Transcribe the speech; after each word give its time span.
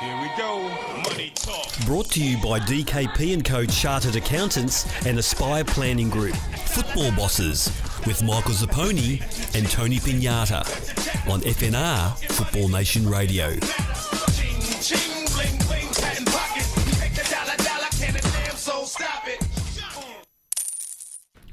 Here 0.00 0.20
we 0.20 0.28
go. 0.36 0.60
Money 1.08 1.30
talk. 1.36 1.72
Brought 1.86 2.10
to 2.10 2.22
you 2.22 2.36
by 2.42 2.58
DKP 2.58 3.32
and 3.32 3.44
Co 3.44 3.64
Chartered 3.64 4.16
Accountants 4.16 4.86
and 5.06 5.18
Aspire 5.18 5.64
Planning 5.64 6.10
Group. 6.10 6.34
Football 6.66 7.12
Bosses 7.12 7.66
with 8.04 8.20
Michael 8.22 8.54
Zapponi 8.54 9.20
and 9.56 9.70
Tony 9.70 9.98
Pignata 9.98 10.62
on 11.30 11.42
FNR 11.42 12.18
Football 12.32 12.68
Nation 12.70 13.08
Radio. 13.08 13.56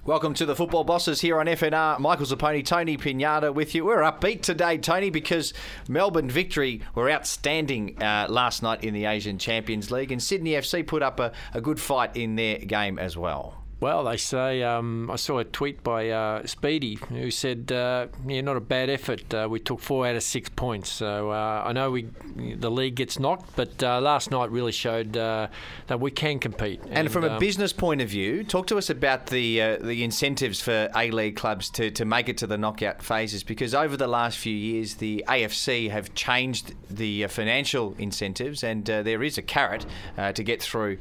Welcome 0.04 0.34
to 0.34 0.48
the 0.48 0.56
Football 0.56 0.84
Bosses 0.84 1.22
here 1.22 1.40
on 1.40 1.46
FNR. 1.46 2.00
Michael 2.00 2.26
Zapponi, 2.26 2.66
Tony 2.66 2.98
Pignata 2.98 3.54
with 3.54 3.76
you. 3.76 3.86
We're 3.86 4.02
upbeat 4.02 4.42
today, 4.42 4.80
Tony, 4.80 5.12
because 5.12 5.54
Melbourne 5.88 6.28
victory 6.28 6.82
were 6.96 7.08
outstanding 7.08 8.02
uh, 8.02 8.26
last 8.28 8.64
night 8.64 8.84
in 8.84 8.96
the 8.96 9.06
Asian 9.06 9.38
Champions 9.38 9.92
League, 9.92 10.12
and 10.12 10.22
Sydney 10.22 10.54
FC 10.54 10.88
put 10.88 11.04
up 11.04 11.20
a, 11.20 11.32
a 11.54 11.62
good 11.62 11.80
fight 11.80 12.18
in 12.18 12.36
their 12.36 12.58
game 12.58 12.98
as 12.98 13.16
well. 13.16 13.61
Well, 13.82 14.04
they 14.04 14.18
say 14.18 14.62
um, 14.62 15.10
I 15.10 15.16
saw 15.16 15.40
a 15.40 15.44
tweet 15.44 15.84
by 15.84 16.12
uh, 16.12 16.46
Speedy 16.46 17.00
who 17.10 17.32
said, 17.32 17.72
uh, 17.72 18.08
"Yeah, 18.28 18.42
not 18.42 18.56
a 18.56 18.62
bad 18.62 18.92
effort. 18.92 19.34
Uh, 19.34 19.48
we 19.50 19.60
took 19.60 19.80
four 19.80 20.06
out 20.06 20.16
of 20.16 20.22
six 20.22 20.50
points. 20.50 20.88
So 20.92 21.32
uh, 21.32 21.64
I 21.66 21.74
know 21.74 21.90
we 21.90 22.04
the 22.36 22.70
league 22.70 22.94
gets 22.94 23.18
knocked, 23.18 23.56
but 23.56 23.82
uh, 23.82 24.00
last 24.00 24.30
night 24.30 24.52
really 24.52 24.72
showed 24.72 25.18
uh, 25.18 25.48
that 25.88 26.00
we 26.00 26.12
can 26.12 26.38
compete." 26.38 26.80
And, 26.92 27.12
from 27.12 27.24
a 27.24 27.30
um, 27.30 27.40
business 27.40 27.74
point 27.74 28.02
of 28.02 28.10
view, 28.10 28.44
talk 28.44 28.68
to 28.68 28.78
us 28.78 28.92
about 28.92 29.26
the 29.26 29.60
uh, 29.60 29.78
the 29.78 30.04
incentives 30.04 30.62
for 30.62 30.88
A 30.96 31.10
League 31.10 31.36
clubs 31.36 31.68
to, 31.72 31.90
to 31.90 32.06
make 32.06 32.30
it 32.30 32.38
to 32.38 32.46
the 32.46 32.60
knockout 32.60 33.02
phases. 33.02 33.44
Because 33.44 33.74
over 33.74 33.98
the 33.98 34.08
last 34.08 34.38
few 34.38 34.56
years, 34.56 34.96
the 34.96 35.26
AFC 35.28 35.90
have 35.90 36.14
changed 36.14 36.76
the 36.88 37.26
financial 37.26 37.96
incentives, 37.98 38.64
and 38.64 38.88
uh, 38.88 39.02
there 39.02 39.24
is 39.24 39.40
a 39.40 39.42
carrot 39.42 39.88
uh, 40.20 40.32
to 40.34 40.44
get 40.44 40.62
through. 40.62 41.00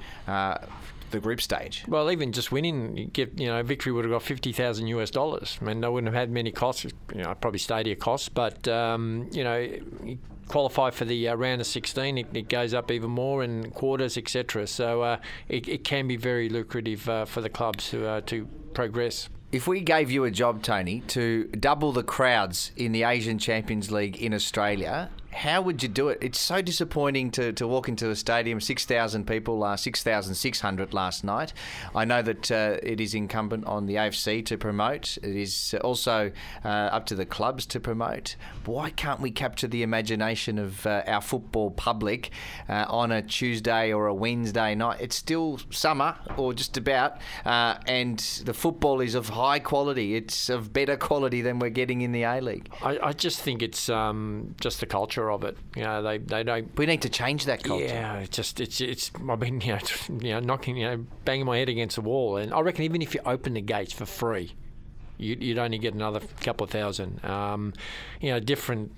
The 1.10 1.20
group 1.20 1.40
stage. 1.40 1.84
Well, 1.88 2.10
even 2.10 2.32
just 2.32 2.52
winning, 2.52 2.96
you 2.96 3.06
get 3.06 3.38
you 3.38 3.48
know, 3.48 3.62
victory 3.62 3.92
would 3.92 4.04
have 4.04 4.12
got 4.12 4.22
fifty 4.22 4.52
thousand 4.52 4.86
US 4.88 5.10
dollars. 5.10 5.58
I 5.60 5.64
mean, 5.64 5.80
they 5.80 5.88
wouldn't 5.88 6.12
have 6.12 6.20
had 6.20 6.30
many 6.30 6.52
costs, 6.52 6.84
you 6.84 7.22
know, 7.22 7.34
probably 7.34 7.58
stadia 7.58 7.96
costs, 7.96 8.28
but 8.28 8.68
um, 8.68 9.28
you 9.32 9.42
know, 9.42 9.58
you 9.58 10.18
qualify 10.50 10.90
for 10.90 11.04
the 11.04 11.28
uh, 11.28 11.34
round 11.34 11.60
of 11.60 11.66
sixteen, 11.66 12.18
it, 12.18 12.26
it 12.34 12.48
goes 12.48 12.74
up 12.74 12.90
even 12.90 13.10
more, 13.10 13.42
in 13.42 13.70
quarters, 13.70 14.16
etc. 14.16 14.66
So 14.66 15.02
uh, 15.02 15.18
it, 15.48 15.68
it 15.68 15.84
can 15.84 16.08
be 16.08 16.16
very 16.16 16.48
lucrative 16.48 17.08
uh, 17.08 17.24
for 17.24 17.40
the 17.40 17.48
clubs 17.48 17.90
to 17.90 18.06
uh, 18.06 18.20
to 18.22 18.46
progress. 18.74 19.28
If 19.52 19.66
we 19.66 19.80
gave 19.80 20.12
you 20.12 20.24
a 20.24 20.30
job, 20.30 20.62
Tony, 20.62 21.00
to 21.08 21.44
double 21.46 21.90
the 21.90 22.04
crowds 22.04 22.70
in 22.76 22.92
the 22.92 23.02
Asian 23.02 23.38
Champions 23.38 23.90
League 23.90 24.16
in 24.16 24.32
Australia, 24.32 25.10
how 25.32 25.62
would 25.62 25.82
you 25.82 25.88
do 25.88 26.08
it? 26.08 26.18
It's 26.20 26.40
so 26.40 26.60
disappointing 26.60 27.30
to, 27.32 27.52
to 27.52 27.66
walk 27.66 27.88
into 27.88 28.10
a 28.10 28.16
stadium, 28.16 28.60
6,000 28.60 29.26
people, 29.26 29.62
uh, 29.62 29.76
6,600 29.76 30.92
last 30.92 31.24
night. 31.24 31.52
I 31.94 32.04
know 32.04 32.22
that 32.22 32.50
uh, 32.50 32.76
it 32.82 33.00
is 33.00 33.14
incumbent 33.14 33.64
on 33.66 33.86
the 33.86 33.94
AFC 33.94 34.44
to 34.46 34.58
promote. 34.58 35.16
It 35.18 35.36
is 35.36 35.74
also 35.82 36.32
uh, 36.64 36.68
up 36.68 37.06
to 37.06 37.14
the 37.14 37.26
clubs 37.26 37.64
to 37.66 37.80
promote. 37.80 38.36
Why 38.64 38.90
can't 38.90 39.20
we 39.20 39.30
capture 39.30 39.68
the 39.68 39.82
imagination 39.82 40.58
of 40.58 40.84
uh, 40.86 41.02
our 41.06 41.20
football 41.20 41.70
public 41.70 42.30
uh, 42.68 42.86
on 42.88 43.12
a 43.12 43.22
Tuesday 43.22 43.92
or 43.92 44.08
a 44.08 44.14
Wednesday 44.14 44.74
night? 44.74 45.00
It's 45.00 45.16
still 45.16 45.60
summer, 45.70 46.16
or 46.36 46.52
just 46.54 46.76
about, 46.76 47.18
uh, 47.44 47.76
and 47.86 48.18
the 48.44 48.54
football 48.54 49.00
is 49.00 49.14
of 49.14 49.30
high 49.30 49.60
quality. 49.60 50.16
It's 50.16 50.48
of 50.48 50.72
better 50.72 50.96
quality 50.96 51.40
than 51.40 51.58
we're 51.58 51.70
getting 51.70 52.00
in 52.00 52.12
the 52.12 52.24
A 52.24 52.40
League. 52.40 52.68
I, 52.82 52.98
I 52.98 53.12
just 53.12 53.40
think 53.40 53.62
it's 53.62 53.88
um, 53.88 54.54
just 54.60 54.80
the 54.80 54.86
culture 54.86 55.19
of 55.28 55.44
it. 55.44 55.56
You 55.76 55.82
know, 55.82 56.02
they 56.02 56.18
they 56.18 56.42
don't 56.42 56.76
We 56.78 56.86
need 56.86 57.02
to 57.02 57.08
change 57.08 57.44
that 57.46 57.62
culture. 57.62 57.84
Yeah, 57.84 58.18
it's 58.18 58.36
just 58.36 58.60
it's 58.60 58.80
it's. 58.80 59.10
I've 59.28 59.40
been 59.40 59.60
you 59.60 59.74
know, 59.74 59.80
you 60.20 60.32
know 60.34 60.40
knocking 60.40 60.76
you 60.76 60.88
know 60.88 61.06
banging 61.24 61.46
my 61.46 61.58
head 61.58 61.68
against 61.68 61.96
the 61.96 62.02
wall, 62.02 62.36
and 62.36 62.52
I 62.52 62.60
reckon 62.60 62.84
even 62.84 63.02
if 63.02 63.14
you 63.14 63.20
open 63.26 63.54
the 63.54 63.60
gates 63.60 63.92
for 63.92 64.06
free, 64.06 64.52
you, 65.18 65.36
you'd 65.38 65.58
only 65.58 65.78
get 65.78 65.94
another 65.94 66.20
couple 66.40 66.64
of 66.64 66.70
thousand. 66.70 67.24
Um, 67.24 67.74
you 68.20 68.30
know, 68.30 68.40
different 68.40 68.92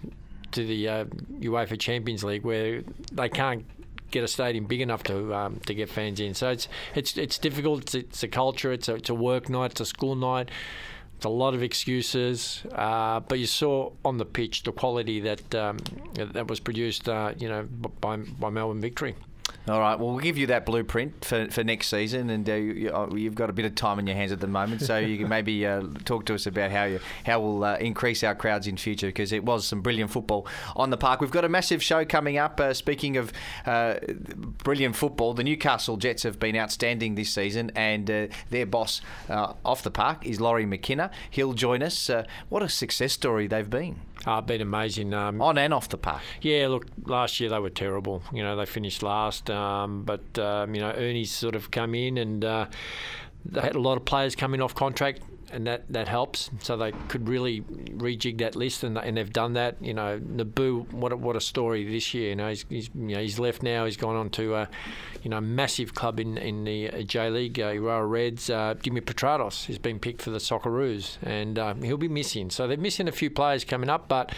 to 0.53 0.65
the 0.65 0.89
uh, 0.89 1.05
UEFA 1.41 1.79
Champions 1.79 2.23
League 2.23 2.45
where 2.45 2.83
they 3.13 3.29
can't 3.29 3.65
get 4.11 4.23
a 4.23 4.29
stadium 4.29 4.67
big 4.67 4.81
enough 4.81 5.03
to 5.05 5.35
um, 5.35 5.59
to 5.67 5.75
get 5.75 5.89
fans 5.89 6.21
in. 6.21 6.35
So 6.35 6.51
it's 6.51 6.69
it's 6.95 7.17
it's 7.17 7.39
difficult. 7.39 7.83
It's, 7.83 7.95
it's 7.95 8.23
a 8.23 8.29
culture. 8.29 8.73
It's 8.73 8.89
a, 8.89 8.95
it's 8.97 9.11
a 9.11 9.15
work 9.15 9.49
night. 9.49 9.73
It's 9.73 9.81
a 9.81 9.87
school 9.87 10.15
night. 10.15 10.51
A 11.25 11.29
lot 11.29 11.55
of 11.55 11.63
excuses, 11.63 12.63
uh, 12.73 13.21
but 13.21 13.39
you 13.39 13.47
saw 13.47 13.93
on 14.05 14.19
the 14.19 14.25
pitch 14.25 14.65
the 14.65 14.73
quality 14.73 15.21
that 15.21 15.55
um, 15.55 15.79
that 16.15 16.49
was 16.49 16.59
produced, 16.59 17.09
uh, 17.09 17.33
you 17.39 17.49
know, 17.49 17.63
by 18.01 18.17
by 18.17 18.51
Melbourne 18.51 18.81
Victory. 18.81 19.15
All 19.69 19.79
right. 19.79 19.97
Well, 19.97 20.11
we'll 20.11 20.19
give 20.19 20.37
you 20.37 20.49
that 20.49 20.67
blueprint 20.67 21.25
for, 21.25 21.49
for 21.49 21.63
next 21.63 21.87
season, 21.87 22.31
and 22.31 22.49
uh, 22.49 22.55
you, 22.55 22.91
uh, 22.93 23.15
you've 23.15 23.37
got 23.37 23.49
a 23.49 23.53
bit 23.53 23.65
of 23.65 23.77
time 23.77 24.01
in 24.01 24.09
your 24.09 24.17
hands 24.17 24.33
at 24.33 24.41
the 24.41 24.49
moment, 24.49 24.81
so 24.81 24.99
you 24.99 25.17
can 25.17 25.29
maybe 25.29 25.65
uh, 25.65 25.83
talk 26.05 26.25
to 26.27 26.35
us 26.35 26.47
about 26.47 26.73
how 26.73 26.83
you 26.85 26.99
how 27.25 27.39
we'll 27.41 27.63
uh, 27.63 27.77
increase 27.77 28.25
our 28.25 28.35
crowds 28.35 28.67
in 28.67 28.77
future 28.77 29.07
because 29.07 29.31
it 29.31 29.45
was 29.45 29.65
some 29.65 29.81
brilliant 29.81 30.11
football 30.11 30.49
on 30.75 30.91
the 30.91 30.97
park. 30.97 31.21
We've 31.21 31.31
got 31.31 31.45
a 31.45 31.49
massive 31.49 31.81
show 31.81 32.05
coming 32.05 32.39
up. 32.39 32.59
Uh, 32.59 32.75
speaking 32.75 33.17
of 33.17 33.33
uh, 33.65 33.99
brilliant 34.65 34.97
football, 34.97 35.33
the 35.33 35.45
Newcastle 35.45 35.97
Jets 35.97 36.25
have 36.25 36.41
been 36.41 36.57
outstanding 36.57 37.15
this 37.15 37.31
season, 37.31 37.71
and 37.77 38.11
uh, 38.11 38.27
their 38.51 38.67
boss 38.67 39.01
off 39.29 39.85
the 39.85 39.93
park 39.93 40.27
is 40.27 40.41
Lawrie 40.41 40.67
McKinna. 40.67 41.13
He'll 41.31 41.53
join 41.53 41.85
us. 41.85 42.11
What 42.49 42.65
a 42.65 42.69
success 42.69 43.13
story 43.13 43.47
they've 43.47 43.71
been 43.71 44.01
Uh, 44.25 44.41
been 44.41 44.61
amazing. 44.61 45.13
Um, 45.13 45.43
on 45.43 45.59
and 45.59 45.75
off 45.75 45.89
the 45.89 45.99
park. 45.99 46.23
Yeah, 46.41 46.69
look, 46.69 46.87
last 47.05 47.41
year 47.41 47.51
they 47.51 47.59
were 47.59 47.71
terrible. 47.71 48.23
You 48.33 48.43
know, 48.43 48.57
they 48.57 48.67
finished 48.67 49.03
last, 49.03 49.51
um, 49.51 50.05
but 50.05 50.39
um, 50.39 50.75
you 50.75 50.81
know, 50.81 50.93
Ernie's 50.93 51.33
sort 51.33 51.55
of 51.57 51.71
come 51.71 51.95
in 51.95 52.19
and 52.19 52.45
uh, 52.45 52.67
they 53.45 53.61
had 53.61 53.75
a 53.75 53.81
lot 53.81 53.97
of 53.97 54.05
players 54.05 54.37
coming 54.37 54.61
off 54.61 54.75
contract. 54.75 55.23
And 55.55 55.67
that, 55.67 55.85
that 55.93 56.09
helps, 56.09 56.49
so 56.61 56.79
they 56.79 56.93
could 57.09 57.29
really 57.29 57.61
rejig 57.61 58.39
that 58.39 58.57
list, 58.57 58.85
and, 58.85 58.97
and 58.97 59.19
they've 59.19 59.31
done 59.31 59.53
that. 59.53 59.77
You 59.83 59.93
know, 59.93 60.19
Nabbout, 60.19 60.91
what 60.95 61.13
a, 61.13 61.17
what 61.19 61.37
a 61.37 61.43
story 61.43 61.85
this 61.85 62.15
year. 62.15 62.31
You 62.31 62.37
know, 62.37 62.49
he's, 62.49 62.65
he's 62.71 62.89
you 62.95 63.15
know 63.17 63.21
he's 63.21 63.39
left 63.39 63.63
now. 63.63 63.85
He's 63.85 63.99
gone 63.99 64.17
on 64.17 64.31
to 64.31 64.55
a, 64.55 64.69
you 65.23 65.29
know, 65.29 65.43
massive 65.43 65.93
club 65.95 66.19
in 66.19 66.39
in 66.39 66.65
the 66.65 67.05
J 67.05 67.29
League, 67.29 67.61
uh, 67.61 67.75
Reds. 67.75 68.49
Uh, 68.49 68.77
Dimi 68.83 69.03
Petratos 69.03 69.67
has 69.67 69.77
been 69.77 69.99
picked 69.99 70.23
for 70.23 70.31
the 70.31 70.39
Socceroos, 70.39 71.19
and 71.23 71.59
um, 71.59 71.83
he'll 71.83 71.99
be 71.99 72.09
missing. 72.09 72.49
So 72.49 72.67
they're 72.67 72.79
missing 72.79 73.07
a 73.07 73.13
few 73.13 73.29
players 73.29 73.63
coming 73.63 73.91
up, 73.91 74.09
but 74.09 74.33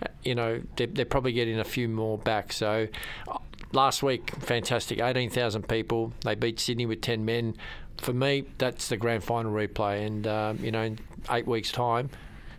uh, 0.00 0.06
you 0.22 0.36
know 0.36 0.62
they're, 0.76 0.86
they're 0.86 1.04
probably 1.04 1.32
getting 1.32 1.58
a 1.58 1.64
few 1.64 1.88
more 1.88 2.18
back. 2.18 2.52
So 2.52 2.86
uh, 3.26 3.38
last 3.72 4.04
week, 4.04 4.30
fantastic, 4.36 5.00
eighteen 5.00 5.28
thousand 5.28 5.66
people. 5.66 6.12
They 6.20 6.36
beat 6.36 6.60
Sydney 6.60 6.86
with 6.86 7.00
ten 7.00 7.24
men. 7.24 7.56
For 8.02 8.12
me, 8.12 8.44
that's 8.58 8.88
the 8.88 8.96
grand 8.96 9.24
final 9.24 9.52
replay, 9.52 10.06
and 10.06 10.26
um, 10.26 10.58
you 10.62 10.70
know, 10.70 10.82
in 10.82 10.98
eight 11.30 11.46
weeks' 11.46 11.72
time. 11.72 12.10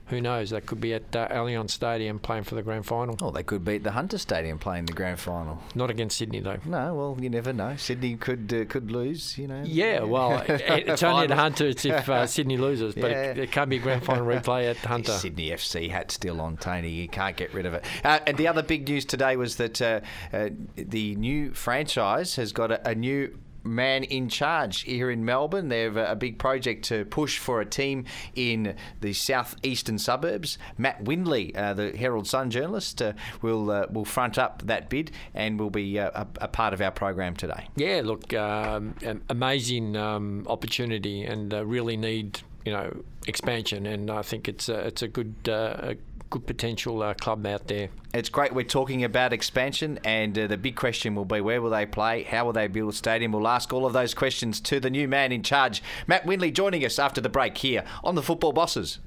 Who 0.07 0.19
knows? 0.19 0.49
They 0.49 0.59
could 0.59 0.81
be 0.81 0.93
at 0.93 1.15
uh, 1.15 1.29
Allianz 1.29 1.71
Stadium 1.71 2.19
playing 2.19 2.43
for 2.43 2.55
the 2.55 2.61
grand 2.61 2.85
final. 2.85 3.15
Oh, 3.21 3.31
they 3.31 3.41
could 3.41 3.63
be 3.63 3.75
at 3.77 3.83
the 3.83 3.91
Hunter 3.91 4.17
Stadium 4.17 4.59
playing 4.59 4.85
the 4.85 4.91
grand 4.93 5.17
final. 5.17 5.63
Not 5.75 5.89
against 5.89 6.17
Sydney, 6.17 6.41
though. 6.41 6.57
No, 6.65 6.93
well, 6.93 7.17
you 7.21 7.29
never 7.29 7.53
know. 7.53 7.77
Sydney 7.77 8.17
could 8.17 8.53
uh, 8.53 8.65
could 8.65 8.91
lose, 8.91 9.37
you 9.37 9.47
know. 9.47 9.63
Yeah, 9.65 10.01
well, 10.01 10.39
it- 10.47 10.61
it's 10.89 11.03
only 11.03 11.23
at 11.23 11.31
Hunter 11.31 11.67
it's 11.67 11.85
if 11.85 12.09
uh, 12.09 12.27
Sydney 12.35 12.57
loses, 12.57 12.93
but 12.95 13.11
it, 13.11 13.37
Yeah. 13.37 13.43
it 13.43 13.51
can't 13.53 13.69
be 13.69 13.77
a 13.77 13.79
grand 13.79 14.03
final 14.03 14.25
replay 14.25 14.69
at 14.69 14.77
Hunter. 14.85 15.13
Sydney 15.13 15.49
FC 15.51 15.89
hat 15.89 16.11
still 16.11 16.41
on 16.41 16.57
Tony. 16.57 16.89
You 16.89 17.07
can't 17.07 17.37
get 17.37 17.53
rid 17.53 17.65
of 17.65 17.73
it. 17.73 17.85
Uh, 18.03 18.19
and 18.27 18.37
the 18.37 18.49
other 18.49 18.61
big 18.61 18.87
news 18.87 19.05
today 19.05 19.37
was 19.37 19.55
that 19.55 19.81
uh, 19.81 20.01
uh, 20.33 20.49
the 20.75 21.15
new 21.15 21.53
franchise 21.53 22.35
has 22.35 22.51
got 22.51 22.71
a, 22.71 22.89
a 22.89 22.93
new 22.93 23.35
man 23.63 24.03
in 24.03 24.29
charge 24.29 24.81
here 24.81 25.09
in 25.09 25.25
Melbourne. 25.25 25.69
They 25.69 25.81
have 25.81 25.97
a, 25.97 26.15
big 26.15 26.37
project 26.37 26.85
to 26.85 27.05
push 27.05 27.37
for 27.37 27.59
a 27.59 27.65
team 27.65 28.05
in 28.35 28.75
the 29.01 29.13
southeastern 29.13 29.97
suburbs. 29.97 30.57
Matt 30.77 31.03
Windley, 31.03 31.55
uh, 31.55 31.73
the 31.73 31.91
Herald 31.97 32.27
Sun 32.27 32.51
journalist, 32.51 33.01
uh, 33.01 33.13
will 33.41 33.71
uh, 33.71 33.87
will 33.91 34.05
front 34.05 34.37
up 34.37 34.61
that 34.63 34.89
bid 34.89 35.11
and 35.33 35.59
will 35.59 35.69
be 35.69 35.99
uh, 35.99 36.11
a, 36.13 36.27
a 36.41 36.47
part 36.47 36.73
of 36.73 36.81
our 36.81 36.91
program 36.91 37.35
today. 37.35 37.67
Yeah, 37.75 38.01
look, 38.03 38.33
um, 38.33 38.95
amazing 39.29 39.97
um, 39.97 40.45
opportunity, 40.47 41.23
and 41.23 41.51
really 41.51 41.97
need 41.97 42.41
you 42.65 42.71
know 42.71 43.03
expansion. 43.27 43.85
And 43.85 44.09
I 44.09 44.21
think 44.21 44.47
it's 44.47 44.69
a, 44.69 44.87
it's 44.87 45.01
a 45.01 45.07
good 45.07 45.35
uh, 45.47 45.77
a 45.81 45.95
good 46.33 46.47
potential 46.47 47.03
uh, 47.03 47.13
club 47.13 47.45
out 47.45 47.67
there. 47.67 47.89
It's 48.11 48.27
great 48.27 48.55
we're 48.55 48.63
talking 48.63 49.03
about 49.03 49.33
expansion, 49.33 49.99
and 50.03 50.37
uh, 50.37 50.47
the 50.47 50.57
big 50.57 50.75
question 50.75 51.13
will 51.13 51.25
be 51.25 51.41
where 51.41 51.61
will 51.61 51.69
they 51.69 51.85
play? 51.85 52.23
How 52.23 52.45
will 52.45 52.53
they 52.53 52.65
build 52.65 52.89
a 52.89 52.95
stadium? 52.95 53.33
We'll 53.33 53.47
ask 53.47 53.71
all 53.71 53.85
of 53.85 53.93
those 53.93 54.15
questions 54.15 54.59
to 54.61 54.79
the 54.79 54.89
new 54.89 55.07
man 55.07 55.31
in 55.31 55.43
charge, 55.43 55.83
Matt 56.07 56.25
Windley, 56.25 56.49
joining 56.49 56.83
us 56.85 56.97
after 56.97 57.21
the 57.21 57.29
break 57.29 57.55
here 57.59 57.83
on 58.03 58.15
the 58.15 58.23
Football 58.23 58.51
Bosses. 58.51 58.97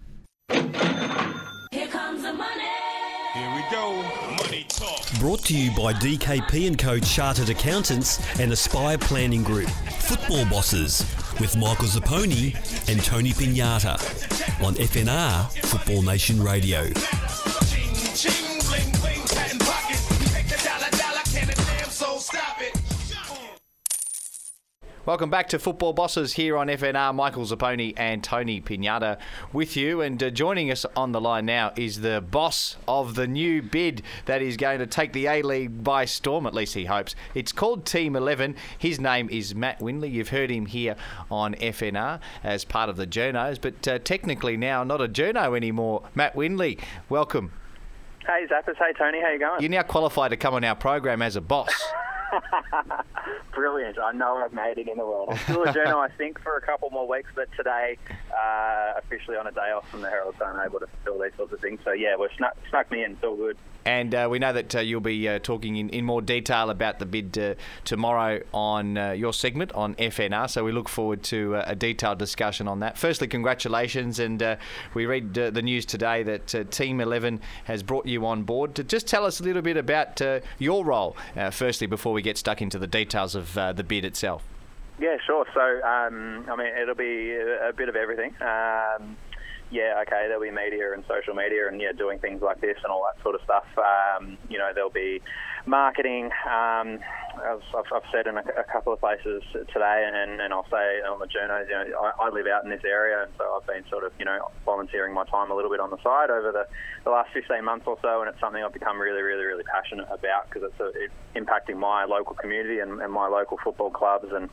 Here 0.53 1.89
comes 1.89 2.23
the 2.23 2.33
money. 2.33 2.63
Here 3.35 3.55
we 3.57 3.65
go. 3.73 4.03
Money 4.45 4.65
talk. 4.69 5.19
Brought 5.19 5.45
to 5.47 5.59
you 5.59 5.71
by 5.73 5.95
DKP 5.95 6.69
and 6.69 6.79
Co 6.79 7.01
Chartered 7.01 7.51
Accountants 7.51 8.39
and 8.39 8.53
Aspire 8.53 8.99
Planning 8.99 9.43
Group. 9.43 9.69
Football 9.99 10.47
Bosses 10.47 11.05
with 11.41 11.57
Michael 11.57 11.87
Zapponi 11.87 12.55
and 12.89 13.03
Tony 13.03 13.31
Pignata 13.31 13.95
on 14.65 14.75
FNR 14.75 15.51
Football 15.67 16.03
Nation 16.03 16.43
Radio. 16.43 16.91
Welcome 25.07 25.31
back 25.31 25.47
to 25.51 25.61
Football 25.61 25.93
Bosses 25.93 26.33
here 26.33 26.57
on 26.57 26.67
FNR. 26.67 27.15
Michael 27.15 27.45
Zapponi 27.45 27.95
and 27.97 28.25
Tony 28.25 28.61
Pignata 28.61 29.19
with 29.53 29.77
you. 29.77 30.01
And 30.01 30.21
uh, 30.21 30.31
joining 30.31 30.69
us 30.69 30.85
on 30.97 31.13
the 31.13 31.21
line 31.21 31.47
now 31.47 31.73
is 31.77 32.01
the 32.01 32.21
boss 32.21 32.77
of 32.89 33.15
the 33.15 33.29
new 33.29 33.63
bid 33.63 34.03
that 34.25 34.43
is 34.43 34.57
going 34.57 34.81
to 34.81 34.87
take 34.89 35.13
the 35.13 35.29
A 35.29 35.43
League 35.43 35.85
by 35.85 36.07
storm, 36.07 36.45
at 36.45 36.55
least 36.55 36.75
he 36.75 36.87
hopes. 36.87 37.15
It's 37.37 37.53
called 37.53 37.87
Team 37.87 38.17
11. 38.17 38.57
His 38.77 38.99
name 38.99 39.29
is 39.31 39.55
Matt 39.55 39.81
Windley. 39.81 40.09
You've 40.09 40.31
heard 40.31 40.51
him 40.51 40.67
here 40.67 40.97
on 41.31 41.55
FNR 41.55 42.19
as 42.43 42.65
part 42.65 42.91
of 42.91 42.97
the 42.97 43.07
Journos, 43.07 43.61
but 43.61 43.87
uh, 43.87 44.01
technically 44.01 44.57
now 44.57 44.83
not 44.83 45.01
a 45.01 45.07
Journo 45.07 45.57
anymore. 45.57 46.03
Matt 46.17 46.35
Windley, 46.35 46.81
welcome. 47.09 47.53
Hey 48.27 48.45
Zappers, 48.51 48.75
hey 48.77 48.93
Tony, 48.99 49.21
how 49.21 49.29
you 49.29 49.39
going? 49.39 49.61
You're 49.61 49.71
now 49.71 49.85
qualified 49.85 50.33
to 50.33 50.37
come 50.37 50.55
on 50.55 50.65
our 50.65 50.75
program 50.75 51.23
as 51.23 51.37
a 51.37 51.41
boss. 51.41 51.71
Brilliant. 53.55 53.99
I 53.99 54.13
know 54.13 54.37
I've 54.37 54.53
made 54.53 54.79
it 54.79 54.89
in 54.89 54.99
the 54.99 55.05
world. 55.05 55.29
I'm 55.31 55.39
still 55.39 55.63
a 55.65 55.73
journal, 55.73 56.01
I 56.01 56.09
think, 56.09 56.41
for 56.41 56.57
a 56.57 56.61
couple 56.61 56.91
more 56.91 57.09
weeks, 57.09 57.31
but 57.35 57.49
today, 57.57 57.97
uh, 58.31 58.93
officially 58.99 59.37
on 59.37 59.47
a 59.47 59.53
day 59.53 59.73
off 59.75 59.89
from 59.91 60.03
the 60.03 60.11
Herald 60.11 60.35
Sun, 60.39 60.61
able 60.65 60.81
to 60.81 60.87
fulfill 60.87 61.23
these 61.23 61.33
sorts 61.37 61.53
of 61.53 61.61
things. 61.61 61.81
So 61.85 61.93
yeah, 61.93 62.17
we've 62.19 62.31
snuck, 62.37 62.57
snuck 62.71 62.91
me 62.91 63.05
in. 63.05 63.13
It's 63.13 63.25
all 63.25 63.37
good. 63.37 63.57
And 63.87 64.17
uh, 64.17 64.27
we 64.29 64.41
know 64.41 64.53
that 64.53 64.75
uh, 64.75 64.81
you'll 64.81 65.01
be 65.01 65.29
uh, 65.29 65.39
talking 65.39 65.77
in, 65.77 65.89
in 65.91 66.05
more 66.05 66.21
detail 66.21 66.71
about 66.71 66.99
the 66.99 67.07
bid 67.07 67.39
uh, 67.39 67.55
tomorrow 67.85 68.43
on 68.53 68.99
uh, 68.99 69.13
your 69.13 69.33
segment 69.33 69.71
on 69.73 69.95
FNR. 69.95 70.51
So 70.51 70.65
we 70.65 70.73
look 70.73 70.89
forward 70.89 71.23
to 71.25 71.55
uh, 71.55 71.65
a 71.69 71.77
detailed 71.77 72.19
discussion 72.19 72.67
on 72.67 72.81
that. 72.81 72.99
Firstly, 72.99 73.29
congratulations. 73.29 74.19
And 74.19 74.59
we 74.93 75.07
read 75.07 75.35
the 75.35 75.63
news 75.63 75.87
today 75.87 76.25
that 76.25 76.73
Team 76.73 77.01
11 77.01 77.41
has 77.65 77.85
brought 77.85 78.07
you 78.07 78.27
on 78.27 78.43
board. 78.43 78.75
To 78.75 78.83
just 78.83 79.07
tell 79.07 79.25
us 79.25 79.39
a 79.39 79.45
little 79.45 79.63
bit 79.63 79.77
about 79.77 80.21
your 80.59 80.85
role, 80.85 81.17
firstly, 81.53 81.87
before 81.87 82.13
we 82.13 82.23
get 82.23 82.37
stuck 82.37 82.61
into 82.61 82.81
the 82.81 82.89
details 82.89 83.37
of 83.37 83.55
the 83.55 83.85
bid 83.87 84.05
itself. 84.05 84.43
Yeah, 84.99 85.17
sure. 85.25 85.47
So, 85.55 85.61
um, 85.87 86.45
I 86.51 86.57
mean, 86.57 86.73
it'll 86.83 86.95
be 86.95 87.33
a, 87.33 87.69
a 87.69 87.73
bit 87.73 87.89
of 87.89 87.95
everything. 87.95 88.35
Um, 88.41 89.17
yeah, 89.71 90.03
okay, 90.03 90.27
there'll 90.29 90.43
be 90.43 90.51
media 90.51 90.93
and 90.93 91.03
social 91.09 91.35
media 91.35 91.69
and, 91.69 91.81
yeah, 91.81 91.93
doing 91.93 92.19
things 92.19 92.43
like 92.43 92.61
this 92.61 92.77
and 92.85 92.93
all 92.93 93.05
that 93.11 93.21
sort 93.23 93.35
of 93.35 93.41
stuff. 93.43 93.67
Um, 93.77 94.39
you 94.49 94.59
know, 94.59 94.71
there'll 94.75 94.91
be 94.91 95.21
marketing. 95.67 96.27
Um, 96.47 97.01
I've, 97.37 97.63
I've, 97.75 98.07
said 98.13 98.27
in 98.27 98.39
a, 98.39 98.45
a 98.57 98.65
couple 98.65 98.93
of 98.93 99.01
places 99.01 99.43
today, 99.53 100.09
and, 100.09 100.41
and 100.41 100.53
I'll 100.55 100.69
say 100.71 101.03
on 101.03 101.19
the 101.19 101.27
journos, 101.27 101.67
you 101.69 101.75
know, 101.75 101.99
I, 101.99 102.27
I 102.27 102.31
live 102.31 102.47
out 102.47 102.65
in 102.65 102.71
this 102.71 102.85
area, 102.85 103.25
and 103.25 103.33
so 103.37 103.45
I've 103.59 103.67
been 103.67 103.85
sort 103.91 104.05
of, 104.05 104.13
you 104.19 104.25
know, 104.25 104.39
volunteering 104.65 105.13
my 105.13 105.25
time 105.25 105.51
a 105.51 105.55
little 105.55 105.71
bit 105.71 105.81
on 105.81 105.91
the 105.91 105.99
side 106.03 106.31
over 106.31 106.53
the, 106.53 106.67
the 107.05 107.11
last 107.11 107.31
15 107.35 107.65
months 107.65 107.87
or 107.87 107.99
so, 108.01 108.21
and 108.21 108.31
it's 108.31 108.41
something 108.41 108.63
I've 108.63 108.73
become 108.73 109.01
really, 109.01 109.23
really, 109.23 109.45
really 109.45 109.65
passionate 109.65 110.07
about 110.11 110.49
because 110.49 110.71
it's, 110.71 110.81
a, 110.81 110.93
it's 110.95 111.15
impacting 111.35 111.77
my 111.77 112.05
local 112.05 112.37
community 112.37 112.79
and, 112.79 113.01
and 113.03 113.13
my 113.13 113.27
local 113.27 113.59
football 113.63 113.91
clubs, 113.91 114.29
and 114.33 114.49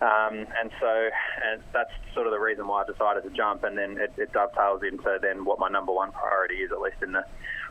um, 0.00 0.46
and 0.60 0.70
so 0.80 1.10
and 1.44 1.62
that's 1.72 1.90
sort 2.14 2.26
of 2.26 2.32
the 2.32 2.38
reason 2.38 2.66
why 2.66 2.82
I 2.82 2.90
decided 2.90 3.22
to 3.24 3.30
jump, 3.30 3.64
and 3.64 3.76
then 3.76 3.98
it, 3.98 4.12
it 4.16 4.32
dovetails 4.32 4.82
into 4.82 5.18
then 5.20 5.44
what 5.44 5.58
my 5.58 5.68
number 5.68 5.92
one 5.92 6.12
priority 6.12 6.56
is, 6.56 6.72
at 6.72 6.80
least 6.80 7.02
in 7.02 7.12
the 7.12 7.24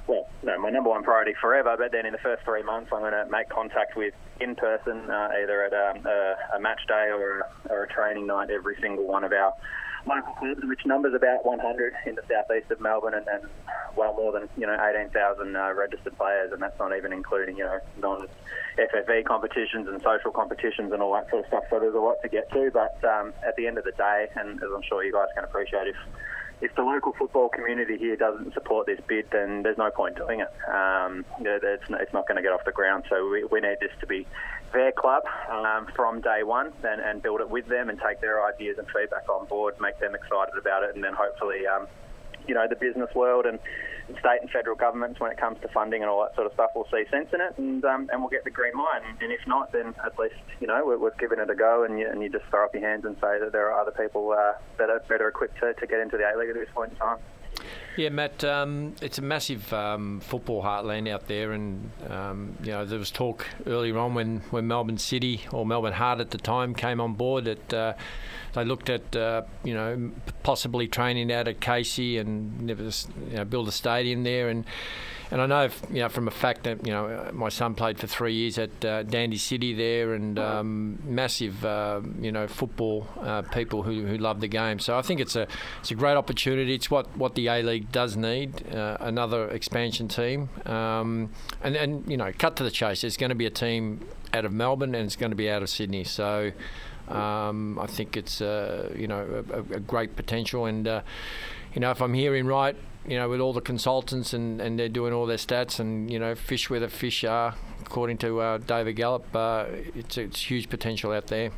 well, 0.08 0.28
no, 0.42 0.58
my 0.60 0.70
number 0.70 0.90
one 0.90 1.04
priority 1.04 1.34
forever. 1.40 1.76
But 1.78 1.92
then 1.92 2.06
in 2.06 2.14
the 2.14 2.20
first 2.20 2.44
three 2.44 2.64
months, 2.64 2.90
I'm 2.92 3.02
going 3.02 3.14
to 3.14 3.28
make 3.30 3.50
contact 3.50 3.96
with 3.96 4.14
in 4.40 4.56
person, 4.56 5.10
uh, 5.10 5.30
either 5.42 5.66
at 5.66 5.74
um, 5.74 6.06
a, 6.06 6.36
a 6.56 6.60
match 6.60 6.81
day 6.88 7.10
or 7.12 7.40
a, 7.42 7.74
or 7.74 7.84
a 7.84 7.88
training 7.88 8.26
night, 8.26 8.50
every 8.50 8.76
single 8.81 9.06
one 9.06 9.24
of 9.24 9.34
our 9.34 9.54
local 10.09 10.33
clubs, 10.33 10.61
which 10.65 10.85
numbers 10.85 11.13
about 11.13 11.45
100 11.45 11.94
in 12.06 12.15
the 12.15 12.23
southeast 12.27 12.71
of 12.71 12.81
Melbourne, 12.81 13.13
and 13.13 13.25
then 13.25 13.41
well 13.95 14.13
more 14.13 14.31
than 14.31 14.50
you 14.57 14.65
know 14.65 14.75
18,000 14.75 15.56
uh, 15.56 15.73
registered 15.73 16.17
players, 16.17 16.51
and 16.51 16.61
that's 16.61 16.77
not 16.79 16.95
even 16.97 17.13
including 17.13 17.57
you 17.57 17.63
know 17.63 17.79
non 18.00 18.27
FFV 18.77 19.25
competitions 19.25 19.88
and 19.88 20.01
social 20.01 20.31
competitions 20.31 20.91
and 20.91 21.01
all 21.01 21.13
that 21.13 21.29
sort 21.29 21.44
of 21.44 21.47
stuff. 21.47 21.63
So 21.69 21.79
there's 21.79 21.95
a 21.95 22.00
lot 22.00 22.17
to 22.23 22.29
get 22.29 22.51
to, 22.51 22.71
but 22.73 22.97
um, 23.07 23.33
at 23.45 23.56
the 23.56 23.67
end 23.67 23.77
of 23.77 23.85
the 23.85 23.91
day, 23.91 24.27
and 24.35 24.61
as 24.61 24.69
I'm 24.75 24.83
sure 24.83 25.03
you 25.03 25.13
guys 25.13 25.27
can 25.35 25.44
appreciate, 25.44 25.88
if 25.88 25.95
if 26.61 26.75
the 26.75 26.83
local 26.83 27.13
football 27.13 27.50
community 27.50 27.97
here 27.97 28.15
doesn't 28.15 28.53
support 28.53 28.85
this 28.85 29.00
bid, 29.07 29.29
then 29.31 29.63
there's 29.63 29.77
no 29.77 29.89
point 29.89 30.17
doing 30.17 30.41
it. 30.41 30.50
Um, 30.67 31.25
it's, 31.39 31.83
it's 31.89 32.13
not 32.13 32.27
going 32.27 32.35
to 32.35 32.41
get 32.41 32.51
off 32.51 32.65
the 32.65 32.71
ground. 32.71 33.06
So 33.09 33.29
we, 33.29 33.45
we 33.45 33.61
need 33.61 33.77
this 33.79 33.91
to 34.01 34.07
be 34.07 34.27
their 34.73 34.91
club 34.91 35.23
um, 35.50 35.88
from 35.95 36.21
day 36.21 36.44
one 36.44 36.73
and, 36.83 37.01
and 37.01 37.21
build 37.23 37.39
it 37.39 37.50
with 37.50 37.67
them 37.67 37.89
and 37.89 38.00
take 38.00 38.19
their 38.19 38.45
ideas 38.45 38.77
and 38.77 38.88
feedback 38.88 39.27
on 39.29 39.45
board, 39.47 39.75
make 39.79 40.00
them 40.00 40.15
excited 40.15 40.56
about 40.59 40.83
it, 40.83 40.95
and 40.95 41.03
then 41.03 41.13
hopefully, 41.13 41.65
um, 41.65 41.88
you 42.47 42.53
know, 42.53 42.67
the 42.67 42.75
business 42.75 43.09
world 43.15 43.45
and 43.45 43.59
state 44.17 44.41
and 44.41 44.50
federal 44.50 44.75
governments 44.75 45.19
when 45.19 45.31
it 45.31 45.38
comes 45.38 45.57
to 45.61 45.67
funding 45.69 46.01
and 46.01 46.09
all 46.09 46.21
that 46.23 46.33
sort 46.35 46.47
of 46.47 46.53
stuff 46.53 46.71
will 46.75 46.88
see 46.91 47.03
sense 47.11 47.29
in 47.33 47.41
it 47.41 47.53
and 47.57 47.83
um, 47.85 48.09
and 48.11 48.21
we'll 48.21 48.29
get 48.29 48.44
the 48.44 48.50
green 48.50 48.73
light 48.73 49.01
and 49.21 49.31
if 49.31 49.45
not 49.45 49.71
then 49.71 49.94
at 50.06 50.17
least 50.17 50.35
you 50.59 50.67
know 50.67 50.83
we- 50.85 50.97
we've 50.97 51.17
given 51.17 51.39
it 51.39 51.50
a 51.50 51.56
go 51.56 51.83
and 51.83 52.00
you, 52.00 52.07
and 52.09 52.21
you 52.23 52.29
just 52.29 52.45
throw 52.50 52.65
up 52.65 52.73
your 52.73 52.88
hands 52.88 53.06
and 53.06 53.15
say 53.21 53.38
that 53.39 53.51
there 53.51 53.69
are 53.71 53.79
other 53.79 53.91
people 53.91 54.31
uh, 54.31 54.53
that 54.77 54.89
are 54.89 55.00
better 55.07 55.27
equipped 55.27 55.59
to, 55.59 55.73
to 55.75 55.85
get 55.85 56.00
into 56.00 56.17
the 56.17 56.23
A 56.23 56.33
League 56.38 56.50
at 56.50 56.56
this 56.56 56.69
point 56.73 56.91
in 56.91 56.97
time. 56.97 57.17
Yeah, 58.00 58.07
Matt, 58.07 58.46
um, 58.46 58.96
it's 59.01 59.18
a 59.18 59.22
massive 59.22 59.74
um, 59.74 60.22
football 60.22 60.63
heartland 60.63 61.10
out 61.10 61.28
there, 61.28 61.51
and 61.51 61.92
um, 62.10 62.56
you 62.63 62.72
know 62.72 62.86
there 62.86 62.98
was 62.98 63.12
talk 63.12 63.46
earlier 63.68 63.98
on 63.98 64.13
when, 64.13 64.40
when 64.51 64.68
Melbourne 64.68 64.98
City 64.98 65.42
or 65.51 65.66
Melbourne 65.66 65.92
Heart 65.92 66.22
at 66.22 66.31
the 66.31 66.38
time 66.38 66.74
came 66.74 67.01
on 67.01 67.16
board 67.16 67.44
that 67.44 67.74
uh, 67.74 67.94
they 68.54 68.63
looked 68.63 68.90
at 68.90 69.13
uh, 69.18 69.42
you 69.66 69.74
know 69.74 70.12
possibly 70.44 70.88
training 70.88 71.30
out 71.30 71.50
at 71.50 71.60
Casey 71.60 72.18
and 72.18 72.69
you 72.69 72.94
know, 73.34 73.44
build 73.44 73.68
a 73.68 73.74
stadium 73.74 74.24
there, 74.24 74.48
and 74.48 74.63
and 75.31 75.42
I 75.42 75.46
know 75.46 75.66
if, 75.66 75.81
you 75.92 76.00
know 76.00 76.10
from 76.10 76.28
a 76.28 76.31
fact 76.31 76.64
that 76.64 76.86
you 76.86 76.92
know 76.92 77.30
my 77.34 77.50
son 77.50 77.76
played 77.76 78.00
for 78.00 78.08
three 78.08 78.34
years 78.34 78.58
at 78.58 78.84
uh, 78.84 79.04
Dandy 79.04 79.38
City 79.38 79.74
there, 79.74 80.14
and 80.14 80.40
um, 80.40 81.00
massive 81.04 81.64
uh, 81.64 82.02
you 82.20 82.31
know 82.31 82.48
football 82.48 83.08
uh, 83.22 83.44
people 83.44 83.84
who, 83.84 84.06
who 84.06 84.18
love 84.18 84.42
the 84.42 84.48
game. 84.48 84.80
So 84.80 84.98
I 84.98 85.02
think 85.02 85.20
it's 85.20 85.36
a 85.36 85.48
it's 85.81 85.92
a 85.92 85.96
great 85.96 86.16
opportunity. 86.16 86.74
It's 86.74 86.90
what, 86.90 87.16
what 87.16 87.36
the 87.36 87.48
A 87.48 87.62
League 87.62 87.92
does 87.92 88.18
need 88.18 88.74
uh, 88.74 88.98
another 89.00 89.50
expansion 89.50 90.08
team, 90.08 90.50
um, 90.66 91.30
and 91.64 91.76
and 91.76 92.10
you 92.10 92.18
know 92.18 92.31
cut 92.38 92.56
to 92.58 92.64
the 92.64 92.72
chase. 92.72 93.02
There's 93.02 93.18
going 93.18 93.30
to 93.30 93.36
be 93.36 93.46
a 93.46 93.52
team 93.52 94.06
out 94.34 94.46
of 94.46 94.52
Melbourne 94.52 94.94
and 94.94 95.06
it's 95.06 95.16
going 95.16 95.31
to 95.31 95.36
be 95.36 95.50
out 95.50 95.62
of 95.62 95.70
Sydney. 95.70 96.04
So. 96.04 96.52
Um, 97.08 97.80
I 97.80 97.88
think 97.88 98.16
it's 98.16 98.40
uh, 98.40 98.94
you 98.96 99.08
know 99.08 99.44
a, 99.52 99.78
a 99.78 99.80
great 99.80 100.16
potential, 100.16 100.66
and 100.66 100.88
uh, 100.88 101.02
you 101.74 101.81
know 101.81 101.90
if 101.90 102.04
I'm 102.04 102.14
hearing 102.14 102.46
right, 102.46 102.76
you 103.09 103.17
know 103.17 103.27
with 103.27 103.39
all 103.39 103.53
the 103.53 103.61
consultants 103.61 104.33
and, 104.33 104.61
and 104.61 104.77
they're 104.77 104.88
doing 104.88 105.13
all 105.13 105.25
their 105.25 105.38
stats, 105.38 105.79
and 105.79 106.11
you 106.11 106.19
know 106.19 106.35
fish 106.35 106.69
where 106.69 106.79
the 106.79 106.88
fish 106.88 107.23
are, 107.23 107.56
according 107.81 108.19
to 108.19 108.39
uh, 108.39 108.57
David 108.59 108.94
Gallop, 108.94 109.25
uh, 109.35 109.66
it's 109.95 110.18
it's 110.18 110.49
huge 110.49 110.69
potential 110.69 111.11
out 111.11 111.28
there. 111.28 111.51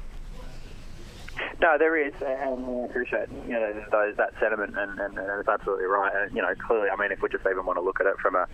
No, 1.62 1.78
there 1.78 1.98
is, 1.98 2.14
and 2.26 2.66
I 2.66 2.86
appreciate 2.86 3.28
you 3.46 3.54
know 3.54 3.74
those, 3.92 4.16
that 4.16 4.34
sentiment, 4.40 4.78
and, 4.78 4.98
and, 4.98 5.18
and 5.18 5.40
it's 5.40 5.50
absolutely 5.50 5.86
right. 5.86 6.12
And 6.16 6.36
you 6.36 6.42
know, 6.42 6.54
clearly, 6.56 6.90
I 6.90 6.96
mean, 6.96 7.12
if 7.12 7.22
we 7.22 7.28
just 7.28 7.46
even 7.46 7.66
want 7.66 7.78
to 7.78 7.84
look 7.84 8.00
at 8.00 8.08
it 8.08 8.18
from 8.20 8.36
a 8.36 8.48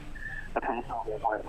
a 0.56 0.62
personal 0.62 1.04
viewpoint, 1.06 1.46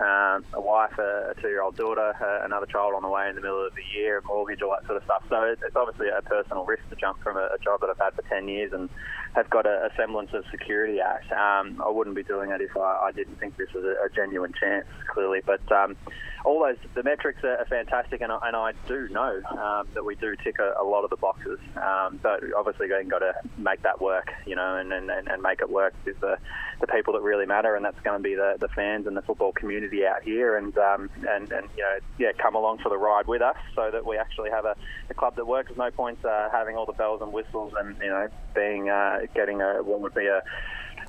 um, 0.00 0.44
a 0.54 0.60
wife, 0.60 0.98
a, 0.98 1.30
a 1.30 1.40
two-year-old 1.40 1.76
daughter, 1.76 2.14
uh, 2.20 2.44
another 2.44 2.66
child 2.66 2.94
on 2.94 3.02
the 3.02 3.08
way 3.08 3.28
in 3.28 3.36
the 3.36 3.40
middle 3.40 3.64
of 3.64 3.72
the 3.74 3.82
year, 3.96 4.18
a 4.18 4.22
mortgage, 4.22 4.60
all 4.62 4.70
that 4.70 4.84
sort 4.86 4.96
of 4.96 5.04
stuff. 5.04 5.22
So 5.28 5.42
it, 5.42 5.60
it's 5.64 5.76
obviously 5.76 6.08
a 6.08 6.20
personal 6.22 6.64
risk 6.64 6.82
to 6.90 6.96
jump 6.96 7.22
from 7.22 7.36
a, 7.36 7.48
a 7.54 7.58
job 7.62 7.80
that 7.80 7.90
I've 7.90 7.98
had 7.98 8.14
for 8.14 8.22
10 8.22 8.48
years 8.48 8.72
and 8.72 8.88
have 9.34 9.48
got 9.50 9.66
a, 9.66 9.86
a 9.86 9.90
semblance 9.96 10.30
of 10.34 10.44
security 10.50 10.98
at. 11.00 11.22
Um, 11.32 11.82
I 11.84 11.90
wouldn't 11.90 12.16
be 12.16 12.22
doing 12.22 12.50
it 12.50 12.60
if 12.60 12.76
I, 12.76 13.08
I 13.08 13.12
didn't 13.12 13.40
think 13.40 13.56
this 13.56 13.68
was 13.74 13.84
a, 13.84 14.06
a 14.06 14.08
genuine 14.14 14.52
chance, 14.58 14.86
clearly. 15.12 15.40
But 15.44 15.60
um, 15.72 15.96
all 16.44 16.60
those 16.60 16.76
the 16.94 17.02
metrics 17.02 17.42
are, 17.44 17.58
are 17.58 17.64
fantastic, 17.66 18.20
and 18.20 18.32
I, 18.32 18.38
and 18.44 18.56
I 18.56 18.72
do 18.88 19.08
know 19.08 19.40
um, 19.50 19.88
that 19.94 20.04
we 20.04 20.14
do 20.16 20.34
tick 20.36 20.56
a, 20.58 20.74
a 20.80 20.84
lot 20.84 21.04
of 21.04 21.10
the 21.10 21.16
boxes. 21.16 21.58
Um, 21.76 22.18
but 22.22 22.40
obviously, 22.56 22.88
we've 22.90 23.08
got 23.08 23.20
to 23.20 23.32
make 23.58 23.82
that 23.82 24.00
work, 24.00 24.30
you 24.46 24.56
know, 24.56 24.76
and, 24.76 24.92
and, 24.92 25.10
and 25.10 25.42
make 25.42 25.60
it 25.60 25.70
work 25.70 25.94
with 26.04 26.18
the, 26.20 26.36
the 26.80 26.86
people 26.86 27.12
that 27.14 27.22
really 27.22 27.46
matter, 27.46 27.76
and 27.76 27.84
that's 27.84 28.00
going 28.00 28.18
to 28.18 28.22
be 28.22 28.34
the, 28.34 28.56
the 28.60 28.68
fans 28.68 29.06
and 29.06 29.16
the 29.16 29.22
football 29.22 29.52
community 29.52 30.04
out 30.06 30.22
here, 30.22 30.56
and 30.56 30.76
um, 30.78 31.08
and 31.28 31.52
and 31.52 31.68
you 31.76 31.82
know, 31.82 31.98
yeah, 32.18 32.32
come 32.40 32.54
along 32.54 32.78
for 32.78 32.88
the 32.88 32.98
ride 32.98 33.26
with 33.26 33.42
us, 33.42 33.56
so 33.74 33.90
that 33.92 34.04
we 34.04 34.18
actually 34.18 34.50
have 34.50 34.64
a, 34.64 34.74
a 35.10 35.14
club 35.14 35.36
that 35.36 35.46
works. 35.46 35.68
There's 35.68 35.78
no 35.78 35.90
point 35.90 36.24
uh, 36.24 36.48
having 36.50 36.76
all 36.76 36.86
the 36.86 36.92
bells 36.92 37.22
and 37.22 37.32
whistles, 37.32 37.72
and 37.78 37.96
you 38.02 38.08
know, 38.08 38.28
being 38.54 38.88
uh, 38.88 39.20
getting 39.34 39.62
a 39.62 39.82
what 39.82 40.00
would 40.00 40.14
be 40.14 40.26
a 40.26 40.42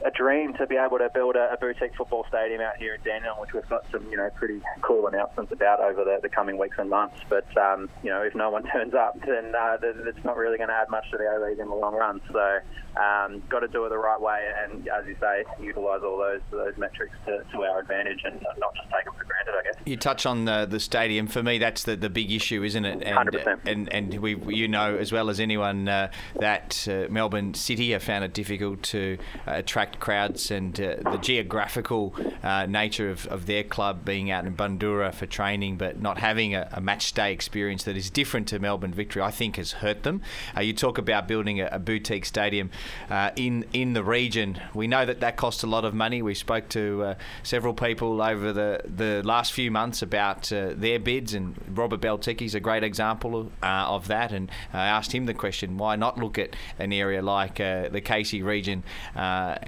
a 0.05 0.11
dream 0.11 0.53
to 0.55 0.67
be 0.67 0.75
able 0.75 0.97
to 0.97 1.09
build 1.13 1.35
a, 1.35 1.53
a 1.53 1.57
boutique 1.57 1.95
football 1.95 2.25
stadium 2.27 2.61
out 2.61 2.77
here 2.77 2.95
in 2.95 3.01
Dandenong, 3.03 3.39
which 3.39 3.53
we've 3.53 3.67
got 3.69 3.85
some, 3.91 4.09
you 4.09 4.17
know, 4.17 4.29
pretty 4.35 4.61
cool 4.81 5.07
announcements 5.07 5.51
about 5.51 5.79
over 5.79 6.03
the, 6.03 6.19
the 6.21 6.29
coming 6.29 6.57
weeks 6.57 6.77
and 6.77 6.89
months. 6.89 7.19
But, 7.29 7.45
um, 7.57 7.89
you 8.03 8.09
know, 8.09 8.21
if 8.21 8.35
no 8.35 8.49
one 8.49 8.63
turns 8.71 8.93
up, 8.93 9.19
then 9.25 9.53
uh, 9.55 9.77
it's 9.81 10.23
not 10.23 10.37
really 10.37 10.57
going 10.57 10.69
to 10.69 10.75
add 10.75 10.89
much 10.89 11.09
to 11.11 11.17
the 11.17 11.23
A 11.23 11.39
League 11.45 11.59
in 11.59 11.69
the 11.69 11.75
long 11.75 11.95
run. 11.95 12.21
So, 12.31 12.59
um, 12.95 13.41
got 13.49 13.61
to 13.61 13.67
do 13.67 13.85
it 13.85 13.89
the 13.89 13.97
right 13.97 14.21
way, 14.21 14.51
and 14.63 14.87
as 14.87 15.07
you 15.07 15.15
say, 15.19 15.43
utilise 15.59 16.03
all 16.03 16.17
those 16.17 16.41
those 16.51 16.77
metrics 16.77 17.15
to, 17.25 17.43
to 17.51 17.63
our 17.63 17.79
advantage, 17.79 18.21
and 18.23 18.39
not 18.59 18.75
just 18.75 18.87
take 18.91 19.05
them 19.05 19.15
for 19.17 19.23
granted. 19.23 19.55
I 19.57 19.63
guess. 19.63 19.81
You 19.85 19.97
touch 19.97 20.27
on 20.27 20.45
the, 20.45 20.67
the 20.69 20.79
stadium. 20.79 21.25
For 21.25 21.41
me, 21.41 21.57
that's 21.57 21.83
the, 21.83 21.95
the 21.95 22.09
big 22.09 22.31
issue, 22.31 22.61
isn't 22.61 22.85
it? 22.85 23.01
And, 23.01 23.17
100%. 23.17 23.59
And 23.65 23.91
and 23.91 24.13
we 24.19 24.35
you 24.53 24.67
know 24.67 24.95
as 24.95 25.11
well 25.11 25.31
as 25.31 25.39
anyone 25.39 25.87
uh, 25.87 26.11
that 26.39 26.87
uh, 26.87 27.11
Melbourne 27.11 27.55
City 27.55 27.91
have 27.91 28.03
found 28.03 28.25
it 28.25 28.33
difficult 28.33 28.83
to 28.83 29.17
uh, 29.47 29.53
attract 29.55 29.92
crowds 29.99 30.51
and 30.51 30.79
uh, 30.79 30.95
the 31.11 31.17
geographical 31.17 32.15
uh, 32.43 32.65
nature 32.65 33.09
of, 33.09 33.27
of 33.27 33.45
their 33.45 33.63
club 33.63 34.05
being 34.05 34.31
out 34.31 34.45
in 34.45 34.55
Bundoora 34.55 35.13
for 35.13 35.25
training, 35.25 35.77
but 35.77 36.01
not 36.01 36.17
having 36.17 36.55
a, 36.55 36.67
a 36.71 36.81
match 36.81 37.13
day 37.13 37.31
experience 37.31 37.83
that 37.83 37.97
is 37.97 38.09
different 38.09 38.47
to 38.49 38.59
Melbourne 38.59 38.93
Victory, 38.93 39.21
I 39.21 39.31
think 39.31 39.55
has 39.57 39.73
hurt 39.73 40.03
them. 40.03 40.21
Uh, 40.55 40.61
you 40.61 40.73
talk 40.73 40.97
about 40.97 41.27
building 41.27 41.61
a, 41.61 41.69
a 41.71 41.79
boutique 41.79 42.25
stadium 42.25 42.69
uh, 43.09 43.31
in 43.35 43.65
in 43.73 43.93
the 43.93 44.03
region. 44.03 44.59
We 44.73 44.87
know 44.87 45.05
that 45.05 45.19
that 45.19 45.37
costs 45.37 45.63
a 45.63 45.67
lot 45.67 45.85
of 45.85 45.93
money. 45.93 46.21
We 46.21 46.35
spoke 46.35 46.69
to 46.69 47.03
uh, 47.03 47.15
several 47.43 47.73
people 47.73 48.21
over 48.21 48.53
the, 48.53 48.81
the 48.85 49.21
last 49.23 49.53
few 49.53 49.71
months 49.71 50.01
about 50.01 50.51
uh, 50.51 50.73
their 50.75 50.99
bids, 50.99 51.33
and 51.33 51.55
Robert 51.69 52.01
Belticki's 52.01 52.55
a 52.55 52.59
great 52.59 52.83
example 52.83 53.39
of, 53.39 53.51
of 53.61 54.07
that. 54.07 54.31
And 54.31 54.49
I 54.73 54.87
asked 54.87 55.11
him 55.13 55.25
the 55.25 55.33
question, 55.33 55.77
why 55.77 55.95
not 55.95 56.17
look 56.17 56.37
at 56.37 56.55
an 56.79 56.93
area 56.93 57.21
like 57.21 57.57
the 57.57 58.01
Casey 58.03 58.41
region? 58.43 58.83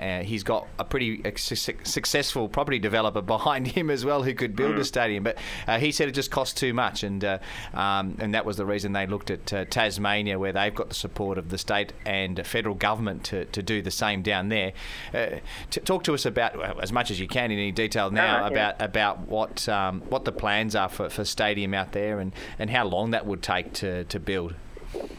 Uh, 0.06 0.16
uh, 0.16 0.24
he's 0.24 0.44
got 0.44 0.68
a 0.80 0.84
pretty 0.84 1.22
su- 1.36 1.56
successful 1.84 2.48
property 2.48 2.80
developer 2.80 3.22
behind 3.36 3.68
him 3.68 3.90
as 3.90 4.06
well 4.06 4.24
who 4.24 4.34
could 4.34 4.56
build 4.56 4.78
a 4.78 4.86
stadium, 4.86 5.24
but 5.24 5.38
uh, 5.68 5.80
he 5.80 5.92
said 5.92 6.08
it 6.08 6.14
just 6.14 6.32
costs 6.32 6.60
too 6.60 6.74
much, 6.74 7.04
and 7.04 7.24
uh, 7.24 7.38
um, 7.74 8.16
and 8.20 8.34
that 8.34 8.46
was 8.46 8.58
the 8.58 8.66
reason 8.66 8.94
they 8.94 9.08
looked 9.08 9.30
at 9.30 9.54
uh, 9.54 9.66
Tasmania, 9.66 10.40
where 10.40 10.54
they've 10.54 10.74
got 10.74 10.90
the 10.90 10.96
support 10.96 11.38
of 11.38 11.50
the 11.50 11.58
state 11.58 11.94
and 12.06 12.46
federal 12.46 12.76
government 12.76 13.24
to, 13.26 13.46
to 13.46 13.62
do 13.62 13.82
the 13.82 13.92
same 13.92 14.22
down 14.22 14.50
there. 14.50 14.74
Uh, 15.14 15.28
t- 15.70 15.82
talk 15.82 16.04
to 16.04 16.14
us 16.14 16.26
about 16.26 16.58
well, 16.58 16.80
as 16.82 16.92
much 16.92 17.12
as 17.12 17.20
you 17.20 17.28
can 17.28 17.52
in 17.52 17.60
any 17.60 17.72
detail 17.72 18.12
now 18.12 18.42
yeah. 18.42 18.48
about 18.48 18.82
about 18.82 19.20
what 19.28 19.68
um, 19.68 20.02
what 20.10 20.26
the 20.26 20.32
plans 20.32 20.76
are 20.76 20.90
for, 20.90 21.10
for 21.10 21.26
stadium 21.26 21.74
out 21.74 21.92
there 21.92 22.20
and, 22.20 22.32
and 22.60 22.70
how 22.70 22.86
long 22.86 23.12
that 23.12 23.26
would 23.26 23.42
take 23.42 23.74
to, 23.74 24.04
to 24.06 24.20
build. 24.20 24.56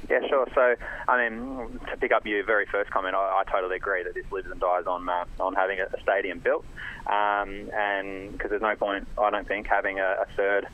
Yeah, 0.08 0.20
sure. 0.28 0.46
So, 0.54 0.74
I 1.08 1.28
mean, 1.28 1.80
to 1.90 1.96
pick 1.96 2.12
up 2.12 2.24
your 2.26 2.44
very 2.44 2.66
first 2.70 2.90
comment, 2.90 3.14
I, 3.14 3.42
I 3.42 3.50
totally 3.50 3.76
agree 3.76 4.04
that 4.04 4.14
this 4.14 4.24
lives 4.30 4.48
and 4.50 4.60
dies 4.60 4.84
on 4.86 5.08
uh, 5.08 5.24
on 5.40 5.54
having 5.54 5.78
a, 5.80 6.00
stadium 6.00 6.38
built, 6.38 6.64
um, 7.06 7.70
and 7.74 8.32
because 8.32 8.50
there's 8.50 8.62
no 8.62 8.76
point, 8.76 9.08
I 9.20 9.30
don't 9.30 9.48
think, 9.48 9.66
having 9.66 9.98
a, 9.98 10.14
a 10.22 10.26
third 10.36 10.66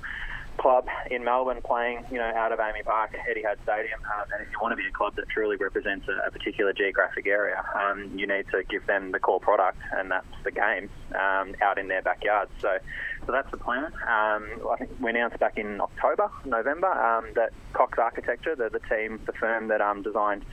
club 0.59 0.87
in 1.11 1.25
Melbourne 1.25 1.61
playing, 1.65 2.05
you 2.11 2.19
know, 2.19 2.31
out 2.37 2.53
of 2.53 2.59
AAMI 2.59 2.85
Park, 2.85 3.13
Etihad 3.13 3.57
Stadium. 3.63 4.01
Um, 4.05 4.27
and 4.33 4.43
if 4.43 4.53
you 4.53 4.59
want 4.61 4.73
to 4.73 4.77
be 4.77 4.87
a 4.87 4.93
club 4.93 5.17
that 5.17 5.29
truly 5.29 5.57
represents 5.57 6.07
a, 6.09 6.29
a 6.29 6.31
particular 6.31 6.73
geographic 6.73 7.27
area, 7.27 7.63
um, 7.75 8.11
you 8.15 8.27
need 8.27 8.47
to 8.53 8.63
give 8.69 8.87
them 8.87 9.13
the 9.13 9.19
core 9.19 9.41
product, 9.41 9.79
and 9.93 10.11
that's 10.11 10.27
the 10.45 10.51
game 10.51 10.91
um, 11.15 11.55
out 11.63 11.79
in 11.79 11.89
their 11.89 12.03
backyard. 12.03 12.49
So, 12.61 12.79
so 13.27 13.33
that's 13.33 13.51
the 13.51 13.57
plan. 13.57 13.87
Um, 13.87 14.49
I 14.71 14.77
think 14.79 14.91
we 15.01 15.11
announced 15.11 15.39
back 15.39 15.57
in 15.57 15.81
October, 15.81 16.31
November, 16.45 16.89
um, 16.89 17.27
that 17.35 17.53
Cox 17.73 17.99
Architecture, 17.99 18.57
the, 18.57 18.69
the 18.71 18.81
team, 18.95 19.21
the 19.27 19.33
firm 19.33 19.69
that 19.69 19.81
um, 19.81 20.03
designed 20.03 20.45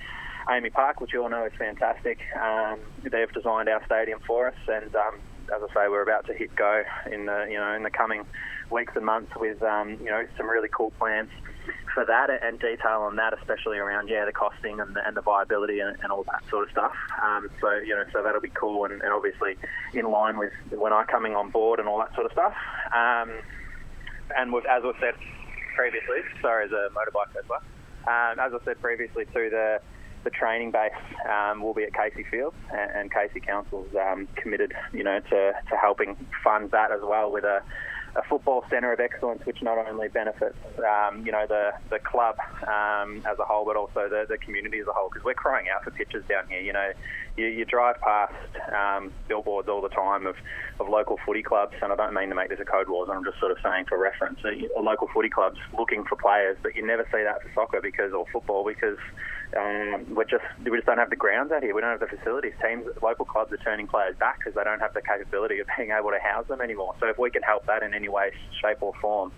AAMI 0.48 0.72
Park, 0.74 1.02
which 1.02 1.14
you 1.14 1.24
all 1.24 1.30
know 1.30 1.46
is 1.46 1.54
fantastic. 1.58 2.20
Um, 2.40 2.80
they've 3.04 3.32
designed 3.32 3.70
our 3.70 3.84
stadium 3.86 4.20
for 4.26 4.48
us, 4.48 4.56
and 4.68 4.94
um, 4.96 5.16
as 5.56 5.62
I 5.70 5.74
say, 5.74 5.90
we're 5.90 6.04
about 6.04 6.28
to 6.28 6.34
hit 6.34 6.56
go 6.56 6.84
in 7.12 7.26
the 7.26 7.48
you 7.50 7.58
know 7.58 7.74
in 7.74 7.84
the 7.84 7.90
coming 7.90 8.24
weeks 8.72 8.94
and 8.96 9.06
months 9.06 9.32
with 9.36 9.62
um, 9.64 9.98
you 10.00 10.10
know 10.10 10.26
some 10.38 10.50
really 10.50 10.70
cool 10.70 10.92
plans 10.92 11.30
for 11.94 12.06
that 12.06 12.30
and 12.44 12.60
detail 12.60 13.02
on 13.02 13.16
that, 13.18 13.34
especially 13.34 13.78
around 13.78 14.10
yeah 14.10 14.26
the 14.26 14.32
costing 14.32 14.80
and 14.80 14.96
the, 14.96 15.06
and 15.06 15.16
the 15.16 15.22
viability 15.22 15.80
and, 15.80 15.98
and 16.02 16.12
all 16.12 16.24
that 16.24 16.44
sort 16.50 16.64
of 16.66 16.72
stuff. 16.72 16.94
Um, 17.24 17.50
so 17.62 17.72
you 17.78 17.96
know 17.96 18.04
so 18.14 18.24
that'll 18.24 18.42
be 18.42 18.50
cool 18.50 18.86
and, 18.86 19.02
and 19.02 19.12
obviously 19.12 19.58
in 19.94 20.10
line 20.10 20.38
with 20.38 20.54
when 20.72 20.94
I'm 20.94 21.08
coming 21.08 21.36
on 21.36 21.50
board 21.50 21.80
and 21.80 21.88
all 21.88 22.00
that 22.00 22.14
sort 22.16 22.26
of 22.26 22.32
stuff. 22.32 22.54
Um, 22.94 23.32
and 24.38 24.54
as 24.56 24.84
I 24.86 24.92
said 25.00 25.14
previously, 25.76 26.20
sorry, 26.42 26.66
as 26.66 26.72
a 26.72 26.90
motorbike 26.92 27.36
as 27.38 27.48
well. 27.50 27.62
Um, 28.08 28.40
as 28.40 28.54
I 28.54 28.66
said 28.66 28.82
previously, 28.82 29.26
too, 29.26 29.50
the 29.50 29.80
the 30.24 30.30
training 30.30 30.72
base 30.72 30.92
um, 31.30 31.62
will 31.62 31.74
be 31.74 31.84
at 31.84 31.94
Casey 31.94 32.24
Fields, 32.30 32.56
and, 32.74 32.92
and 32.92 33.14
Casey 33.14 33.40
Council's 33.40 33.88
um, 33.96 34.28
committed, 34.36 34.74
you 34.92 35.04
know, 35.04 35.20
to, 35.22 35.54
to 35.70 35.78
helping 35.80 36.16
fund 36.44 36.72
that 36.72 36.92
as 36.92 37.00
well 37.02 37.32
with 37.32 37.46
a, 37.46 37.62
a 38.16 38.24
football 38.24 38.64
centre 38.70 38.92
of 38.92 39.00
excellence, 39.00 39.46
which 39.46 39.62
not 39.62 39.78
only 39.78 40.08
benefits, 40.08 40.58
um, 40.80 41.26
you 41.26 41.32
know, 41.32 41.46
the 41.48 41.72
the 41.90 42.00
club 42.00 42.36
um, 42.64 43.24
as 43.30 43.38
a 43.40 43.46
whole, 43.46 43.66
but 43.66 43.76
also 43.76 44.10
the, 44.10 44.26
the 44.28 44.38
community 44.38 44.80
as 44.80 44.88
a 44.88 44.94
whole. 44.94 45.10
Because 45.10 45.24
we're 45.24 45.34
crying 45.34 45.68
out 45.74 45.84
for 45.84 45.92
pitches 45.92 46.24
down 46.28 46.44
here. 46.50 46.62
You 46.62 46.74
know, 46.74 46.92
you, 47.38 47.46
you 47.46 47.66
drive 47.66 47.96
past 48.02 48.34
um, 48.76 49.12
billboards 49.28 49.68
all 49.68 49.82
the 49.82 49.90
time 49.90 50.26
of, 50.26 50.36
of 50.80 50.88
local 50.90 51.18
footy 51.26 51.44
clubs, 51.44 51.74
and 51.82 51.92
I 51.92 51.96
don't 51.96 52.14
mean 52.14 52.30
to 52.30 52.36
make 52.36 52.50
this 52.50 52.60
a 52.62 52.66
code 52.66 52.90
wars. 52.90 53.10
I'm 53.12 53.24
just 53.24 53.40
sort 53.40 53.52
of 53.52 53.58
saying 53.64 53.86
for 53.88 53.98
reference, 53.98 54.40
local 54.80 55.08
footy 55.14 55.30
clubs 55.30 55.58
looking 55.78 56.04
for 56.08 56.16
players, 56.16 56.58
but 56.62 56.76
you 56.76 56.86
never 56.86 57.08
see 57.12 57.24
that 57.24 57.42
for 57.42 57.50
soccer 57.54 57.80
because 57.82 58.14
or 58.14 58.26
football 58.32 58.66
because 58.66 58.98
um, 59.58 60.06
we're 60.14 60.30
just 60.30 60.46
we 60.64 60.78
just 60.78 60.86
don't 60.86 61.00
have 61.00 61.10
the 61.10 61.16
grounds 61.16 61.52
out 61.52 61.64
here. 61.64 61.74
We 61.74 61.82
don't 61.82 61.98
have 61.98 62.04
the 62.04 62.12
facilities. 62.12 62.54
Teams, 62.62 62.86
local 63.02 63.26
clubs 63.26 63.52
are 63.52 63.58
turning 63.58 63.88
players 63.88 64.16
back 64.20 64.40
because 64.40 64.54
they 64.54 64.64
don't 64.64 64.80
have 64.80 64.94
the 64.94 65.02
capability 65.02 65.60
of 65.60 65.68
being 65.78 65.90
able 65.90 66.12
to 66.12 66.22
house 66.22 66.46
them 66.48 66.62
anymore. 66.62 66.94
So 67.00 67.08
if 67.08 67.18
we 67.18 67.32
can 67.32 67.42
help 67.42 67.66
that 67.66 67.82
in 67.82 67.94
any 67.94 68.10
way, 68.10 68.30
shape, 68.62 68.78
or 68.82 68.94
form, 69.02 69.32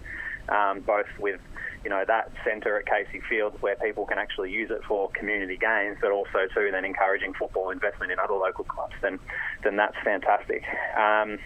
um, 0.50 0.82
both 0.82 1.08
with 1.20 1.40
you 1.84 1.90
know 1.90 2.04
that 2.08 2.32
centre 2.46 2.78
at 2.78 2.86
Casey 2.86 3.22
Field 3.28 3.54
where 3.62 3.76
people 3.76 4.06
can 4.06 4.18
actually 4.18 4.52
use 4.52 4.70
it 4.72 4.82
for 4.88 5.10
community 5.12 5.58
games, 5.58 5.98
but 6.02 6.12
also 6.12 6.48
too 6.54 6.70
then 6.72 6.86
encouraging 6.86 7.34
football 7.34 7.72
investment 7.72 8.12
in 8.12 8.20
other 8.20 8.36
local 8.36 8.64
clubs, 8.64 8.94
then 9.02 9.20
then 9.64 9.76
that's 9.76 9.96
fantastic. 10.04 10.64
Um, 10.96 11.40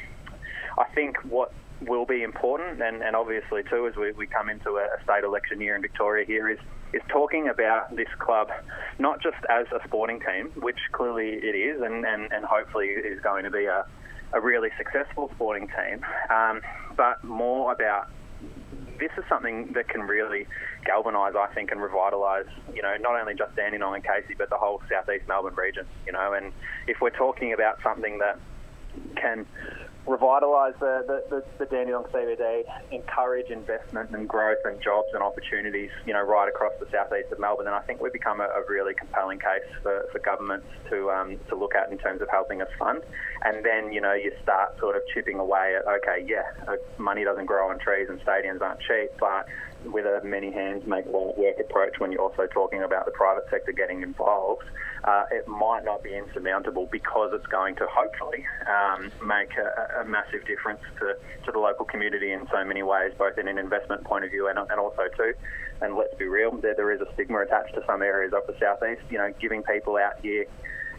I 0.77 0.85
think 0.93 1.17
what 1.23 1.53
will 1.81 2.05
be 2.05 2.23
important, 2.23 2.81
and, 2.81 3.01
and 3.01 3.15
obviously 3.15 3.63
too, 3.69 3.87
as 3.87 3.95
we, 3.95 4.11
we 4.13 4.27
come 4.27 4.49
into 4.49 4.71
a, 4.77 4.83
a 4.83 5.03
state 5.03 5.23
election 5.23 5.59
year 5.61 5.75
in 5.75 5.81
Victoria 5.81 6.25
here, 6.25 6.49
is 6.49 6.59
is 6.93 7.01
talking 7.09 7.49
about 7.49 7.93
this 7.95 8.07
club 8.19 8.47
not 8.99 9.21
just 9.21 9.37
as 9.49 9.65
a 9.73 9.85
sporting 9.85 10.19
team, 10.21 10.49
which 10.61 10.79
clearly 10.93 11.29
it 11.29 11.55
is, 11.55 11.81
and, 11.81 12.05
and, 12.05 12.31
and 12.31 12.45
hopefully 12.45 12.87
is 12.87 13.19
going 13.21 13.43
to 13.43 13.49
be 13.49 13.65
a, 13.65 13.85
a 14.31 14.39
really 14.39 14.69
successful 14.77 15.29
sporting 15.35 15.67
team, 15.67 16.05
um, 16.29 16.61
but 16.95 17.21
more 17.23 17.73
about 17.73 18.07
this 18.99 19.11
is 19.17 19.23
something 19.29 19.73
that 19.73 19.89
can 19.89 20.01
really 20.01 20.47
galvanise, 20.85 21.35
I 21.35 21.47
think, 21.53 21.71
and 21.71 21.79
revitalise, 21.79 22.49
you 22.73 22.81
know, 22.81 22.95
not 22.99 23.19
only 23.19 23.33
just 23.35 23.55
Dandenong 23.55 23.95
and 23.95 24.03
Casey, 24.03 24.35
but 24.37 24.49
the 24.49 24.57
whole 24.57 24.81
southeast 24.89 25.27
Melbourne 25.27 25.55
region, 25.55 25.85
you 26.05 26.11
know. 26.11 26.33
And 26.33 26.51
if 26.87 26.97
we're 27.01 27.09
talking 27.09 27.53
about 27.53 27.77
something 27.83 28.19
that 28.19 28.39
can 29.15 29.45
revitalise 30.05 30.77
the, 30.79 31.03
the, 31.07 31.23
the, 31.29 31.43
the 31.57 31.65
Dandenong 31.65 32.03
CBD, 32.05 32.63
encourage 32.91 33.49
investment 33.49 34.11
and 34.11 34.29
growth 34.29 34.59
and 34.63 34.81
jobs 34.81 35.07
and 35.13 35.23
opportunities, 35.23 35.89
you 36.05 36.13
know, 36.13 36.21
right 36.21 36.47
across 36.47 36.73
the 36.79 36.85
southeast 36.91 37.31
of 37.31 37.39
Melbourne, 37.39 37.67
And 37.67 37.75
I 37.75 37.81
think 37.81 38.01
we 38.01 38.09
become 38.09 38.39
a, 38.39 38.45
a 38.45 38.63
really 38.69 38.93
compelling 38.93 39.39
case 39.39 39.65
for, 39.81 40.05
for 40.11 40.19
governments 40.19 40.67
to 40.89 41.09
um, 41.09 41.39
to 41.49 41.55
look 41.55 41.75
at 41.75 41.91
in 41.91 41.97
terms 41.97 42.21
of 42.21 42.29
helping 42.29 42.61
us 42.61 42.69
fund. 42.77 43.01
And 43.43 43.65
then, 43.65 43.91
you 43.91 44.01
know, 44.01 44.13
you 44.13 44.31
start 44.43 44.79
sort 44.79 44.95
of 44.95 45.01
chipping 45.13 45.39
away 45.39 45.75
at, 45.75 45.87
okay, 45.87 46.25
yeah, 46.27 46.43
uh, 46.67 46.75
money 46.97 47.23
doesn't 47.23 47.45
grow 47.45 47.69
on 47.69 47.79
trees 47.79 48.07
and 48.09 48.19
stadiums 48.21 48.61
aren't 48.61 48.79
cheap, 48.81 49.09
but 49.19 49.47
with 49.91 50.05
a 50.05 50.21
many 50.23 50.51
hands 50.51 50.85
make 50.85 51.05
light 51.05 51.37
work 51.37 51.55
approach 51.59 51.99
when 51.99 52.11
you're 52.11 52.21
also 52.21 52.47
talking 52.47 52.83
about 52.83 53.05
the 53.05 53.11
private 53.11 53.45
sector 53.49 53.71
getting 53.71 54.01
involved, 54.01 54.63
uh, 55.03 55.23
it 55.31 55.47
might 55.47 55.83
not 55.85 56.03
be 56.03 56.15
insurmountable 56.15 56.87
because 56.91 57.31
it's 57.33 57.45
going 57.47 57.75
to 57.75 57.85
hopefully 57.89 58.45
um, 58.67 59.11
make 59.25 59.51
a, 59.57 60.01
a 60.01 60.05
massive 60.05 60.45
difference 60.45 60.81
to, 60.99 61.15
to 61.45 61.51
the 61.51 61.59
local 61.59 61.85
community 61.85 62.31
in 62.31 62.47
so 62.51 62.63
many 62.65 62.83
ways, 62.83 63.13
both 63.17 63.37
in 63.37 63.47
an 63.47 63.57
investment 63.57 64.03
point 64.03 64.25
of 64.25 64.31
view 64.31 64.47
and, 64.47 64.57
and 64.57 64.79
also 64.79 65.03
too. 65.15 65.33
And 65.81 65.95
let's 65.95 66.15
be 66.15 66.25
real, 66.25 66.51
there, 66.51 66.73
there 66.75 66.91
is 66.91 67.01
a 67.01 67.13
stigma 67.13 67.41
attached 67.41 67.75
to 67.75 67.83
some 67.85 68.01
areas 68.01 68.33
of 68.33 68.47
the 68.47 68.55
southeast. 68.59 69.01
You 69.09 69.17
know, 69.17 69.33
giving 69.39 69.61
people 69.61 69.97
out 69.97 70.19
here 70.21 70.45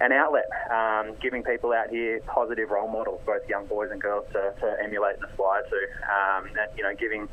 an 0.00 0.12
outlet, 0.12 0.44
um, 0.70 1.16
giving 1.20 1.42
people 1.42 1.72
out 1.72 1.88
here 1.88 2.20
positive 2.26 2.70
role 2.70 2.88
models, 2.88 3.20
both 3.24 3.48
young 3.48 3.66
boys 3.66 3.90
and 3.90 4.00
girls, 4.00 4.26
to, 4.32 4.52
to 4.60 4.76
emulate 4.82 5.16
and 5.16 5.24
aspire 5.24 5.62
to. 5.62 5.76
Um, 6.04 6.46
and, 6.46 6.76
you 6.76 6.82
know, 6.82 6.94
giving 6.94 7.28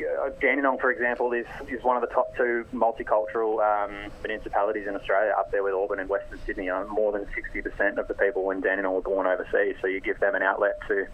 uh, 0.00 0.30
Dandenong, 0.40 0.78
for 0.78 0.90
example, 0.90 1.32
is, 1.32 1.46
is 1.68 1.82
one 1.82 1.96
of 1.96 2.02
the 2.02 2.14
top 2.14 2.34
two 2.36 2.64
multicultural 2.72 3.60
um, 3.62 4.10
municipalities 4.22 4.86
in 4.86 4.94
Australia, 4.94 5.32
up 5.38 5.50
there 5.50 5.62
with 5.62 5.74
Auburn 5.74 6.00
and 6.00 6.08
Western 6.08 6.38
Sydney. 6.44 6.70
Uh, 6.70 6.84
more 6.86 7.12
than 7.12 7.26
60% 7.26 7.98
of 7.98 8.08
the 8.08 8.14
people 8.14 8.50
in 8.50 8.60
Dandenong 8.60 8.94
were 8.94 9.00
born 9.00 9.26
overseas, 9.26 9.76
so 9.80 9.86
you 9.86 10.00
give 10.00 10.20
them 10.20 10.34
an 10.34 10.42
outlet 10.42 10.78
to 10.88 11.06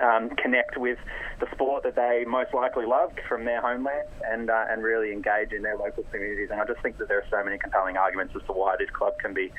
um, 0.00 0.30
connect 0.30 0.76
with 0.76 0.98
the 1.40 1.46
sport 1.52 1.82
that 1.82 1.96
they 1.96 2.24
most 2.26 2.54
likely 2.54 2.86
loved 2.86 3.20
from 3.28 3.44
their 3.44 3.60
homeland 3.60 4.08
and 4.24 4.48
uh, 4.48 4.64
and 4.70 4.82
really 4.82 5.12
engage 5.12 5.52
in 5.52 5.62
their 5.62 5.76
local 5.76 6.02
communities. 6.04 6.48
And 6.50 6.60
I 6.60 6.64
just 6.64 6.80
think 6.80 6.98
that 6.98 7.08
there 7.08 7.18
are 7.18 7.26
so 7.30 7.44
many 7.44 7.58
compelling 7.58 7.96
arguments 7.96 8.34
as 8.34 8.42
to 8.46 8.52
why 8.52 8.76
this 8.78 8.88
club 8.90 9.18
can 9.18 9.34
be 9.34 9.52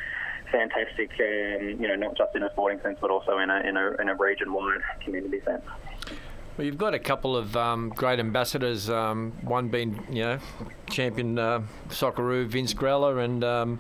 fantastic, 0.52 1.12
um, 1.20 1.82
you 1.82 1.88
know, 1.88 1.96
not 1.96 2.16
just 2.16 2.36
in 2.36 2.44
a 2.44 2.52
sporting 2.52 2.80
sense, 2.82 2.98
but 3.02 3.10
also 3.10 3.40
in 3.40 3.50
a, 3.50 3.60
in 3.62 3.76
a, 3.76 3.92
in 4.00 4.10
a 4.10 4.16
region-wide 4.16 4.82
community 5.04 5.42
sense. 5.44 5.64
Well, 6.56 6.66
you've 6.66 6.78
got 6.78 6.94
a 6.94 7.00
couple 7.00 7.36
of 7.36 7.58
um, 7.58 7.90
great 7.90 8.20
ambassadors. 8.20 8.88
Um, 8.88 9.32
one 9.42 9.70
being, 9.70 10.06
you 10.12 10.22
know, 10.22 10.40
champion 10.88 11.40
uh, 11.40 11.64
Socceroo 11.90 12.46
Vince 12.46 12.76
Grella, 12.76 13.24
and 13.26 13.44
um, 13.44 13.80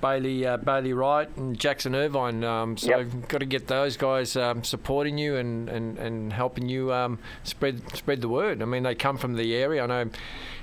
Bailey 0.00 0.46
uh, 0.46 0.56
Bailey 0.58 0.92
Wright 0.92 1.28
and 1.36 1.58
Jackson 1.58 1.94
Irvine. 1.94 2.44
Um, 2.44 2.76
so 2.76 2.90
Yep. 2.90 2.98
you've 3.00 3.28
got 3.28 3.38
to 3.38 3.46
get 3.46 3.66
those 3.66 3.96
guys 3.96 4.36
um, 4.36 4.62
supporting 4.64 5.18
you 5.18 5.36
and, 5.36 5.68
and, 5.68 5.98
and 5.98 6.32
helping 6.32 6.68
you 6.68 6.92
um, 6.92 7.18
spread 7.44 7.82
spread 7.96 8.20
the 8.20 8.28
word. 8.28 8.62
I 8.62 8.64
mean, 8.64 8.82
they 8.84 8.94
come 8.94 9.16
from 9.18 9.34
the 9.34 9.54
area. 9.54 9.82
I 9.82 9.86
know, 9.86 10.00
you 10.02 10.10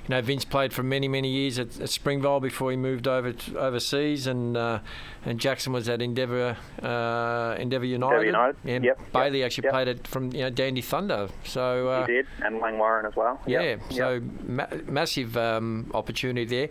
know, 0.08 0.20
Vince 0.22 0.44
played 0.44 0.72
for 0.72 0.82
many 0.82 1.08
many 1.08 1.28
years 1.28 1.58
at, 1.58 1.78
at 1.80 1.88
Springvale 1.90 2.40
before 2.40 2.70
he 2.70 2.76
moved 2.76 3.06
over 3.08 3.32
to, 3.32 3.58
overseas, 3.58 4.26
and 4.26 4.56
uh, 4.56 4.78
and 5.24 5.38
Jackson 5.40 5.72
was 5.72 5.88
at 5.88 6.00
Endeavour 6.00 6.56
uh, 6.82 7.56
Endeavour 7.58 7.84
United. 7.84 8.24
United. 8.26 8.56
And 8.64 8.84
Yep, 8.84 9.12
Bailey 9.12 9.40
yep, 9.40 9.46
actually 9.46 9.64
yep. 9.64 9.72
played 9.72 9.88
it 9.88 10.06
from 10.06 10.32
you 10.32 10.40
know 10.42 10.50
Dandy 10.50 10.80
Thunder. 10.80 11.28
So 11.44 11.88
uh, 11.88 12.06
he 12.06 12.12
did, 12.14 12.26
and 12.42 12.60
Langwarrin 12.60 13.06
as 13.06 13.16
well. 13.16 13.40
yeah, 13.46 13.76
so 13.90 14.20
ma- 14.44 14.66
massive 14.86 15.36
um, 15.36 15.90
opportunity 15.94 16.44
there 16.44 16.68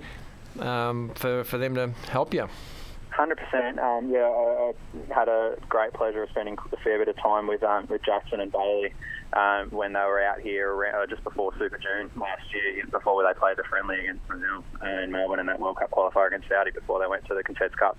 um, 0.59 1.11
for 1.15 1.43
for 1.43 1.57
them 1.57 1.75
to 1.75 1.89
help 2.09 2.33
you. 2.33 2.47
Hundred 3.11 3.37
percent. 3.37 3.79
Um, 3.79 4.09
yeah, 4.09 4.27
I, 4.27 4.73
I 5.09 5.13
had 5.13 5.29
a 5.29 5.55
great 5.69 5.93
pleasure 5.93 6.23
of 6.23 6.29
spending 6.31 6.57
a 6.71 6.77
fair 6.77 6.97
bit 6.97 7.07
of 7.07 7.15
time 7.15 7.47
with 7.47 7.63
um, 7.63 7.87
with 7.89 8.03
Jackson 8.03 8.41
and 8.41 8.51
Bailey 8.51 8.93
um, 9.33 9.69
when 9.69 9.93
they 9.93 9.99
were 9.99 10.21
out 10.21 10.39
here 10.41 10.71
around, 10.71 10.95
uh, 10.95 11.07
just 11.07 11.23
before 11.23 11.53
Super 11.57 11.77
June 11.77 12.09
last 12.15 12.43
year, 12.53 12.83
before 12.91 13.23
they 13.23 13.37
played 13.37 13.57
the 13.57 13.63
friendly 13.63 13.99
against 13.99 14.27
Brazil 14.27 14.63
in 14.83 15.11
Melbourne 15.11 15.39
and 15.39 15.49
that 15.49 15.59
World 15.59 15.77
Cup 15.77 15.91
qualifier 15.91 16.27
against 16.27 16.49
Saudi 16.49 16.71
before 16.71 16.99
they 16.99 17.07
went 17.07 17.25
to 17.25 17.33
the 17.33 17.43
Confeds 17.43 17.75
Cup. 17.77 17.97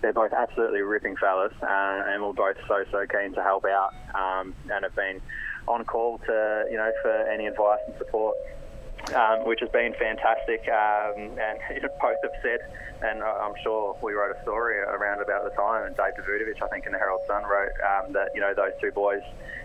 They're 0.00 0.12
both 0.12 0.32
absolutely 0.32 0.80
ripping 0.80 1.16
fellas, 1.16 1.52
uh, 1.62 2.02
and 2.06 2.22
we're 2.22 2.32
both 2.32 2.56
so 2.68 2.84
so 2.90 3.06
keen 3.06 3.32
to 3.34 3.42
help 3.42 3.64
out, 3.64 3.94
um, 4.14 4.54
and 4.70 4.84
have 4.84 4.94
been 4.94 5.20
on 5.66 5.84
call 5.84 6.18
to 6.18 6.64
you 6.70 6.76
know 6.76 6.90
for 7.02 7.10
any 7.10 7.46
advice 7.46 7.80
and 7.86 7.96
support 7.98 8.36
um, 9.14 9.46
which 9.46 9.60
has 9.60 9.70
been 9.70 9.94
fantastic. 9.94 10.68
Um, 10.68 11.38
and 11.38 11.58
both 12.00 12.20
have 12.22 12.36
said, 12.42 12.60
and 13.02 13.22
I'm 13.22 13.54
sure 13.62 13.96
we 14.02 14.12
wrote 14.12 14.34
a 14.36 14.42
story 14.42 14.78
around 14.78 15.22
about 15.22 15.44
the 15.44 15.50
time, 15.50 15.86
and 15.86 15.96
Dave 15.96 16.14
Davutovic, 16.18 16.62
I 16.62 16.68
think, 16.68 16.86
in 16.86 16.92
the 16.92 16.98
Herald 16.98 17.22
Sun 17.26 17.44
wrote 17.44 17.70
um, 17.78 18.12
that 18.12 18.30
you 18.34 18.40
know 18.40 18.52
those 18.54 18.72
two 18.80 18.90
boys 18.90 19.22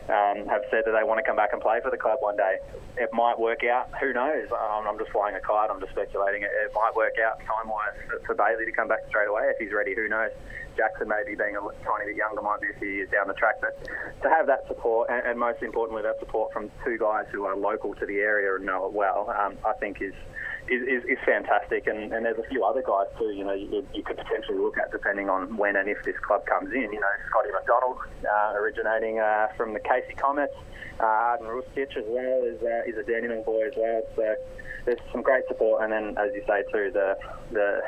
um, 0.09 0.45
have 0.47 0.61
said 0.69 0.83
that 0.85 0.91
they 0.91 1.03
want 1.03 1.17
to 1.17 1.25
come 1.25 1.35
back 1.35 1.53
and 1.53 1.61
play 1.61 1.79
for 1.81 1.89
the 1.89 1.97
club 1.97 2.17
one 2.19 2.35
day. 2.35 2.57
It 2.97 3.09
might 3.13 3.39
work 3.39 3.63
out. 3.63 3.89
Who 3.99 4.13
knows? 4.13 4.47
I'm, 4.51 4.85
I'm 4.87 4.99
just 4.99 5.11
flying 5.11 5.35
a 5.35 5.39
kite. 5.39 5.69
I'm 5.71 5.79
just 5.79 5.93
speculating. 5.93 6.43
It, 6.43 6.51
it 6.51 6.71
might 6.75 6.93
work 6.95 7.15
out 7.17 7.39
time-wise 7.39 8.21
for 8.25 8.35
Bailey 8.35 8.65
to 8.65 8.71
come 8.71 8.87
back 8.87 9.07
straight 9.07 9.29
away 9.29 9.49
if 9.49 9.57
he's 9.57 9.73
ready. 9.73 9.95
Who 9.95 10.07
knows? 10.09 10.31
Jackson 10.75 11.07
maybe 11.07 11.35
being 11.35 11.55
a 11.55 11.61
tiny 11.83 12.05
bit 12.07 12.15
younger 12.15 12.41
might 12.41 12.61
be 12.61 12.67
a 12.69 12.79
few 12.79 12.89
years 12.89 13.09
down 13.09 13.27
the 13.27 13.33
track, 13.33 13.61
but 13.61 13.77
to 14.21 14.29
have 14.29 14.47
that 14.47 14.67
support 14.67 15.09
and, 15.09 15.25
and 15.25 15.39
most 15.39 15.61
importantly 15.61 16.01
that 16.03 16.19
support 16.19 16.51
from 16.53 16.71
two 16.83 16.97
guys 16.97 17.25
who 17.31 17.45
are 17.45 17.55
local 17.55 17.93
to 17.95 18.05
the 18.05 18.19
area 18.19 18.55
and 18.55 18.65
know 18.65 18.85
it 18.85 18.93
well, 18.93 19.29
um, 19.39 19.57
I 19.65 19.73
think 19.73 20.01
is 20.01 20.13
is, 20.69 21.03
is, 21.03 21.19
fantastic. 21.25 21.87
And, 21.87 22.13
and 22.13 22.25
there's 22.25 22.39
a 22.39 22.47
few 22.49 22.63
other 22.63 22.81
guys 22.81 23.07
too. 23.17 23.31
You 23.31 23.43
know, 23.43 23.53
you, 23.53 23.85
you 23.93 24.03
could 24.03 24.17
potentially 24.17 24.57
look 24.57 24.77
at 24.77 24.91
depending 24.91 25.29
on 25.29 25.57
when 25.57 25.75
and 25.75 25.89
if 25.89 26.03
this 26.05 26.15
club 26.25 26.45
comes 26.45 26.71
in. 26.73 26.87
You 26.93 26.99
know, 26.99 27.13
Scotty 27.29 27.49
McDonald 27.51 27.97
uh, 28.23 28.53
originating 28.55 29.19
uh, 29.19 29.47
from 29.57 29.73
the 29.73 29.79
Casey 29.79 30.15
Comets. 30.15 30.55
Uh, 30.99 31.03
Arden 31.03 31.47
Rustich 31.47 31.97
as 31.97 32.05
well 32.07 32.43
is 32.43 32.61
uh, 32.61 32.87
is 32.87 32.95
a 32.97 33.03
Dandenong 33.03 33.43
boy 33.43 33.67
as 33.67 33.73
well. 33.75 34.03
So 34.15 34.35
there's 34.85 34.99
some 35.11 35.21
great 35.21 35.43
support. 35.47 35.83
And 35.83 35.91
then, 35.91 36.17
as 36.17 36.31
you 36.33 36.43
say 36.47 36.63
too, 36.71 36.91
the 36.93 37.17
the 37.51 37.81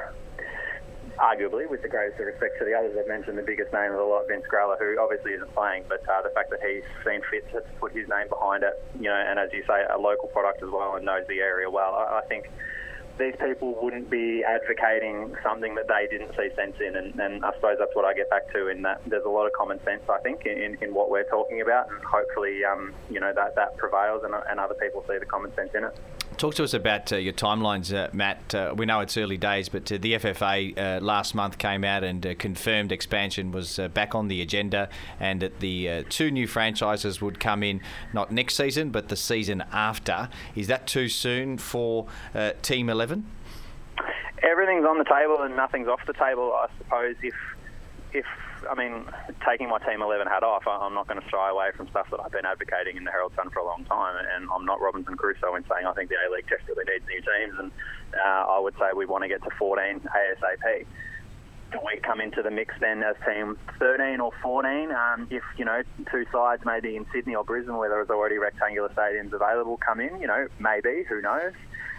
arguably, 1.17 1.69
with 1.69 1.81
the 1.81 1.87
greatest 1.87 2.19
respect 2.19 2.59
to 2.59 2.65
the 2.65 2.73
others, 2.73 2.95
I've 2.99 3.07
mentioned 3.07 3.37
the 3.37 3.47
biggest 3.47 3.71
name 3.73 3.91
of 3.91 3.97
the 3.97 4.03
lot, 4.03 4.27
Vince 4.27 4.45
Grella, 4.51 4.77
who 4.77 4.97
obviously 4.99 5.31
isn't 5.33 5.53
playing, 5.53 5.85
but 5.87 6.03
uh, 6.07 6.21
the 6.21 6.29
fact 6.29 6.49
that 6.51 6.59
he's 6.59 6.83
seen 7.05 7.21
fit 7.31 7.49
to 7.53 7.61
put 7.79 7.93
his 7.93 8.07
name 8.07 8.27
behind 8.29 8.63
it, 8.63 8.75
you 8.95 9.09
know, 9.09 9.15
and 9.15 9.39
as 9.39 9.49
you 9.53 9.63
say, 9.67 9.83
a 9.87 9.97
local 9.97 10.29
product 10.29 10.63
as 10.63 10.69
well 10.71 10.95
and 10.95 11.05
knows 11.05 11.23
the 11.27 11.39
area 11.39 11.69
well, 11.69 11.95
I, 11.95 12.19
I 12.19 12.21
think 12.27 12.49
these 13.17 13.35
people 13.39 13.77
wouldn't 13.81 14.09
be 14.09 14.43
advocating 14.43 15.35
something 15.43 15.75
that 15.75 15.87
they 15.87 16.07
didn't 16.09 16.35
see 16.35 16.49
sense 16.55 16.75
in, 16.79 16.95
and, 16.95 17.17
and 17.19 17.45
I 17.45 17.53
suppose 17.53 17.77
that's 17.79 17.95
what 17.95 18.05
I 18.05 18.13
get 18.13 18.29
back 18.29 18.51
to 18.53 18.67
in 18.67 18.81
that 18.83 19.01
there's 19.07 19.25
a 19.25 19.29
lot 19.29 19.45
of 19.45 19.53
common 19.53 19.81
sense, 19.83 20.03
I 20.09 20.19
think, 20.19 20.45
in, 20.45 20.77
in 20.81 20.93
what 20.93 21.09
we're 21.09 21.29
talking 21.29 21.61
about, 21.61 21.89
and 21.89 22.03
hopefully, 22.03 22.63
um, 22.65 22.93
you 23.09 23.19
know, 23.19 23.33
that, 23.33 23.55
that 23.55 23.77
prevails 23.77 24.23
and, 24.23 24.33
and 24.49 24.59
other 24.59 24.75
people 24.75 25.03
see 25.07 25.17
the 25.17 25.25
common 25.25 25.53
sense 25.55 25.71
in 25.73 25.85
it. 25.85 25.97
Talk 26.37 26.55
to 26.55 26.65
us 26.65 26.73
about 26.73 27.13
uh, 27.13 27.15
your 27.15 27.31
timelines, 27.31 27.95
uh, 27.95 28.09
Matt. 28.11 28.53
Uh, 28.53 28.73
we 28.75 28.85
know 28.85 28.99
it's 28.99 29.15
early 29.15 29.37
days, 29.37 29.69
but 29.69 29.89
uh, 29.89 29.97
the 30.01 30.15
FFA 30.15 30.77
uh, 30.77 30.99
last 31.01 31.33
month 31.33 31.57
came 31.57 31.85
out 31.85 32.03
and 32.03 32.25
uh, 32.25 32.35
confirmed 32.35 32.91
expansion 32.91 33.53
was 33.53 33.79
back 33.93 34.13
on 34.13 34.27
the 34.27 34.41
agenda, 34.41 34.89
and 35.17 35.41
that 35.41 35.61
the 35.61 36.03
two 36.09 36.31
new 36.31 36.45
franchises 36.45 37.21
would 37.21 37.39
come 37.39 37.63
in 37.63 37.79
not 38.11 38.31
next 38.31 38.55
season, 38.55 38.89
but 38.89 39.07
the 39.07 39.15
season 39.15 39.63
after. 39.71 40.27
Is 40.55 40.67
that 40.67 40.87
too 40.87 41.07
soon 41.07 41.57
for 41.57 42.07
Team 42.61 42.89
Eleven? 43.05 43.25
everything's 44.41 44.85
on 44.85 44.97
the 44.97 45.05
table 45.05 45.41
and 45.41 45.55
nothing's 45.55 45.87
off 45.87 46.01
the 46.07 46.13
table. 46.13 46.53
I 46.53 46.67
suppose 46.77 47.15
if 47.21 47.35
if 48.13 48.25
I 48.69 48.73
mean 48.73 49.05
taking 49.45 49.69
my 49.69 49.79
team 49.79 50.01
11 50.01 50.27
hat 50.27 50.43
off, 50.43 50.65
I'm 50.65 50.93
not 50.93 51.07
going 51.07 51.21
to 51.21 51.29
shy 51.29 51.49
away 51.49 51.69
from 51.75 51.87
stuff 51.89 52.07
that 52.11 52.19
I've 52.19 52.31
been 52.31 52.45
advocating 52.45 52.97
in 52.97 53.03
the 53.03 53.11
Herald 53.11 53.33
Sun 53.35 53.49
for 53.49 53.59
a 53.59 53.65
long 53.65 53.83
time, 53.85 54.15
and 54.35 54.47
I'm 54.53 54.65
not 54.65 54.81
Robinson 54.81 55.17
Crusoe 55.17 55.55
in 55.55 55.63
saying 55.69 55.85
I 55.85 55.93
think 55.93 56.09
the 56.09 56.15
A 56.15 56.31
League 56.33 56.47
desperately 56.49 56.85
needs 56.87 57.05
new 57.05 57.21
teams, 57.21 57.59
and 57.59 57.71
uh, 58.25 58.45
I 58.49 58.59
would 58.59 58.73
say 58.79 58.89
we 58.95 59.05
want 59.05 59.23
to 59.23 59.27
get 59.27 59.43
to 59.43 59.49
14 59.59 60.01
ASAP. 60.01 60.85
We 61.85 61.97
come 61.99 62.21
into 62.21 62.41
the 62.41 62.51
mix 62.51 62.73
then 62.79 63.03
as 63.03 63.15
team 63.25 63.57
13 63.79 64.21
or 64.21 64.31
14? 64.41 64.91
Um, 64.91 65.27
if 65.29 65.43
you 65.57 65.65
know 65.65 65.81
two 66.09 66.25
sides, 66.31 66.63
maybe 66.65 66.95
in 66.95 67.05
Sydney 67.13 67.35
or 67.35 67.43
Brisbane, 67.43 67.75
where 67.75 67.89
there's 67.89 68.09
already 68.09 68.37
rectangular 68.37 68.89
stadiums 68.89 69.33
available, 69.33 69.77
come 69.77 69.99
in. 69.99 70.21
You 70.21 70.27
know, 70.27 70.47
maybe 70.59 71.03
who 71.09 71.21
knows? 71.21 71.53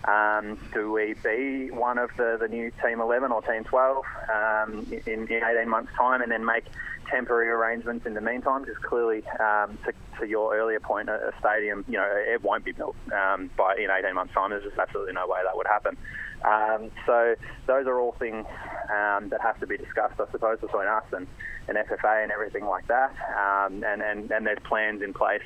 Um, 0.07 0.59
do 0.73 0.92
we 0.92 1.14
be 1.14 1.71
one 1.71 1.99
of 1.99 2.11
the, 2.16 2.37
the 2.40 2.47
new 2.49 2.71
Team 2.83 3.01
11 3.01 3.33
or 3.33 3.42
Team 3.42 3.64
12 3.64 4.05
um, 4.33 4.87
in, 5.07 5.27
in 5.27 5.42
18 5.45 5.69
months' 5.69 5.92
time 5.99 6.23
and 6.23 6.31
then 6.31 6.45
make 6.45 6.64
temporary 7.11 7.49
arrangements 7.49 8.07
in 8.07 8.14
the 8.14 8.21
meantime? 8.21 8.62
Because 8.62 8.79
clearly, 8.83 9.25
um, 9.40 9.79
to, 9.85 9.92
to 10.21 10.27
your 10.27 10.57
earlier 10.57 10.79
point, 10.79 11.09
a, 11.09 11.14
a 11.14 11.33
stadium, 11.40 11.85
you 11.88 11.99
know, 11.99 12.09
it 12.09 12.42
won't 12.42 12.64
be 12.64 12.73
built 12.73 12.95
um, 13.12 13.51
by 13.57 13.75
in 13.75 13.90
18 13.90 14.14
months' 14.14 14.33
time. 14.33 14.51
There's 14.51 14.62
just 14.62 14.79
absolutely 14.79 15.12
no 15.12 15.27
way 15.27 15.40
that 15.45 15.57
would 15.57 15.66
happen. 15.66 15.97
Um, 16.44 16.90
so 17.07 17.35
those 17.66 17.87
are 17.87 17.99
all 18.01 18.12
things 18.12 18.46
um, 18.90 19.29
that 19.31 19.40
have 19.42 19.59
to 19.61 19.66
be 19.66 19.77
discussed, 19.77 20.20
I 20.20 20.31
suppose, 20.31 20.61
between 20.61 20.87
us 20.87 21.05
and, 21.12 21.27
and 21.68 21.77
FFA 21.77 22.22
and 22.22 22.31
everything 22.31 22.66
like 22.66 22.87
that. 22.88 23.11
Um, 23.37 23.83
and, 23.85 24.03
and, 24.03 24.31
and 24.31 24.46
there's 24.46 24.59
plans 24.64 25.03
in 25.03 25.12
place 25.12 25.42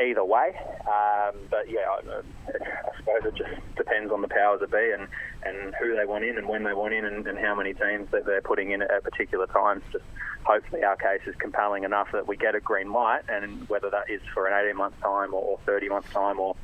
either 0.00 0.24
way. 0.24 0.52
Um, 0.86 1.36
but 1.50 1.68
yeah, 1.68 1.86
I, 1.88 2.18
I 2.18 2.96
suppose 2.96 3.32
it 3.32 3.34
just 3.36 3.76
depends 3.76 4.12
on 4.12 4.22
the 4.22 4.28
powers 4.28 4.60
that 4.60 4.70
be 4.70 4.92
and, 4.92 5.08
and 5.44 5.74
who 5.80 5.96
they 5.96 6.04
want 6.04 6.24
in 6.24 6.38
and 6.38 6.48
when 6.48 6.64
they 6.64 6.74
want 6.74 6.94
in 6.94 7.04
and, 7.04 7.26
and 7.26 7.38
how 7.38 7.54
many 7.54 7.74
teams 7.74 8.10
that 8.10 8.26
they're 8.26 8.42
putting 8.42 8.72
in 8.72 8.82
at 8.82 9.04
particular 9.04 9.46
times. 9.46 9.82
Just 9.92 10.04
hopefully 10.44 10.82
our 10.82 10.96
case 10.96 11.20
is 11.26 11.34
compelling 11.36 11.84
enough 11.84 12.08
that 12.12 12.26
we 12.26 12.36
get 12.36 12.54
a 12.54 12.60
green 12.60 12.92
light, 12.92 13.22
and 13.28 13.68
whether 13.68 13.90
that 13.90 14.10
is 14.10 14.20
for 14.34 14.46
an 14.46 14.66
18 14.66 14.76
month 14.76 15.00
time 15.00 15.34
or, 15.34 15.42
or 15.42 15.58
30 15.66 15.88
months 15.88 16.10
time 16.12 16.40
or 16.40 16.56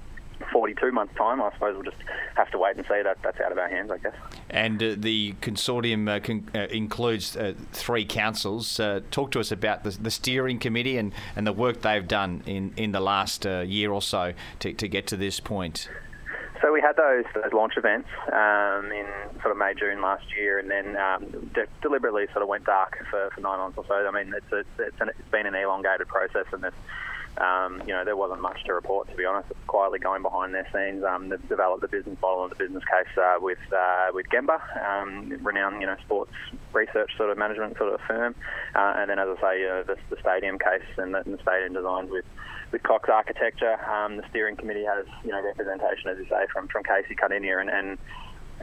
42 0.52 0.92
months 0.92 1.14
time, 1.16 1.40
I 1.40 1.52
suppose 1.52 1.74
we'll 1.74 1.84
just 1.84 2.02
have 2.36 2.50
to 2.50 2.58
wait 2.58 2.76
and 2.76 2.86
see. 2.86 3.02
That 3.02 3.18
that's 3.22 3.40
out 3.40 3.52
of 3.52 3.58
our 3.58 3.68
hands, 3.68 3.90
I 3.90 3.98
guess. 3.98 4.14
And 4.50 4.82
uh, 4.82 4.94
the 4.96 5.34
consortium 5.40 6.08
uh, 6.08 6.20
con- 6.20 6.48
uh, 6.54 6.66
includes 6.70 7.36
uh, 7.36 7.54
three 7.72 8.04
councils. 8.04 8.78
Uh, 8.78 9.00
talk 9.10 9.30
to 9.32 9.40
us 9.40 9.52
about 9.52 9.84
the, 9.84 9.90
the 9.90 10.10
steering 10.10 10.58
committee 10.58 10.98
and, 10.98 11.12
and 11.34 11.46
the 11.46 11.52
work 11.52 11.82
they've 11.82 12.06
done 12.06 12.42
in, 12.46 12.72
in 12.76 12.92
the 12.92 13.00
last 13.00 13.46
uh, 13.46 13.60
year 13.60 13.92
or 13.92 14.02
so 14.02 14.32
to, 14.60 14.72
to 14.72 14.88
get 14.88 15.06
to 15.08 15.16
this 15.16 15.40
point. 15.40 15.88
So 16.62 16.72
we 16.72 16.80
had 16.80 16.96
those, 16.96 17.24
those 17.34 17.52
launch 17.52 17.74
events 17.76 18.08
um, 18.32 18.90
in 18.90 19.06
sort 19.42 19.52
of 19.52 19.58
May, 19.58 19.74
June 19.74 20.00
last 20.00 20.24
year, 20.36 20.58
and 20.58 20.70
then 20.70 20.96
um, 20.96 21.50
de- 21.54 21.66
deliberately 21.82 22.26
sort 22.32 22.42
of 22.42 22.48
went 22.48 22.64
dark 22.64 22.98
for, 23.10 23.30
for 23.34 23.40
nine 23.40 23.58
months 23.58 23.76
or 23.76 23.84
so. 23.86 23.94
I 23.94 24.10
mean, 24.10 24.32
it's, 24.34 24.52
a, 24.52 24.64
it's, 24.82 25.00
an, 25.00 25.10
it's 25.10 25.28
been 25.30 25.46
an 25.46 25.54
elongated 25.54 26.08
process, 26.08 26.46
and 26.52 26.62
there's 26.62 26.74
um, 27.38 27.82
you 27.86 27.92
know, 27.92 28.04
there 28.04 28.16
wasn't 28.16 28.40
much 28.40 28.64
to 28.64 28.74
report, 28.74 29.08
to 29.10 29.16
be 29.16 29.24
honest. 29.24 29.48
Quietly 29.66 29.98
going 29.98 30.22
behind 30.22 30.54
their 30.54 30.66
scenes. 30.72 31.04
Um, 31.04 31.28
they've 31.28 31.48
developed 31.48 31.82
the 31.82 31.88
business 31.88 32.16
model 32.20 32.44
and 32.44 32.52
the 32.52 32.56
business 32.56 32.82
case 32.84 33.12
uh, 33.18 33.36
with 33.40 33.58
uh, 33.72 34.08
with 34.12 34.26
Gemba, 34.28 34.58
um, 34.84 35.38
renowned, 35.42 35.80
you 35.80 35.86
know, 35.86 35.96
sports 36.04 36.32
research 36.72 37.10
sort 37.16 37.30
of 37.30 37.38
management 37.38 37.76
sort 37.76 37.92
of 37.92 38.00
firm. 38.06 38.34
Uh, 38.74 38.94
and 38.96 39.10
then, 39.10 39.18
as 39.18 39.28
I 39.38 39.40
say, 39.40 39.68
uh, 39.68 39.82
the, 39.82 39.96
the 40.10 40.16
stadium 40.20 40.58
case 40.58 40.86
and 40.96 41.14
the, 41.14 41.20
and 41.20 41.34
the 41.34 41.42
stadium 41.42 41.74
designs 41.74 42.10
with 42.10 42.24
with 42.72 42.82
Cox 42.82 43.08
Architecture. 43.08 43.76
Um, 43.90 44.16
the 44.16 44.24
steering 44.30 44.56
committee 44.56 44.84
has, 44.84 45.06
you 45.24 45.30
know, 45.30 45.42
representation, 45.42 46.10
as 46.10 46.18
you 46.18 46.26
say, 46.28 46.46
from 46.52 46.68
from 46.68 46.84
Casey 46.84 47.14
Cardinia 47.14 47.60
and. 47.60 47.70
and 47.70 47.98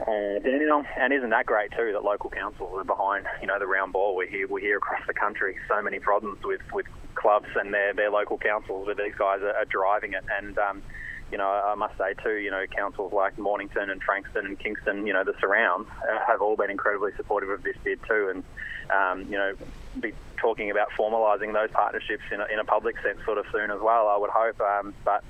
uh, 0.00 0.10
and 0.10 1.12
isn't 1.12 1.30
that 1.30 1.46
great 1.46 1.70
too 1.70 1.92
that 1.92 2.02
local 2.02 2.28
councils 2.28 2.72
are 2.76 2.84
behind 2.84 3.26
you 3.40 3.46
know 3.46 3.58
the 3.58 3.66
round 3.66 3.92
ball 3.92 4.16
we 4.16 4.26
hear 4.26 4.46
we 4.48 4.60
hear 4.60 4.76
across 4.78 5.00
the 5.06 5.14
country 5.14 5.56
so 5.68 5.80
many 5.80 6.00
problems 6.00 6.38
with, 6.42 6.60
with 6.72 6.86
clubs 7.14 7.48
and 7.54 7.72
their, 7.72 7.94
their 7.94 8.10
local 8.10 8.36
councils 8.36 8.86
where 8.86 8.96
these 8.96 9.14
guys 9.16 9.40
are, 9.42 9.54
are 9.54 9.64
driving 9.66 10.14
it 10.14 10.24
and 10.38 10.58
um, 10.58 10.82
you 11.30 11.38
know 11.38 11.48
I 11.48 11.74
must 11.76 11.96
say 11.96 12.14
too 12.22 12.36
you 12.36 12.50
know 12.50 12.64
councils 12.66 13.12
like 13.12 13.38
Mornington 13.38 13.88
and 13.88 14.02
Frankston 14.02 14.46
and 14.46 14.58
Kingston 14.58 15.06
you 15.06 15.12
know 15.12 15.22
the 15.22 15.34
surrounds 15.40 15.88
uh, 16.02 16.18
have 16.26 16.42
all 16.42 16.56
been 16.56 16.70
incredibly 16.70 17.12
supportive 17.16 17.50
of 17.50 17.62
this 17.62 17.76
bid 17.84 18.00
too 18.08 18.32
and 18.34 18.44
um, 18.90 19.30
you 19.30 19.38
know 19.38 19.54
be 20.00 20.12
talking 20.38 20.70
about 20.70 20.88
formalising 20.98 21.54
those 21.54 21.70
partnerships 21.70 22.24
in 22.32 22.40
a, 22.40 22.46
in 22.52 22.58
a 22.58 22.64
public 22.64 22.96
sense 23.02 23.18
sort 23.24 23.38
of 23.38 23.46
soon 23.52 23.70
as 23.70 23.80
well. 23.80 24.08
I 24.08 24.16
would 24.16 24.30
hope, 24.30 24.60
um, 24.60 24.92
but. 25.04 25.24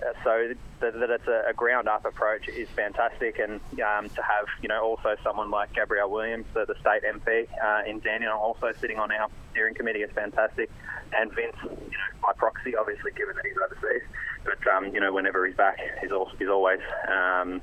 Uh, 0.00 0.12
so 0.24 0.54
that, 0.80 0.98
that 0.98 1.10
it's 1.10 1.26
a, 1.26 1.50
a 1.50 1.52
ground-up 1.52 2.04
approach 2.04 2.48
is 2.48 2.68
fantastic, 2.70 3.38
and 3.38 3.60
um, 3.80 4.08
to 4.08 4.22
have 4.22 4.46
you 4.62 4.68
know 4.68 4.82
also 4.82 5.14
someone 5.22 5.50
like 5.50 5.72
Gabrielle 5.74 6.10
Williams, 6.10 6.46
the, 6.54 6.64
the 6.64 6.74
state 6.80 7.02
MP 7.04 7.46
uh, 7.62 7.88
in 7.88 8.00
Dandenong, 8.00 8.38
also 8.38 8.72
sitting 8.80 8.98
on 8.98 9.12
our 9.12 9.28
steering 9.52 9.74
committee 9.74 10.00
is 10.00 10.10
fantastic, 10.12 10.70
and 11.12 11.30
Vince, 11.34 11.56
you 11.62 11.68
know, 11.70 12.20
by 12.22 12.32
proxy, 12.36 12.74
obviously 12.76 13.12
given 13.12 13.36
that 13.36 13.44
he's 13.44 13.56
overseas, 13.56 14.02
but 14.44 14.66
um, 14.72 14.94
you 14.94 15.00
know 15.00 15.12
whenever 15.12 15.46
he's 15.46 15.56
back, 15.56 15.78
he's, 16.00 16.12
also, 16.12 16.32
he's 16.38 16.48
always 16.48 16.80
um, 17.08 17.60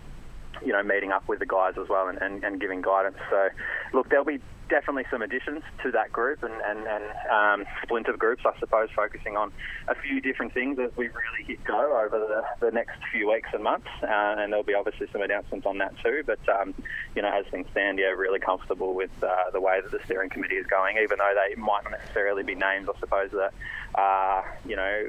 you 0.66 0.74
know, 0.74 0.84
meeting 0.84 1.12
up 1.12 1.28
with 1.28 1.40
the 1.40 1.46
guys 1.46 1.74
as 1.82 1.88
well 1.90 2.08
and, 2.08 2.22
and, 2.22 2.44
and 2.44 2.60
giving 2.60 2.82
guidance. 2.82 3.18
So, 3.30 3.50
look, 3.94 4.10
there'll 4.10 4.26
be 4.26 4.40
definitely 4.70 5.06
some 5.10 5.22
additions 5.22 5.64
to 5.84 5.92
that 5.92 6.12
group 6.12 6.44
and, 6.44 6.54
and, 6.54 6.88
and 6.88 7.04
um, 7.32 7.66
splinter 7.84 8.16
groups, 8.18 8.44
I 8.46 8.58
suppose, 8.60 8.90
focusing 8.96 9.38
on 9.38 9.52
a 9.88 9.96
few 9.96 10.22
different 10.22 10.54
things 10.54 10.78
as 10.80 10.92
we 10.98 11.06
really 11.06 11.44
hit 11.46 11.64
go 11.64 11.77
over 12.18 12.28
the, 12.60 12.66
the 12.66 12.72
next 12.72 12.98
few 13.12 13.32
weeks 13.32 13.50
and 13.54 13.64
months. 13.64 13.88
Uh, 14.02 14.08
and 14.38 14.52
there'll 14.52 14.64
be 14.64 14.74
obviously 14.74 15.08
some 15.12 15.22
announcements 15.22 15.66
on 15.66 15.78
that 15.78 15.94
too. 16.04 16.24
But, 16.26 16.40
um, 16.50 16.74
you 17.16 17.22
know, 17.22 17.30
as 17.30 17.46
things 17.52 17.68
stand, 17.72 18.00
yeah, 18.00 18.08
really 18.08 18.40
comfortable 18.40 18.94
with 18.94 19.12
uh, 19.24 19.52
the 19.54 19.62
way 19.62 19.80
that 19.82 19.92
the 19.92 20.00
steering 20.06 20.30
committee 20.30 20.56
is 20.56 20.68
going, 20.68 20.98
even 20.98 21.18
though 21.18 21.34
they 21.36 21.56
might 21.56 21.84
not 21.84 21.92
necessarily 21.92 22.44
be 22.44 22.56
names, 22.56 22.88
I 22.94 23.00
suppose, 23.00 23.32
that, 23.32 23.54
uh, 24.00 24.42
you 24.66 24.76
know, 24.76 25.08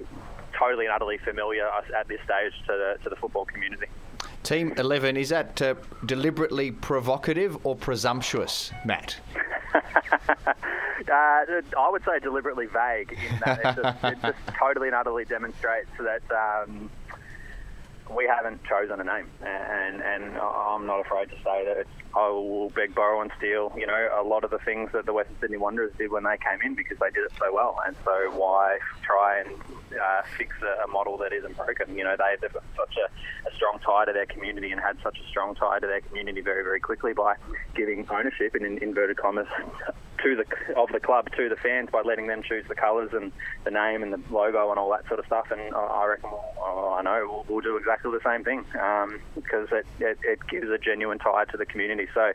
totally 0.59 0.87
and 0.87 0.95
utterly 0.95 1.19
familiar 1.19 1.69
at 1.97 2.09
this 2.09 2.21
stage 2.25 2.53
to 2.67 2.73
the, 2.73 2.97
to 3.05 3.11
the 3.11 3.17
football 3.17 3.45
community. 3.45 3.87
Team 4.43 4.73
11, 4.77 5.17
is 5.17 5.29
that 5.29 5.61
uh, 5.61 5.75
deliberately 6.07 6.71
provocative 6.71 7.67
or 7.67 7.77
presumptuous, 7.77 8.73
Matt? 8.85 9.17
uh, 9.75 10.53
I 11.11 11.89
would 11.91 12.05
say 12.05 12.19
deliberately 12.21 12.67
vague 12.67 13.13
in 13.13 13.39
that 13.45 13.59
it 13.59 13.83
just, 13.83 14.05
it 14.05 14.19
just 14.23 14.59
totally 14.59 14.89
and 14.89 14.97
utterly 14.97 15.25
demonstrates 15.25 15.91
that 15.99 16.23
um, 16.31 16.91
we 18.15 18.27
haven't 18.27 18.63
chosen 18.65 19.01
a 19.01 19.05
name, 19.05 19.29
and 19.43 20.03
and 20.03 20.39
I'm 20.39 20.87
not 20.87 21.01
afraid 21.01 21.31
to 21.31 21.37
say 21.37 21.65
that 21.67 21.77
it's, 21.79 21.91
I 22.19 22.31
will 22.31 22.71
beg, 22.71 22.97
borrow, 22.97 23.21
and 23.21 23.31
steal. 23.39 23.73
You 23.77 23.87
know, 23.87 24.09
a 24.19 24.25
lot 24.27 24.43
of 24.43 24.51
the 24.51 24.59
things 24.59 24.91
that 24.93 25.07
the 25.07 25.13
Western 25.13 25.37
Sydney 25.41 25.57
Wanderers 25.57 25.93
did 25.97 26.11
when 26.11 26.25
they 26.25 26.37
came 26.37 26.61
in 26.65 26.75
because 26.75 26.99
they 26.99 27.11
did 27.11 27.25
it 27.25 27.33
so 27.39 27.55
well, 27.55 27.79
and 27.87 27.95
so 28.05 28.31
why 28.33 28.79
try 29.03 29.41
and 29.41 29.55
uh, 29.93 30.23
fix 30.37 30.57
a, 30.63 30.85
a 30.85 30.89
model 30.89 31.17
that 31.19 31.33
isn't 31.33 31.57
broken? 31.57 31.97
You 31.97 32.03
know, 32.03 32.17
they 32.19 32.35
have 32.43 32.53
got 32.53 32.65
such 32.77 32.97
a, 32.97 33.49
a 33.49 33.55
strong 33.55 33.79
tie 33.87 34.07
to 34.07 34.13
their 34.13 34.27
community 34.27 34.73
and 34.73 34.81
had 34.81 34.97
such 35.01 35.19
a 35.25 35.29
strong 35.29 35.55
tie 35.55 35.79
to 35.79 35.87
their 35.87 36.01
community 36.01 36.41
very, 36.41 36.65
very 36.65 36.81
quickly 36.81 37.13
by 37.13 37.37
giving 37.77 38.05
ownership 38.11 38.57
in, 38.57 38.65
in 38.65 38.79
inverted 38.79 39.17
commas 39.17 39.47
to 40.23 40.37
the 40.37 40.75
of 40.75 40.89
the 40.93 41.01
club 41.01 41.29
to 41.37 41.49
the 41.49 41.57
fans 41.57 41.89
by 41.91 42.03
letting 42.03 42.27
them 42.27 42.43
choose 42.43 42.65
the 42.69 42.75
colours 42.75 43.11
and 43.13 43.33
the 43.65 43.71
name 43.71 44.03
and 44.03 44.13
the 44.13 44.21
logo 44.31 44.71
and 44.71 44.79
all 44.79 44.91
that 44.91 45.07
sort 45.07 45.21
of 45.21 45.27
stuff. 45.27 45.47
And 45.51 45.75
I, 45.75 46.07
reckon, 46.07 46.31
we'll, 46.31 46.95
I 46.95 47.03
know 47.03 47.27
we'll, 47.31 47.45
we'll, 47.49 47.61
do 47.61 47.77
exactly 47.77 48.11
the 48.11 48.21
same 48.25 48.45
thing 48.45 48.65
um, 48.81 49.21
because 49.35 49.69
it, 49.73 49.87
it, 50.01 50.19
it, 50.23 50.39
gives 50.49 50.69
a 50.71 50.79
genuine 50.79 51.19
tie 51.19 51.45
to 51.47 51.57
the 51.57 51.67
community. 51.67 52.08
So, 52.15 52.33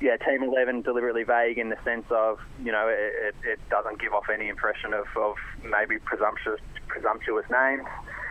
yeah, 0.00 0.16
Team 0.16 0.42
11 0.42 0.82
deliberately 0.82 1.24
vague 1.24 1.58
in 1.58 1.70
the 1.70 1.76
sense 1.84 2.06
of 2.10 2.38
you 2.62 2.72
know 2.72 2.88
it, 2.88 3.34
it 3.44 3.60
doesn't 3.70 4.00
give 4.00 4.12
off 4.12 4.24
any 4.32 4.48
impression 4.48 4.92
of, 4.92 5.06
of 5.16 5.34
maybe 5.62 5.98
presumptuous 5.98 6.60
presumptuous 6.88 7.46
names. 7.50 7.86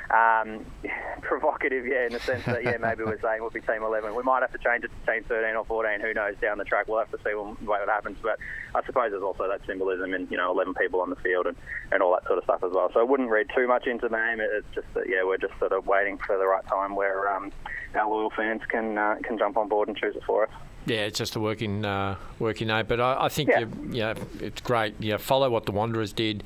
Um, 0.09 0.65
provocative, 1.21 1.85
yeah, 1.85 2.05
in 2.05 2.13
the 2.13 2.19
sense 2.19 2.45
that, 2.45 2.63
yeah, 2.63 2.77
maybe 2.77 3.03
we're 3.03 3.19
saying 3.19 3.41
we'll 3.41 3.49
be 3.49 3.61
Team 3.61 3.83
11. 3.83 4.13
We 4.15 4.23
might 4.23 4.41
have 4.41 4.51
to 4.51 4.59
change 4.59 4.83
it 4.83 4.91
to 5.05 5.11
Team 5.11 5.23
13 5.27 5.55
or 5.55 5.65
14, 5.65 5.99
who 5.99 6.13
knows, 6.13 6.35
down 6.41 6.57
the 6.57 6.63
track. 6.63 6.87
We'll 6.87 6.99
have 6.99 7.11
to 7.11 7.17
see 7.23 7.33
what, 7.33 7.61
what 7.63 7.87
happens. 7.87 8.17
But 8.21 8.37
I 8.75 8.85
suppose 8.85 9.11
there's 9.11 9.23
also 9.23 9.47
that 9.47 9.65
symbolism 9.65 10.13
in, 10.13 10.27
you 10.29 10.37
know, 10.37 10.51
11 10.51 10.75
people 10.75 11.01
on 11.01 11.09
the 11.09 11.15
field 11.17 11.47
and, 11.47 11.57
and 11.91 12.03
all 12.03 12.13
that 12.13 12.25
sort 12.27 12.37
of 12.37 12.43
stuff 12.43 12.63
as 12.63 12.71
well. 12.73 12.89
So 12.93 12.99
I 12.99 13.03
wouldn't 13.03 13.29
read 13.29 13.47
too 13.55 13.67
much 13.67 13.87
into 13.87 14.07
the 14.07 14.15
name. 14.15 14.39
It's 14.39 14.67
just 14.75 14.87
that, 14.93 15.09
yeah, 15.09 15.23
we're 15.23 15.37
just 15.37 15.57
sort 15.59 15.71
of 15.71 15.87
waiting 15.87 16.17
for 16.19 16.37
the 16.37 16.45
right 16.45 16.65
time 16.67 16.95
where 16.95 17.33
um, 17.33 17.51
our 17.95 18.09
loyal 18.09 18.31
fans 18.35 18.61
can 18.69 18.97
uh, 18.97 19.15
can 19.23 19.37
jump 19.37 19.57
on 19.57 19.67
board 19.67 19.87
and 19.87 19.97
choose 19.97 20.15
it 20.15 20.23
for 20.25 20.43
us. 20.43 20.49
Yeah, 20.85 20.97
it's 20.97 21.17
just 21.17 21.35
a 21.35 21.39
working 21.39 21.83
uh, 21.83 22.15
working 22.37 22.67
name, 22.67 22.85
but 22.87 22.99
I, 22.99 23.25
I 23.25 23.29
think 23.29 23.49
yeah. 23.49 23.59
You, 23.61 23.69
yeah, 23.91 24.13
it's 24.39 24.61
great. 24.61 24.95
Yeah, 24.99 25.17
follow 25.17 25.49
what 25.49 25.65
the 25.65 25.71
Wanderers 25.71 26.13
did. 26.13 26.43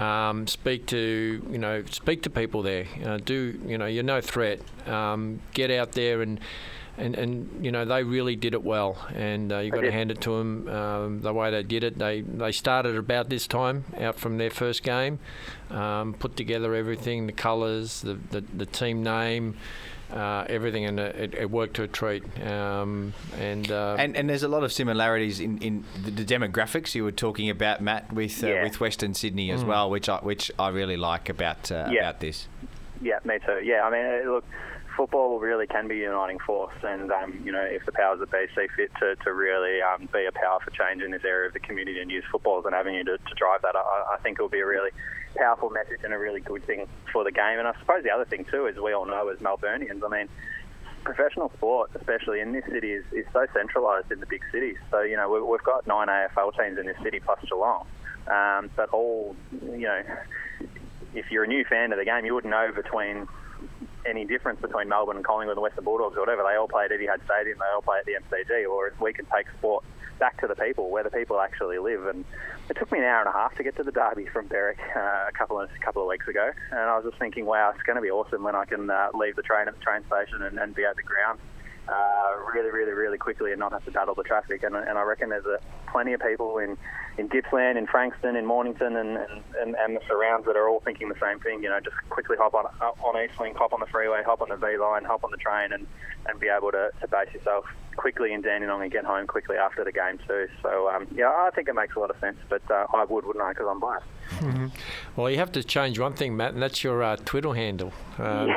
Um, 0.00 0.46
speak 0.48 0.86
to 0.86 1.46
you 1.50 1.58
know 1.58 1.84
speak 1.90 2.22
to 2.22 2.30
people 2.30 2.62
there. 2.62 2.86
Uh, 3.04 3.18
do 3.18 3.60
you 3.66 3.78
know 3.78 3.86
you're 3.86 4.02
no 4.02 4.20
threat. 4.20 4.60
Um, 4.88 5.40
get 5.52 5.70
out 5.70 5.92
there 5.92 6.22
and. 6.22 6.40
And, 6.96 7.16
and 7.16 7.64
you 7.64 7.72
know 7.72 7.84
they 7.84 8.04
really 8.04 8.36
did 8.36 8.54
it 8.54 8.62
well, 8.62 8.96
and 9.16 9.52
uh, 9.52 9.58
you 9.58 9.72
got 9.72 9.80
to 9.80 9.90
hand 9.90 10.12
it 10.12 10.20
to 10.20 10.38
them 10.38 10.68
um, 10.68 11.20
the 11.22 11.32
way 11.32 11.50
they 11.50 11.64
did 11.64 11.82
it. 11.82 11.98
They 11.98 12.20
they 12.20 12.52
started 12.52 12.94
about 12.94 13.28
this 13.28 13.48
time 13.48 13.84
out 13.98 14.14
from 14.14 14.38
their 14.38 14.48
first 14.48 14.84
game, 14.84 15.18
um, 15.70 16.14
put 16.14 16.36
together 16.36 16.72
everything, 16.72 17.26
the 17.26 17.32
colours, 17.32 18.02
the, 18.02 18.14
the, 18.30 18.42
the 18.42 18.66
team 18.66 19.02
name, 19.02 19.56
uh, 20.14 20.44
everything, 20.48 20.84
and 20.84 21.00
it, 21.00 21.34
it, 21.34 21.50
worked 21.50 21.74
to 21.74 21.82
a 21.82 21.88
treat. 21.88 22.22
Um, 22.46 23.12
and, 23.38 23.70
uh, 23.70 23.96
and 23.98 24.16
and 24.16 24.30
there's 24.30 24.44
a 24.44 24.48
lot 24.48 24.62
of 24.62 24.72
similarities 24.72 25.40
in, 25.40 25.58
in 25.58 25.84
the, 26.04 26.10
the 26.10 26.24
demographics 26.24 26.94
you 26.94 27.04
were 27.04 27.12
talking 27.12 27.50
about, 27.50 27.80
Matt, 27.80 28.12
with 28.12 28.42
uh, 28.42 28.48
yeah. 28.48 28.62
with 28.62 28.80
Western 28.80 29.14
Sydney 29.14 29.50
as 29.50 29.64
mm. 29.64 29.68
well, 29.68 29.90
which 29.90 30.08
I 30.08 30.18
which 30.18 30.52
I 30.58 30.68
really 30.68 30.96
like 30.96 31.28
about 31.28 31.70
uh, 31.72 31.88
yeah. 31.90 32.00
about 32.00 32.20
this. 32.20 32.46
Yeah, 33.02 33.18
me 33.24 33.38
too. 33.44 33.60
Yeah, 33.64 33.82
I 33.82 33.90
mean, 33.90 34.06
uh, 34.06 34.30
look 34.30 34.44
football 34.96 35.40
really 35.40 35.66
can 35.66 35.88
be 35.88 36.04
a 36.04 36.10
uniting 36.10 36.38
force, 36.38 36.74
and 36.82 37.10
um, 37.10 37.40
you 37.44 37.52
know 37.52 37.62
if 37.62 37.84
the 37.84 37.92
powers 37.92 38.20
that 38.20 38.30
be 38.30 38.46
see 38.54 38.68
fit 38.76 38.92
to, 39.00 39.16
to 39.24 39.32
really 39.32 39.82
um, 39.82 40.08
be 40.12 40.24
a 40.26 40.32
power 40.32 40.60
for 40.64 40.70
change 40.70 41.02
in 41.02 41.10
this 41.10 41.24
area 41.24 41.48
of 41.48 41.52
the 41.52 41.60
community 41.60 42.00
and 42.00 42.10
use 42.10 42.24
football 42.30 42.58
as 42.58 42.64
an 42.64 42.74
avenue 42.74 43.04
to, 43.04 43.18
to 43.18 43.34
drive 43.36 43.62
that, 43.62 43.74
I, 43.74 44.14
I 44.14 44.16
think 44.22 44.38
it 44.38 44.42
will 44.42 44.48
be 44.48 44.60
a 44.60 44.66
really 44.66 44.90
powerful 45.36 45.70
message 45.70 46.00
and 46.04 46.12
a 46.12 46.18
really 46.18 46.40
good 46.40 46.64
thing 46.66 46.86
for 47.12 47.24
the 47.24 47.32
game. 47.32 47.58
And 47.58 47.68
I 47.68 47.72
suppose 47.78 48.02
the 48.02 48.10
other 48.10 48.24
thing 48.24 48.44
too 48.44 48.66
is 48.66 48.76
we 48.76 48.92
all 48.92 49.06
know 49.06 49.28
as 49.28 49.38
Melburnians, 49.38 50.02
I 50.04 50.08
mean 50.08 50.28
professional 51.04 51.52
sport, 51.56 51.90
especially 51.94 52.40
in 52.40 52.52
this 52.52 52.64
city, 52.64 52.92
is, 52.92 53.04
is 53.12 53.26
so 53.32 53.46
centralised 53.52 54.10
in 54.10 54.20
the 54.20 54.26
big 54.26 54.42
cities. 54.50 54.76
So, 54.90 55.02
you 55.02 55.16
know, 55.16 55.30
we, 55.30 55.42
we've 55.42 55.62
got 55.62 55.86
nine 55.86 56.08
AFL 56.08 56.56
teams 56.58 56.78
in 56.78 56.86
this 56.86 56.96
city 57.02 57.20
plus 57.20 57.38
Geelong. 57.48 57.86
Um, 58.26 58.70
but 58.74 58.88
all, 58.88 59.36
you 59.62 59.86
know, 59.86 60.02
if 61.14 61.30
you're 61.30 61.44
a 61.44 61.48
new 61.48 61.64
fan 61.64 61.92
of 61.92 61.98
the 61.98 62.04
game, 62.04 62.24
you 62.24 62.34
wouldn't 62.34 62.50
know 62.50 62.72
between 62.74 63.28
any 64.06 64.24
difference 64.24 64.60
between 64.60 64.88
Melbourne 64.88 65.16
and 65.16 65.24
Collingwood 65.24 65.56
and 65.56 65.62
Western 65.62 65.84
Bulldogs 65.84 66.16
or 66.16 66.20
whatever. 66.20 66.42
They 66.42 66.56
all 66.56 66.68
play 66.68 66.84
at 66.84 66.90
Etihad 66.90 67.24
Stadium, 67.24 67.58
they 67.58 67.74
all 67.74 67.82
play 67.82 67.98
at 67.98 68.06
the 68.06 68.12
MCG, 68.12 68.68
or 68.68 68.88
if 68.88 69.00
we 69.00 69.12
can 69.12 69.26
take 69.26 69.46
sport 69.58 69.84
back 70.18 70.40
to 70.40 70.46
the 70.46 70.54
people, 70.54 70.90
where 70.90 71.02
the 71.02 71.10
people 71.10 71.40
actually 71.40 71.78
live. 71.78 72.06
And 72.06 72.24
it 72.70 72.76
took 72.76 72.90
me 72.92 72.98
an 72.98 73.04
hour 73.04 73.20
and 73.20 73.28
a 73.28 73.32
half 73.32 73.54
to 73.56 73.62
get 73.62 73.76
to 73.76 73.82
the 73.82 73.92
Derby 73.92 74.26
from 74.26 74.46
Berwick 74.46 74.78
uh, 74.96 75.26
a 75.28 75.32
couple 75.32 75.60
of 75.60 75.70
a 75.70 75.84
couple 75.84 76.02
of 76.02 76.08
weeks 76.08 76.28
ago, 76.28 76.50
and 76.70 76.80
I 76.80 76.96
was 76.96 77.04
just 77.04 77.18
thinking, 77.18 77.46
wow, 77.46 77.72
it's 77.74 77.82
going 77.82 77.96
to 77.96 78.02
be 78.02 78.10
awesome 78.10 78.42
when 78.42 78.54
I 78.54 78.64
can 78.64 78.90
uh, 78.90 79.08
leave 79.14 79.36
the 79.36 79.42
train 79.42 79.68
at 79.68 79.74
the 79.76 79.84
train 79.84 80.02
station 80.06 80.42
and, 80.42 80.58
and 80.58 80.74
be 80.74 80.84
at 80.84 80.96
the 80.96 81.02
ground 81.02 81.38
uh, 81.88 82.30
really, 82.54 82.70
really, 82.70 82.92
really 82.92 83.18
quickly 83.18 83.52
and 83.52 83.60
not 83.60 83.72
have 83.72 83.84
to 83.84 83.90
battle 83.90 84.14
the 84.14 84.22
traffic. 84.22 84.62
And, 84.62 84.74
and 84.74 84.98
I 84.98 85.02
reckon 85.02 85.30
there's 85.30 85.46
a, 85.46 85.58
plenty 85.90 86.12
of 86.12 86.20
people 86.20 86.58
in, 86.58 86.76
in 87.18 87.28
Gippsland, 87.28 87.76
in 87.76 87.86
Frankston, 87.86 88.36
in 88.36 88.46
Mornington, 88.46 88.96
and, 88.96 89.18
and, 89.60 89.76
and 89.76 89.96
the 89.96 90.00
surrounds 90.08 90.46
that 90.46 90.56
are 90.56 90.68
all 90.68 90.80
thinking 90.80 91.08
the 91.08 91.20
same 91.20 91.40
thing. 91.40 91.62
You 91.62 91.70
know, 91.70 91.80
just 91.80 91.96
quickly 92.10 92.36
hop 92.38 92.54
on 92.54 92.66
on 92.80 93.14
Eastlink, 93.14 93.56
hop 93.56 93.72
on 93.72 93.80
the 93.80 93.86
freeway, 93.86 94.22
hop 94.24 94.40
on 94.40 94.48
the 94.48 94.56
V 94.56 94.78
line, 94.78 95.04
hop 95.04 95.24
on 95.24 95.30
the 95.30 95.36
train, 95.36 95.72
and, 95.72 95.86
and 96.26 96.40
be 96.40 96.48
able 96.48 96.72
to, 96.72 96.90
to 97.00 97.08
base 97.08 97.32
yourself 97.34 97.66
quickly 97.94 98.32
in 98.32 98.42
Dandenong 98.42 98.82
and 98.82 98.92
get 98.92 99.04
home 99.04 99.26
quickly 99.26 99.56
after 99.56 99.84
the 99.84 99.92
game 99.92 100.18
too. 100.26 100.48
So 100.62 100.88
um, 100.90 101.06
yeah, 101.14 101.28
I 101.28 101.50
think 101.54 101.68
it 101.68 101.74
makes 101.74 101.96
a 101.96 102.00
lot 102.00 102.10
of 102.10 102.16
sense. 102.20 102.38
But 102.48 102.62
uh, 102.70 102.86
I 102.92 103.04
would, 103.04 103.24
wouldn't 103.24 103.44
I? 103.44 103.50
Because 103.50 103.66
I'm 103.70 103.80
biased. 103.80 104.06
Mm-hmm. 104.38 104.66
Well, 105.16 105.30
you 105.30 105.38
have 105.38 105.52
to 105.52 105.62
change 105.62 105.98
one 105.98 106.14
thing, 106.14 106.36
Matt, 106.36 106.54
and 106.54 106.62
that's 106.62 106.82
your 106.82 107.02
uh, 107.02 107.16
Twitter 107.16 107.54
handle. 107.54 107.92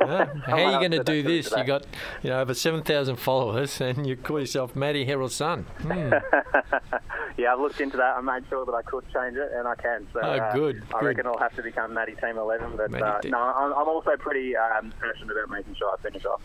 Uh, 0.00 0.24
how 0.46 0.56
are 0.56 0.72
you 0.72 0.78
going 0.78 0.92
to 0.92 1.04
do 1.04 1.22
this? 1.22 1.52
You 1.54 1.62
got 1.62 1.84
you 2.22 2.30
know 2.30 2.40
over 2.40 2.54
seven 2.54 2.82
thousand 2.82 3.16
followers, 3.16 3.82
and 3.82 4.06
you 4.06 4.16
call 4.16 4.40
yourself 4.40 4.74
Matty 4.74 5.04
Herald 5.04 5.30
Sun. 5.30 5.64
Hmm. 5.82 5.90
yeah, 7.36 7.52
I've 7.52 7.60
looked 7.60 7.82
into 7.82 7.98
that. 7.98 8.16
I 8.16 8.20
made 8.22 8.48
sure 8.48 8.64
that 8.64 8.72
I 8.72 8.80
could 8.80 9.04
change 9.12 9.36
it, 9.36 9.50
and 9.54 9.68
I 9.68 9.74
can. 9.74 10.06
So, 10.14 10.20
oh, 10.22 10.30
uh, 10.30 10.54
good. 10.54 10.82
I 10.94 11.00
good. 11.00 11.06
reckon 11.06 11.26
I'll 11.26 11.38
have 11.38 11.54
to 11.56 11.62
become 11.62 11.92
Matty 11.92 12.14
Team 12.14 12.38
Eleven. 12.38 12.76
But 12.78 12.94
uh, 12.94 13.20
no, 13.26 13.38
I'm, 13.38 13.74
I'm 13.74 13.88
also 13.88 14.16
pretty 14.16 14.56
um, 14.56 14.90
passionate 15.00 15.36
about 15.36 15.50
making 15.50 15.74
sure 15.74 15.90
I 15.92 16.00
finish 16.00 16.24
off 16.24 16.40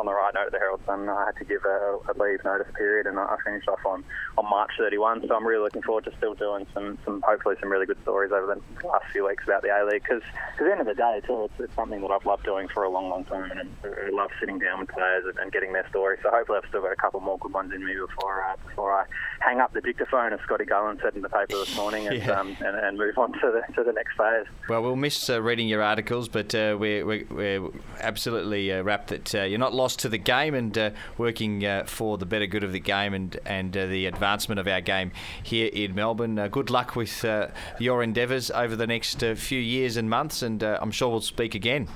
on 0.00 0.06
the 0.06 0.12
right 0.14 0.32
note 0.34 0.46
of 0.46 0.52
the 0.52 0.58
Herald 0.58 0.80
Sun. 0.86 1.08
I 1.08 1.26
had 1.26 1.36
to 1.36 1.44
give 1.44 1.62
a, 1.64 1.98
a 2.08 2.12
leave 2.18 2.42
notice 2.42 2.66
period, 2.74 3.06
and 3.06 3.18
I 3.18 3.36
finished 3.44 3.68
off 3.68 3.84
on, 3.84 4.02
on 4.38 4.48
March 4.48 4.70
31. 4.78 5.28
So 5.28 5.34
I'm 5.36 5.46
really 5.46 5.62
looking 5.62 5.82
forward 5.82 6.04
to 6.04 6.12
still 6.16 6.32
doing 6.34 6.66
some, 6.72 6.98
some 7.04 7.22
hopefully 7.22 7.56
some 7.60 7.70
really 7.70 7.84
good 7.84 8.00
stories 8.02 8.32
over 8.32 8.46
the 8.56 8.86
last 8.88 9.04
few 9.12 9.26
weeks 9.28 9.44
about 9.44 9.62
the 9.62 9.68
A 9.68 9.84
League. 9.84 10.02
Because 10.02 10.22
at 10.58 10.64
the 10.64 10.70
end 10.72 10.80
of 10.80 10.86
the 10.86 10.94
day, 10.94 11.20
too, 11.26 11.44
it's, 11.44 11.60
it's 11.60 11.74
something 11.74 12.00
that 12.00 12.10
I've 12.10 12.24
loved 12.24 12.44
doing 12.44 12.68
for 12.68 12.82
a 12.84 12.88
long, 12.88 13.10
long 13.10 13.24
time, 13.24 13.50
and 13.50 13.60
I 13.84 14.10
love 14.10 14.30
sitting 14.40 14.58
down 14.58 14.80
with 14.80 14.88
players 14.88 15.24
and, 15.26 15.38
and 15.38 15.52
getting 15.52 15.74
their 15.74 15.86
story. 15.90 16.16
So 16.22 16.30
hopefully 16.30 16.58
I've 16.62 16.68
still 16.70 16.80
got 16.80 16.92
a 16.92 16.96
couple 16.96 17.20
more 17.20 17.36
good 17.38 17.52
ones 17.52 17.72
in 17.74 17.84
me 17.84 17.94
before 17.94 18.42
uh, 18.42 18.56
before 18.66 18.92
I 18.92 19.04
hang 19.40 19.60
up 19.60 19.74
the 19.74 19.82
dictaphone, 19.82 20.32
as 20.32 20.40
Scotty 20.40 20.64
Gullan 20.64 21.00
said 21.02 21.14
in 21.14 21.20
the 21.22 21.28
paper 21.28 21.56
this 21.58 21.76
morning, 21.76 22.06
and, 22.08 22.16
Yeah. 22.20 22.40
um, 22.40 22.56
and, 22.60 22.76
and 22.76 22.98
move 22.98 23.18
on 23.18 23.32
to 23.34 23.40
the 23.42 23.72
to 23.74 23.84
the 23.84 23.92
next 23.92 24.16
phase. 24.16 24.46
Well, 24.68 24.82
we'll 24.82 24.96
miss 24.96 25.28
uh, 25.28 25.42
reading 25.42 25.68
your 25.68 25.82
articles, 25.82 26.28
but 26.28 26.54
uh, 26.54 26.76
we're, 26.78 27.04
we're, 27.04 27.26
we're 27.30 27.70
absolutely 28.00 28.72
uh, 28.72 28.82
rapt 28.82 29.08
that 29.08 29.34
uh, 29.34 29.42
you're 29.42 29.58
not 29.58 29.74
lost 29.74 29.89
loss 29.90 29.96
to 29.96 30.08
the 30.08 30.18
game 30.18 30.54
and 30.54 30.76
uh, 30.78 30.90
working 31.18 31.64
uh, 31.64 31.84
for 31.84 32.16
the 32.18 32.26
better 32.26 32.46
good 32.46 32.62
of 32.62 32.72
the 32.72 32.80
game 32.80 33.14
and 33.14 33.38
and 33.44 33.76
uh, 33.76 33.86
the 33.86 34.06
advancement 34.06 34.58
of 34.58 34.68
our 34.68 34.80
game 34.80 35.10
here 35.42 35.68
in 35.72 35.94
Melbourne. 35.94 36.38
Uh, 36.38 36.48
good 36.48 36.70
luck 36.70 36.94
with 36.94 37.24
uh, 37.24 37.48
your 37.78 38.02
endeavours 38.02 38.50
over 38.52 38.76
the 38.76 38.86
next 38.86 39.22
uh, 39.24 39.34
few 39.34 39.58
years 39.58 39.96
and 39.96 40.08
months, 40.08 40.42
and 40.42 40.62
uh, 40.62 40.78
I'm 40.80 40.90
sure 40.90 41.08
we'll 41.10 41.20
speak 41.20 41.54
again. 41.54 41.88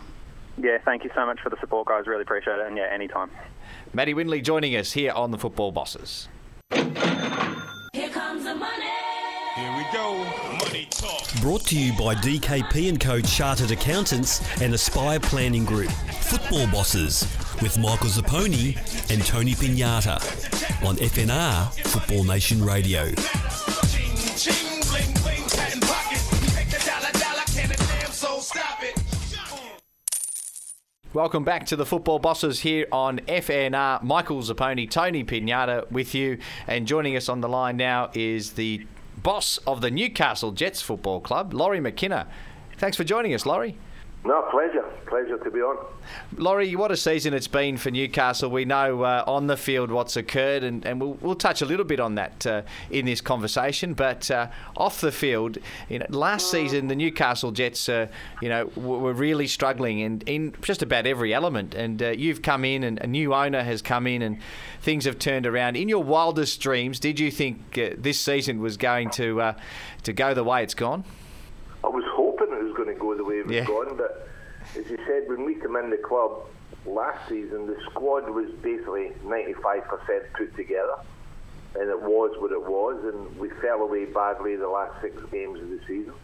Yeah, 0.59 0.79
thank 0.85 1.05
you 1.05 1.11
so 1.15 1.27
much 1.27 1.41
for 1.41 1.51
the 1.51 1.57
support, 1.61 1.89
guys. 1.89 2.07
Really 2.07 2.23
appreciate 2.23 2.59
it. 2.59 2.67
And 2.67 2.77
yeah, 2.77 2.89
anytime. 2.93 3.31
Matty 3.93 4.15
Windley 4.15 4.41
joining 4.41 4.77
us 4.77 4.93
here 4.93 5.13
on 5.13 5.31
the 5.31 5.39
Football 5.39 5.73
Bosses. 5.73 6.29
Here 6.73 8.09
comes 8.11 8.45
the 8.45 8.55
money. 8.55 8.91
Here 9.57 9.77
we 9.77 9.85
go. 9.93 10.17
Money 10.65 10.89
talk. 10.91 11.23
Brought 11.41 11.65
to 11.67 11.79
you 11.79 11.93
by 11.93 12.15
DKP 12.17 12.89
and 12.89 13.01
Co 13.01 13.21
Chartered 13.21 13.71
Accountants 13.71 14.43
and 14.61 14.75
Aspire 14.75 15.21
Planning 15.21 15.65
Group. 15.65 15.91
Football 15.91 16.67
Bosses 16.69 17.25
with 17.63 17.79
Michael 17.79 18.09
Zapponi 18.09 18.77
and 19.13 19.25
Tony 19.25 19.53
Pignata 19.53 20.15
on 20.85 20.97
FNR 20.97 21.73
Football 21.87 22.25
Nation 22.25 22.65
Radio. 22.65 23.13
Welcome 31.13 31.45
back 31.45 31.67
to 31.67 31.77
the 31.77 31.87
Football 31.87 32.19
Bosses 32.19 32.61
here 32.61 32.89
on 32.91 33.21
FNR. 33.21 34.03
Michael 34.03 34.43
Zapponi, 34.43 34.91
Tony 34.91 35.23
Pignata 35.23 35.89
with 35.91 36.15
you, 36.15 36.39
and 36.67 36.89
joining 36.89 37.17
us 37.17 37.29
on 37.29 37.41
the 37.41 37.49
line 37.49 37.77
now 37.77 38.11
is 38.15 38.55
the 38.55 38.85
boss 39.23 39.59
of 39.59 39.81
the 39.81 39.93
Newcastle 39.93 40.51
Jets 40.51 40.83
Football 40.83 41.21
Club, 41.21 41.55
Lawrie 41.55 41.81
McKinna. 41.81 42.27
Thanks 42.79 42.97
for 42.97 43.05
joining 43.05 43.33
us, 43.33 43.47
Lawrie. 43.47 43.77
No, 44.27 44.41
pleasure. 44.51 44.85
Pleasure 45.07 45.37
to 45.37 45.51
be 45.51 45.61
on. 45.61 45.77
Lawrie, 46.39 46.75
what 46.77 46.91
a 46.91 46.97
season 46.97 47.35
it's 47.35 47.47
been 47.47 47.77
for 47.77 47.91
Newcastle. 47.91 48.51
We 48.51 48.65
know 48.65 49.03
uh, 49.03 49.23
on 49.27 49.49
the 49.49 49.57
field 49.57 49.91
what's 49.91 50.17
occurred, 50.17 50.65
and, 50.65 50.83
and 50.87 50.99
we'll, 50.99 51.19
we'll 51.21 51.35
touch 51.35 51.61
a 51.61 51.67
little 51.67 51.85
bit 51.85 52.01
on 52.01 52.15
that 52.15 52.47
uh, 52.47 52.63
in 52.91 53.05
this 53.05 53.21
conversation. 53.21 53.93
But 53.93 54.31
uh, 54.31 54.47
off 54.79 55.03
the 55.03 55.13
field, 55.13 55.59
you 55.91 55.99
know, 55.99 56.07
last 56.09 56.51
season 56.51 56.89
the 56.89 56.97
Newcastle 56.97 57.53
Jets, 57.53 57.87
uh, 57.87 58.07
you 58.41 58.49
know, 58.49 58.65
were 58.77 59.13
really 59.13 59.47
struggling 59.47 59.99
in, 59.99 60.23
in 60.23 60.55
just 60.63 60.83
about 60.83 61.07
every 61.07 61.35
element. 61.35 61.75
And 61.75 62.03
uh, 62.03 62.11
you've 62.11 62.41
come 62.41 62.65
in, 62.65 62.83
and 62.83 62.99
a 63.01 63.07
new 63.07 63.35
owner 63.35 63.63
has 63.63 63.83
come 63.83 64.07
in, 64.07 64.23
and 64.23 64.39
things 64.81 65.05
have 65.05 65.19
turned 65.19 65.47
around. 65.47 65.77
In 65.77 65.91
your 65.91 66.03
wildest 66.03 66.63
dreams, 66.63 66.99
did 66.99 67.21
you 67.21 67.31
think 67.31 67.77
uh, 67.77 67.91
this 67.99 68.21
season 68.21 68.63
was 68.63 68.79
going 68.79 69.11
to 69.11 69.43
uh, 69.43 69.55
to 70.05 70.15
go 70.15 70.33
the 70.33 70.45
way 70.45 70.63
it's 70.63 70.75
gone? 70.75 71.05
I 71.85 71.89
was 71.89 72.05
hoping 72.09 72.47
it 72.51 72.63
was 72.63 72.75
going 72.75 72.89
to 72.89 72.94
go 73.05 73.15
the 73.17 73.25
way 73.25 73.39
it 73.41 73.47
was 73.47 73.55
Yeah. 73.55 73.65
going, 73.65 73.97
but 73.97 74.29
as 74.77 74.89
you 74.91 74.99
said, 75.07 75.29
when 75.29 75.45
we 75.45 75.55
came 75.55 75.77
in 75.77 75.91
the 75.91 75.97
club 75.99 76.47
last 76.87 77.29
season, 77.29 77.67
the 77.67 77.77
squad 77.91 78.29
was 78.29 78.51
basically 78.63 79.13
95% 79.25 80.25
put 80.35 80.55
together, 80.57 80.97
and 81.75 81.91
it 81.91 82.01
was 82.01 82.31
what 82.41 82.53
it 82.53 82.63
was, 82.63 83.03
and 83.05 83.39
we 83.39 83.49
fell 83.61 83.83
away 83.83 84.05
badly 84.07 84.57
the 84.57 84.69
last 84.69 84.93
six 85.03 85.15
games 85.31 85.61
of 85.61 85.69
the 85.69 85.81
season 85.87 86.15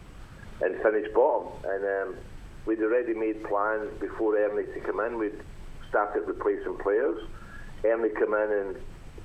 and 0.61 0.75
finished 0.81 1.13
bottom. 1.13 1.47
And 1.65 1.83
um, 1.85 2.15
we'd 2.65 2.81
already 2.81 3.13
made 3.13 3.43
plans 3.45 3.89
before 3.99 4.37
Ernie 4.37 4.65
to 4.73 4.79
come 4.81 4.99
in. 5.01 5.17
We'd 5.17 5.39
started 5.89 6.23
replacing 6.27 6.77
players. 6.77 7.17
Ernie 7.83 8.09
came 8.09 8.33
in 8.33 8.51
and 8.51 8.75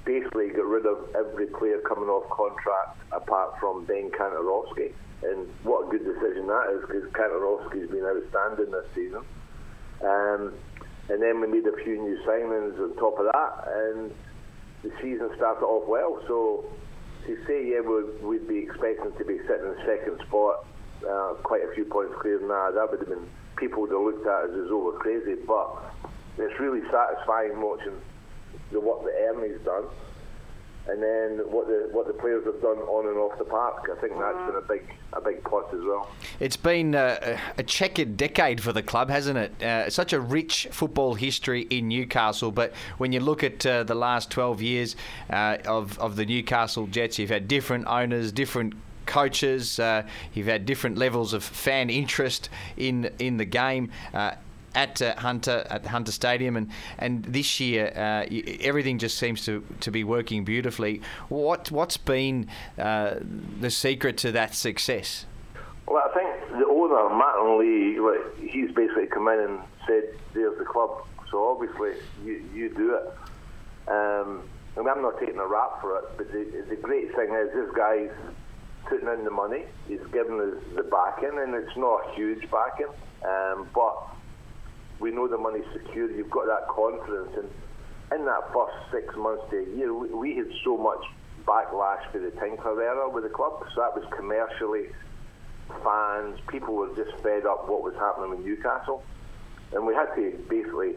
basically 0.07 0.49
got 0.49 0.65
rid 0.65 0.87
of 0.87 1.11
every 1.15 1.47
player 1.47 1.81
coming 1.87 2.09
off 2.09 2.31
contract 2.31 3.03
apart 3.13 3.59
from 3.61 3.85
Ben 3.85 4.11
Kantarovski. 4.11 4.95
And 5.23 5.49
what 5.65 5.89
a 5.89 5.91
good 5.91 6.05
decision 6.07 6.47
that 6.47 6.71
is 6.73 6.81
because 6.87 7.11
Kantarovski's 7.11 7.91
been 7.91 8.07
outstanding 8.07 8.71
this 8.71 8.87
season. 8.95 9.23
Um, 10.01 10.55
and 11.09 11.23
then 11.23 11.41
we 11.41 11.47
made 11.47 11.67
a 11.67 11.77
few 11.85 12.01
new 12.01 12.17
signings 12.27 12.79
on 12.79 12.97
top 12.97 13.19
of 13.19 13.27
that, 13.27 13.53
and 13.67 14.15
the 14.83 14.91
season 15.03 15.31
started 15.37 15.65
off 15.65 15.89
well. 15.89 16.23
So 16.27 16.65
to 17.27 17.37
say, 17.47 17.67
yeah, 17.67 17.81
we'd, 17.81 18.23
we'd 18.23 18.49
be 18.49 18.59
expecting 18.59 19.13
to 19.13 19.25
be 19.25 19.39
sitting 19.47 19.67
in 19.67 19.77
second 19.87 20.21
spot, 20.27 20.67
uh, 21.09 21.35
quite 21.43 21.63
a 21.63 21.75
few 21.75 21.85
points 21.85 22.15
clear 22.21 22.39
than 22.39 22.49
that, 22.49 22.73
that 22.75 22.91
would 22.91 23.01
have 23.01 23.09
been, 23.09 23.29
people 23.57 23.83
would 23.83 23.91
have 23.91 24.01
looked 24.01 24.27
at 24.27 24.51
us 24.51 24.55
as 24.55 24.71
over 24.71 24.99
crazy. 24.99 25.35
But 25.47 25.83
it's 26.39 26.59
really 26.61 26.83
satisfying 26.91 27.61
watching 27.61 27.99
the 28.73 28.81
work 28.81 29.05
that 29.05 29.15
Ernie's 29.29 29.61
done. 29.65 29.85
And 30.89 31.03
then 31.03 31.51
what 31.51 31.67
the 31.67 31.89
what 31.91 32.07
the 32.07 32.13
players 32.13 32.45
have 32.45 32.63
done 32.63 32.79
on 32.79 33.09
and 33.09 33.19
off 33.19 33.37
the 33.39 33.45
park, 33.45 33.91
I 33.93 34.01
think 34.01 34.17
that's 34.21 34.47
been 34.47 34.55
a 34.55 34.61
big 34.61 34.95
a 35.13 35.21
big 35.21 35.43
plus 35.43 35.65
as 35.75 35.81
well. 35.81 36.09
It's 36.39 36.57
been 36.57 36.95
uh, 36.95 37.39
a 37.59 37.63
checkered 37.65 38.17
decade 38.17 38.63
for 38.63 38.73
the 38.73 38.85
club, 38.85 39.11
hasn't 39.11 39.37
it? 39.37 39.63
Uh, 39.63 39.91
such 39.91 40.13
a 40.13 40.21
rich 40.21 40.69
football 40.71 41.15
history 41.15 41.63
in 41.71 41.89
Newcastle, 41.89 42.53
but 42.53 42.73
when 42.99 43.11
you 43.11 43.19
look 43.19 43.43
at 43.43 43.67
uh, 43.67 43.83
the 43.83 43.97
last 43.97 44.31
12 44.31 44.63
years 44.63 44.97
uh, 45.29 45.59
of, 45.67 45.99
of 45.99 46.15
the 46.15 46.25
Newcastle 46.25 46.87
Jets, 46.87 47.19
you've 47.19 47.31
had 47.31 47.49
different 47.49 47.87
owners, 47.89 48.31
different 48.31 48.75
coaches, 49.07 49.81
uh, 49.81 50.03
you've 50.35 50.47
had 50.47 50.67
different 50.67 50.99
levels 50.99 51.33
of 51.33 51.43
fan 51.43 51.91
interest 51.91 52.49
in, 52.77 53.11
in 53.19 53.39
the 53.39 53.45
game. 53.45 53.91
Uh, 54.13 54.33
at 54.77 55.01
uh, 55.03 55.15
Hunter 55.17 55.67
at 55.71 55.83
the 55.83 55.89
Hunter 55.89 56.13
Stadium, 56.13 56.57
and 56.57 56.71
and 56.99 57.25
this 57.25 57.59
year 57.59 57.93
uh, 57.97 58.27
everything 58.61 58.99
just 58.99 59.19
seems 59.19 59.45
to, 59.47 59.65
to 59.81 59.91
be 59.91 60.05
working 60.05 60.45
beautifully. 60.45 61.01
What 61.29 61.73
what's 61.73 61.97
been 61.97 62.49
uh, 62.79 63.17
the 63.61 63.71
secret 63.71 64.19
to 64.19 64.33
that 64.33 64.55
success? 64.55 65.27
Well, 65.87 66.03
I 66.05 66.15
think 66.15 66.59
the 66.61 66.67
owner, 66.67 67.09
Martin 67.09 67.59
Lee, 67.59 67.99
like, 68.01 68.39
he's 68.39 68.71
basically 68.73 69.07
come 69.07 69.29
in 69.29 69.41
and 69.41 69.59
said, 69.87 70.05
"There's 70.35 70.57
the 70.59 70.65
club." 70.65 71.05
So 71.31 71.49
obviously, 71.51 71.95
you 72.25 72.45
you 72.55 72.69
do 72.69 72.95
it. 72.95 73.07
Um, 73.89 74.43
I 74.77 74.81
mean, 74.81 74.89
I'm 74.89 75.01
not 75.01 75.19
taking 75.19 75.39
a 75.39 75.47
rap 75.47 75.81
for 75.81 75.97
it, 75.99 76.05
but 76.19 76.31
the, 76.31 76.65
the 76.69 76.77
great 76.77 77.15
thing 77.15 77.33
is 77.33 77.49
this 77.55 77.75
guy's 77.75 78.11
putting 78.85 79.09
in 79.09 79.25
the 79.25 79.31
money. 79.31 79.65
He's 79.89 80.05
giving 80.13 80.39
us 80.39 80.63
the 80.75 80.83
backing, 80.83 81.39
and 81.39 81.55
it's 81.55 81.77
not 81.77 82.09
a 82.09 82.15
huge 82.15 82.51
backing, 82.51 82.93
um, 83.25 83.69
but 83.75 83.97
we 85.01 85.11
know 85.11 85.29
the 85.29 85.39
money's 85.39 85.67
secure. 85.73 86.11
You've 86.11 86.31
got 86.31 86.47
that 86.47 86.69
confidence, 86.69 87.31
and 87.37 88.19
in 88.19 88.27
that 88.27 88.53
first 88.53 88.77
six 88.93 89.15
months 89.17 89.43
to 89.51 89.59
a 89.59 89.77
year, 89.77 89.93
we, 89.93 90.09
we 90.09 90.37
had 90.37 90.49
so 90.65 90.77
much 90.77 91.03
backlash 91.45 92.11
for 92.11 92.19
the 92.19 92.31
Tinkler 92.33 92.83
era 92.83 93.09
with 93.09 93.25
the 93.25 93.31
club. 93.31 93.65
So 93.75 93.81
that 93.81 93.95
was 93.95 94.05
commercially 94.17 94.89
fans, 95.83 96.39
people 96.49 96.75
were 96.75 96.95
just 96.95 97.17
fed 97.23 97.47
up 97.47 97.69
what 97.69 97.83
was 97.83 97.95
happening 97.95 98.31
with 98.31 98.41
Newcastle, 98.41 99.03
and 99.73 99.87
we 99.87 99.95
had 99.95 100.15
to 100.15 100.33
basically 100.49 100.95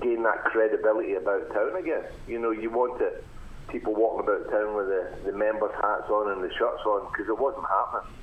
gain 0.00 0.22
that 0.22 0.44
credibility 0.44 1.14
about 1.14 1.52
town 1.52 1.76
again. 1.76 2.04
You 2.26 2.38
know, 2.38 2.50
you 2.50 2.70
wanted 2.70 3.24
people 3.68 3.94
walking 3.94 4.20
about 4.20 4.50
town 4.50 4.76
with 4.76 4.86
the, 4.86 5.30
the 5.30 5.36
members' 5.36 5.74
hats 5.80 6.08
on 6.08 6.32
and 6.32 6.42
the 6.42 6.52
shirts 6.58 6.82
on 6.86 7.10
because 7.10 7.28
it 7.28 7.38
wasn't 7.38 7.66
happening. 7.66 8.14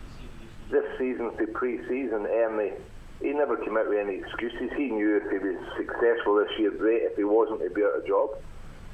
This 0.71 0.85
season, 0.97 1.31
for 1.37 1.45
pre-season, 1.47 2.25
Ernie, 2.25 2.73
he 3.21 3.31
never 3.31 3.57
came 3.57 3.77
out 3.77 3.87
with 3.87 3.97
any 3.97 4.15
excuses. 4.15 4.71
He 4.75 4.91
knew 4.91 5.17
if 5.17 5.31
he 5.31 5.37
was 5.39 5.57
successful 5.77 6.35
this 6.35 6.51
year, 6.59 6.71
great. 6.71 7.03
If 7.03 7.15
he 7.15 7.23
wasn't, 7.23 7.61
he'd 7.61 7.73
be 7.73 7.83
out 7.83 7.97
of 7.97 8.05
job. 8.05 8.29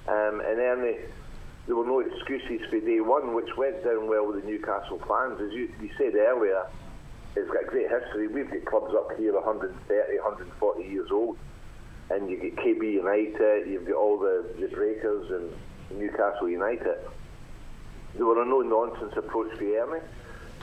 Um, 0.08 0.42
and 0.46 0.60
Ernie, 0.60 0.98
there 1.68 1.76
were 1.76 1.86
no 1.86 2.00
excuses 2.00 2.62
for 2.70 2.80
day 2.80 3.02
one, 3.02 3.34
which 3.34 3.50
went 3.58 3.84
down 3.84 4.08
well 4.08 4.28
with 4.28 4.42
the 4.42 4.48
Newcastle 4.48 5.00
fans. 5.08 5.42
As 5.42 5.52
you, 5.54 5.74
you 5.82 5.90
said 5.98 6.16
earlier, 6.16 6.66
it's 7.36 7.50
got 7.50 7.68
great 7.68 7.90
history. 7.90 8.28
We've 8.28 8.50
got 8.50 8.66
clubs 8.66 8.94
up 8.96 9.18
here 9.18 9.34
130, 9.34 10.18
140 10.20 10.84
years 10.84 11.10
old. 11.12 11.38
And 12.10 12.30
you 12.30 12.38
get 12.38 12.58
KB 12.58 12.82
United, 12.94 13.70
you've 13.70 13.88
got 13.88 13.96
all 13.96 14.20
the, 14.20 14.46
the 14.60 14.68
Breakers 14.68 15.32
and 15.32 16.00
Newcastle 16.00 16.50
United. 16.50 16.98
There 18.16 18.26
were 18.26 18.42
a 18.42 18.46
no 18.46 18.60
nonsense 18.60 19.14
approach 19.16 19.58
for 19.58 19.64
Ernie, 19.64 20.04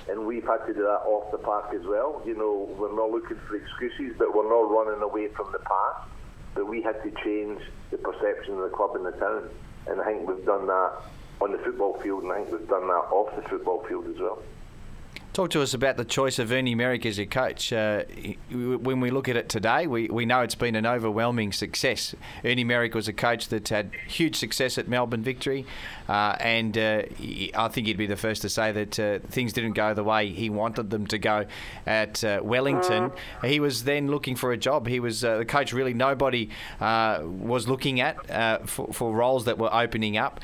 and 0.09 0.27
we've 0.27 0.47
had 0.47 0.65
to 0.67 0.75
do 0.75 0.83
that 0.83 1.03
off 1.05 1.31
the 1.31 1.39
park 1.39 1.73
as 1.75 1.85
well. 1.87 2.23
You 2.25 2.37
know, 2.37 2.69
we're 2.79 2.95
not 2.95 3.11
looking 3.11 3.37
for 3.47 3.57
excuses, 3.57 4.17
but 4.19 4.35
we're 4.35 4.49
not 4.49 4.71
running 4.71 5.03
away 5.03 5.29
from 5.29 5.53
the 5.53 5.59
past. 5.59 6.09
But 6.55 6.67
we 6.67 6.83
had 6.83 7.03
to 7.03 7.11
change 7.23 7.61
the 7.91 7.99
perception 7.99 8.55
of 8.55 8.71
the 8.71 8.75
club 8.75 8.97
in 8.97 9.05
the 9.05 9.13
town, 9.13 9.49
and 9.87 10.01
I 10.01 10.05
think 10.05 10.29
we've 10.29 10.45
done 10.45 10.67
that 10.67 10.93
on 11.41 11.53
the 11.53 11.59
football 11.59 12.01
field, 12.03 12.25
and 12.25 12.33
I 12.33 12.37
think 12.43 12.53
we've 12.53 12.69
done 12.69 12.89
that 12.89 13.07
off 13.13 13.35
the 13.37 13.43
football 13.43 13.85
field 13.87 14.07
as 14.07 14.19
well. 14.19 14.39
Talk 15.39 15.51
to 15.51 15.63
us 15.63 15.73
about 15.73 15.97
the 15.97 16.05
choice 16.05 16.41
of 16.41 16.51
Ernie 16.51 16.75
Merrick 16.75 17.07
as 17.07 17.17
your 17.17 17.29
coach. 17.29 17.73
Uh, 17.73 18.03
when 18.51 18.99
we 18.99 19.13
look 19.13 19.29
at 19.29 19.37
it 19.37 19.49
today, 19.49 19.87
we, 19.87 20.09
we 20.09 20.27
know 20.27 20.41
it's 20.41 20.57
been 20.57 20.75
an 20.75 20.85
overwhelming 20.85 21.53
success. 21.53 22.13
Ernie 22.45 22.65
Merrick 22.65 22.93
was 22.93 23.07
a 23.07 23.13
coach 23.13 23.47
that 23.51 23.69
had 23.69 23.93
huge 24.09 24.35
success 24.35 24.79
at 24.79 24.89
Melbourne 24.89 25.23
Victory, 25.23 25.65
uh, 26.09 26.35
and 26.41 26.77
uh, 26.77 27.03
I 27.55 27.69
think 27.69 27.87
he'd 27.87 27.97
be 27.97 28.09
the 28.09 28.17
first 28.17 28.43
to 28.43 28.49
say 28.49 28.73
that 28.73 28.99
uh, 28.99 29.21
things 29.31 29.53
didn't 29.53 29.75
go 29.75 29.95
the 29.95 30.03
way 30.03 30.29
he 30.29 30.51
wanted 30.51 30.91
them 30.91 31.07
to 31.07 31.19
go 31.19 31.47
at 31.87 32.25
uh, 32.25 32.41
Wellington. 32.43 33.13
He 33.45 33.61
was 33.61 33.85
then 33.85 34.09
looking 34.09 34.35
for 34.35 34.51
a 34.51 34.57
job. 34.57 34.89
He 34.89 34.99
was 34.99 35.23
uh, 35.23 35.39
the 35.39 35.45
coach. 35.45 35.73
Really, 35.73 35.95
nobody 35.95 36.51
was 36.81 37.69
looking 37.69 38.01
at 38.01 38.69
for, 38.69 38.93
for 38.93 39.15
roles 39.15 39.45
that 39.45 39.57
were 39.57 39.73
opening 39.73 40.17
up. 40.17 40.41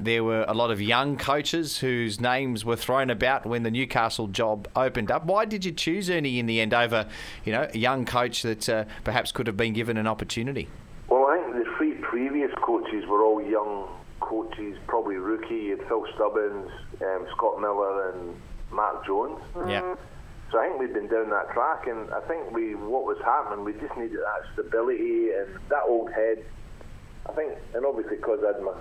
There 0.00 0.24
were 0.24 0.46
a 0.48 0.54
lot 0.54 0.70
of 0.70 0.80
young 0.80 1.18
coaches 1.18 1.80
whose 1.80 2.18
names 2.18 2.64
were 2.64 2.76
thrown 2.76 3.10
about 3.10 3.44
when 3.44 3.62
the 3.62 3.70
Newcastle 3.70 4.21
job 4.28 4.68
opened 4.76 5.10
up. 5.10 5.24
Why 5.24 5.44
did 5.44 5.64
you 5.64 5.72
choose 5.72 6.10
Ernie 6.10 6.38
in 6.38 6.46
the 6.46 6.60
end 6.60 6.74
over, 6.74 7.08
you 7.44 7.52
know, 7.52 7.68
a 7.72 7.78
young 7.78 8.04
coach 8.04 8.42
that 8.42 8.68
uh, 8.68 8.84
perhaps 9.04 9.32
could 9.32 9.46
have 9.46 9.56
been 9.56 9.72
given 9.72 9.96
an 9.96 10.06
opportunity? 10.06 10.68
Well, 11.08 11.26
I 11.26 11.38
think 11.38 11.64
the 11.64 11.70
three 11.76 11.94
previous 11.94 12.50
coaches 12.62 13.04
were 13.06 13.22
all 13.22 13.42
young 13.42 13.88
coaches, 14.20 14.78
probably 14.86 15.16
rookie. 15.16 15.54
You 15.54 15.76
had 15.76 15.88
Phil 15.88 16.06
Stubbins, 16.14 16.70
um, 17.00 17.26
Scott 17.36 17.60
Miller, 17.60 18.10
and 18.12 18.34
Mark 18.70 19.04
Jones. 19.06 19.40
Yeah. 19.68 19.94
So 20.50 20.58
I 20.58 20.68
think 20.68 20.80
we've 20.80 20.92
been 20.92 21.08
down 21.08 21.30
that 21.30 21.50
track, 21.52 21.86
and 21.86 22.12
I 22.12 22.20
think 22.28 22.50
we 22.52 22.74
what 22.74 23.04
was 23.04 23.16
happening, 23.24 23.64
we 23.64 23.72
just 23.72 23.96
needed 23.96 24.18
that 24.18 24.52
stability 24.52 25.30
and 25.32 25.48
that 25.70 25.82
old 25.88 26.12
head. 26.12 26.44
I 27.26 27.32
think, 27.32 27.52
and 27.74 27.86
obviously 27.86 28.16
because 28.16 28.40
I'd 28.44 28.62
my, 28.62 28.72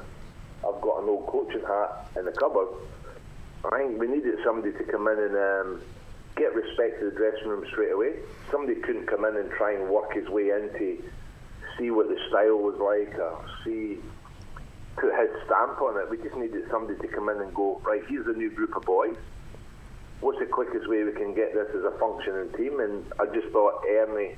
I've 0.67 0.81
got 0.81 1.01
an 1.01 1.09
old 1.09 1.27
coaching 1.27 1.61
hat 1.61 2.11
in 2.17 2.25
the 2.25 2.31
cupboard. 2.31 2.67
I 3.65 3.77
think 3.77 3.99
we 3.99 4.07
needed 4.07 4.35
somebody 4.43 4.71
to 4.73 4.83
come 4.85 5.07
in 5.07 5.19
and 5.19 5.35
um, 5.35 5.81
get 6.35 6.55
respect 6.55 6.99
to 6.99 7.11
the 7.11 7.15
dressing 7.15 7.47
room 7.47 7.65
straight 7.69 7.91
away. 7.91 8.15
Somebody 8.51 8.79
couldn't 8.81 9.07
come 9.07 9.25
in 9.25 9.37
and 9.37 9.51
try 9.51 9.73
and 9.73 9.89
work 9.89 10.13
his 10.13 10.27
way 10.29 10.49
into 10.49 11.03
see 11.77 11.91
what 11.91 12.09
the 12.09 12.17
style 12.29 12.57
was 12.57 12.75
like 12.79 13.17
or 13.19 13.45
see 13.63 13.97
put 14.97 15.13
his 15.15 15.29
stamp 15.45 15.81
on 15.81 15.97
it. 15.99 16.09
We 16.09 16.17
just 16.17 16.35
needed 16.35 16.63
somebody 16.69 16.99
to 16.99 17.07
come 17.07 17.29
in 17.29 17.39
and 17.41 17.53
go, 17.53 17.81
right, 17.83 18.01
here's 18.07 18.27
a 18.27 18.37
new 18.37 18.51
group 18.51 18.75
of 18.75 18.83
boys. 18.83 19.15
What's 20.19 20.39
the 20.39 20.45
quickest 20.45 20.87
way 20.87 21.03
we 21.03 21.13
can 21.13 21.33
get 21.33 21.53
this 21.53 21.69
as 21.69 21.83
a 21.83 21.97
functioning 21.97 22.51
team? 22.53 22.79
And 22.79 23.05
I 23.19 23.25
just 23.33 23.47
thought 23.49 23.81
Ernie, 23.87 24.35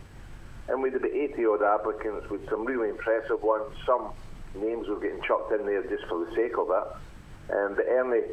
and 0.70 0.82
we 0.82 0.92
had 0.92 1.00
about 1.00 1.12
80 1.12 1.46
odd 1.46 1.64
applicants 1.64 2.30
with 2.30 2.48
some 2.50 2.66
really 2.66 2.90
impressive 2.90 3.42
ones. 3.42 3.74
Some 3.86 4.14
names 4.56 4.88
were 4.88 5.00
getting 5.00 5.22
chucked 5.24 5.52
in 5.52 5.66
there 5.66 5.84
just 5.84 6.06
for 6.08 6.24
the 6.24 6.32
sake 6.36 6.58
of 6.58 6.70
it. 6.70 7.54
Um, 7.54 7.76
but 7.76 7.86
Ernie, 7.90 8.24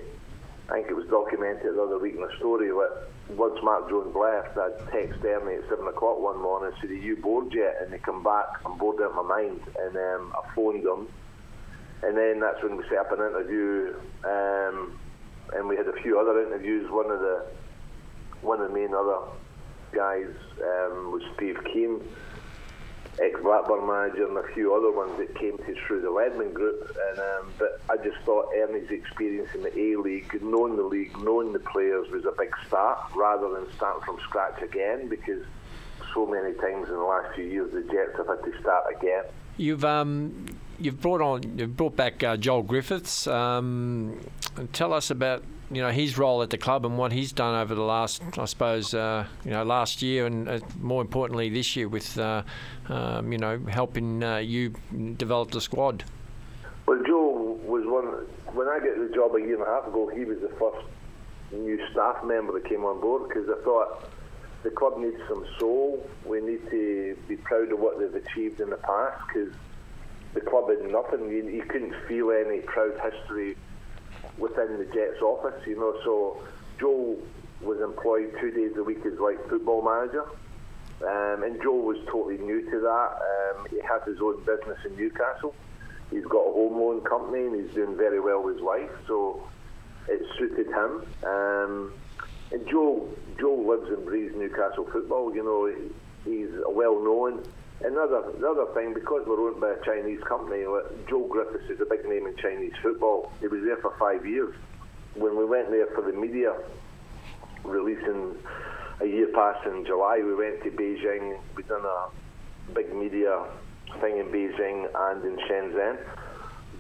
I 0.71 0.75
think 0.75 0.89
it 0.89 0.95
was 0.95 1.07
documented 1.09 1.75
the 1.75 1.83
other 1.83 1.99
week 1.99 2.15
in 2.15 2.23
a 2.23 2.37
story 2.39 2.69
that 2.69 3.37
once 3.37 3.59
Mark 3.63 3.89
Jones 3.89 4.15
left, 4.15 4.57
I 4.57 4.71
texted 4.95 5.25
Ernie 5.25 5.57
at 5.57 5.69
7 5.69 5.87
o'clock 5.87 6.21
one 6.21 6.41
morning 6.41 6.73
and 6.73 6.77
said, 6.81 6.91
Are 6.91 6.95
you 6.95 7.17
bored 7.17 7.53
yet? 7.53 7.79
And 7.83 7.93
they 7.93 7.99
come 7.99 8.23
back, 8.23 8.47
I'm 8.65 8.79
bored 8.79 9.03
out 9.03 9.11
of 9.11 9.17
my 9.17 9.43
mind. 9.43 9.61
And 9.79 9.97
um, 9.97 10.33
I 10.37 10.55
phoned 10.55 10.85
them. 10.85 11.09
And 12.03 12.17
then 12.17 12.41
that's 12.41 12.63
when 12.63 12.77
we 12.77 12.85
set 12.89 12.99
up 12.99 13.13
an 13.13 13.19
interview. 13.19 13.95
Um, 14.25 14.99
and 15.55 15.69
we 15.69 15.77
had 15.77 15.89
a 15.89 16.03
few 16.03 16.21
other 16.21 16.41
interviews. 16.47 16.91
One 16.91 17.11
of 17.11 17.21
the 17.21 17.47
one 18.43 18.61
of 18.61 18.69
the 18.69 18.75
main 18.75 18.95
other 18.95 19.19
guys 19.93 20.33
um, 20.63 21.13
was 21.13 21.23
Steve 21.35 21.59
Kean, 21.73 22.01
ex 23.19 23.41
Blackburn 23.41 23.87
manager, 23.87 24.27
and 24.27 24.37
a 24.37 24.53
few 24.55 24.75
other 24.75 24.93
ones 24.93 25.17
that 25.19 25.35
came 25.35 25.59
to 25.59 25.75
through 25.87 26.01
the 26.03 26.09
Ledman 26.09 26.53
group. 26.53 26.97
And 27.11 27.19
um, 27.19 27.53
but 27.59 27.81
I 27.91 27.97
just 27.97 28.19
thought 28.25 28.47
Ernie's 28.57 28.91
experience 28.91 29.49
in 29.55 29.63
the 29.63 29.79
A 29.79 29.97
League, 29.97 30.43
knowing 30.43 30.77
the 30.77 30.83
league, 30.83 31.17
knowing 31.19 31.53
the 31.53 31.61
players, 31.61 32.09
was 32.11 32.25
a 32.25 32.33
big 32.39 32.55
start 32.67 32.99
rather 33.15 33.51
than 33.51 33.67
starting 33.75 34.03
from 34.05 34.19
scratch 34.21 34.63
again 34.63 35.09
because 35.09 35.45
so 36.15 36.27
many 36.27 36.55
times 36.55 36.89
in 36.89 36.95
the 36.95 37.01
last 37.01 37.35
few 37.35 37.45
years 37.45 37.73
the 37.73 37.83
Jets 37.83 38.17
have 38.17 38.27
had 38.27 38.43
to 38.45 38.61
start 38.61 38.85
again. 38.97 39.25
You've 39.57 39.85
um, 39.85 40.47
you've 40.81 41.01
brought 41.01 41.21
on 41.21 41.59
you've 41.59 41.77
brought 41.77 41.97
back 41.97 42.23
uh, 42.23 42.37
Joel 42.37 42.63
Griffiths. 42.63 43.27
Um, 43.27 44.21
tell 44.73 44.93
us 44.93 45.11
about 45.11 45.45
you 45.71 45.83
know 45.83 45.91
his 45.91 46.19
role 46.19 46.43
at 46.43 46.51
the 46.51 46.59
club 46.59 46.85
and 46.85 46.99
what 46.99 47.13
he's 47.13 47.33
done 47.33 47.55
over 47.55 47.75
the 47.75 47.83
last 47.83 48.23
I 48.39 48.45
suppose 48.47 48.93
uh, 48.95 49.27
you 49.45 49.51
know 49.51 49.63
last 49.63 50.03
year 50.03 50.27
and 50.27 50.49
uh, 50.49 50.61
more 50.81 51.03
importantly 51.03 51.49
this 51.49 51.77
year 51.77 51.89
with 51.89 52.19
uh, 52.19 52.43
um, 52.89 53.31
you 53.33 53.39
know 53.39 53.61
helping 53.69 54.25
uh, 54.25 54.39
you 54.39 54.75
develop 55.17 55.51
the 55.51 55.61
squad. 55.61 56.05
Well, 56.87 57.03
Joel 57.07 57.55
was 57.57 57.85
one. 57.87 58.27
When 58.55 58.67
I 58.67 58.79
got 58.81 58.99
the 58.99 59.15
job 59.15 59.35
a 59.37 59.41
year 59.41 59.55
and 59.55 59.63
a 59.63 59.67
half 59.67 59.87
ago, 59.87 60.11
he 60.13 60.25
was 60.25 60.39
the 60.41 60.49
first 60.59 60.85
new 61.53 61.79
staff 61.93 62.25
member 62.25 62.53
that 62.53 62.69
came 62.69 62.85
on 62.85 63.01
board 63.01 63.29
because 63.29 63.49
I 63.49 63.63
thought 63.65 64.09
the 64.63 64.71
club 64.71 64.99
needs 64.99 65.21
some 65.29 65.47
soul. 65.59 66.07
We 66.25 66.41
need 66.41 66.69
to 66.71 67.17
be 67.29 67.37
proud 67.37 67.73
of 67.73 67.79
what 67.79 67.99
they've 67.99 68.15
achieved 68.15 68.61
in 68.61 68.71
the 68.71 68.77
past 68.77 69.23
because 69.29 69.55
the 70.35 70.41
club 70.41 70.69
had 70.69 70.91
nothing. 70.91 71.29
You, 71.31 71.49
you 71.49 71.63
couldn't 71.63 71.95
feel 72.07 72.31
any 72.31 72.61
proud 72.61 72.93
history 73.03 73.57
within 74.39 74.79
the 74.79 74.85
Jets 74.87 75.21
office, 75.23 75.67
you 75.67 75.77
know. 75.77 75.97
So 76.05 76.43
Joe 76.79 77.17
was 77.63 77.81
employed 77.81 78.35
two 78.41 78.51
days 78.51 78.77
a 78.77 78.83
week 78.83 79.05
as 79.05 79.19
like 79.19 79.49
football 79.49 79.83
manager. 79.83 80.25
Um, 81.03 81.43
and 81.45 81.61
Joe 81.63 81.77
was 81.77 81.97
totally 82.07 82.39
new 82.39 82.63
to 82.71 82.81
that. 82.81 83.57
Um, 83.57 83.67
he 83.71 83.81
has 83.81 84.03
his 84.07 84.21
own 84.21 84.39
business 84.41 84.79
in 84.85 84.97
Newcastle. 84.97 85.55
He's 86.11 86.25
got 86.25 86.41
a 86.41 86.53
home 86.53 86.79
loan 86.79 87.01
company 87.03 87.47
and 87.47 87.55
he's 87.55 87.75
doing 87.75 87.97
very 87.97 88.21
well 88.21 88.43
with 88.43 88.57
his 88.57 88.65
wife, 88.65 88.91
so 89.07 89.43
it 90.09 90.21
suited 90.37 90.67
him. 90.67 91.07
Um, 91.25 91.93
and 92.53 92.69
Joe, 92.69 93.09
Joe 93.39 93.55
lives 93.55 93.89
and 93.89 94.05
breathes 94.05 94.35
Newcastle 94.37 94.87
football. 94.93 95.35
You 95.35 95.45
know, 95.45 95.73
he's 96.25 96.51
a 96.67 96.71
well 96.71 97.03
known. 97.03 97.45
Another, 97.83 98.31
another 98.37 98.67
thing, 98.75 98.93
because 98.93 99.23
we're 99.27 99.41
owned 99.41 99.61
by 99.61 99.71
a 99.71 99.85
Chinese 99.85 100.21
company, 100.29 100.65
Joe 101.09 101.27
Griffiths 101.29 101.71
is 101.71 101.81
a 101.81 101.87
big 101.87 102.05
name 102.05 102.27
in 102.27 102.37
Chinese 102.37 102.75
football. 102.83 103.33
He 103.41 103.47
was 103.47 103.63
there 103.65 103.79
for 103.79 103.95
five 103.99 104.27
years. 104.27 104.55
When 105.15 105.37
we 105.37 105.47
went 105.47 105.71
there 105.71 105.87
for 105.95 106.03
the 106.03 106.13
media 106.13 106.55
releasing 107.65 108.37
a 109.01 109.07
year 109.07 109.29
past 109.35 109.67
in 109.67 109.87
July, 109.87 110.21
we 110.23 110.35
went 110.35 110.63
to 110.63 110.71
Beijing. 110.71 111.39
We 111.57 111.63
done 111.63 111.85
a 111.85 112.73
big 112.75 112.95
media 112.95 113.47
thing 114.01 114.19
in 114.19 114.27
Beijing 114.27 114.89
and 114.95 115.25
in 115.25 115.37
Shenzhen. 115.49 115.97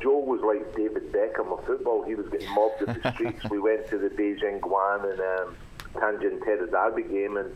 Joe 0.02 0.18
was 0.18 0.40
like 0.42 0.74
David 0.76 1.12
Beckham 1.12 1.58
of 1.58 1.64
football. 1.66 2.04
He 2.04 2.14
was 2.14 2.28
getting 2.28 2.52
mobbed 2.54 2.82
in 2.82 3.00
the 3.00 3.12
streets. 3.14 3.48
we 3.50 3.58
went 3.58 3.88
to 3.88 3.98
the 3.98 4.08
Beijing 4.10 4.60
Guoan 4.60 5.10
and 5.10 5.20
um, 5.20 5.56
Tianjin 5.94 6.40
Teda 6.40 6.70
Derby 6.70 7.02
game, 7.02 7.36
and 7.36 7.54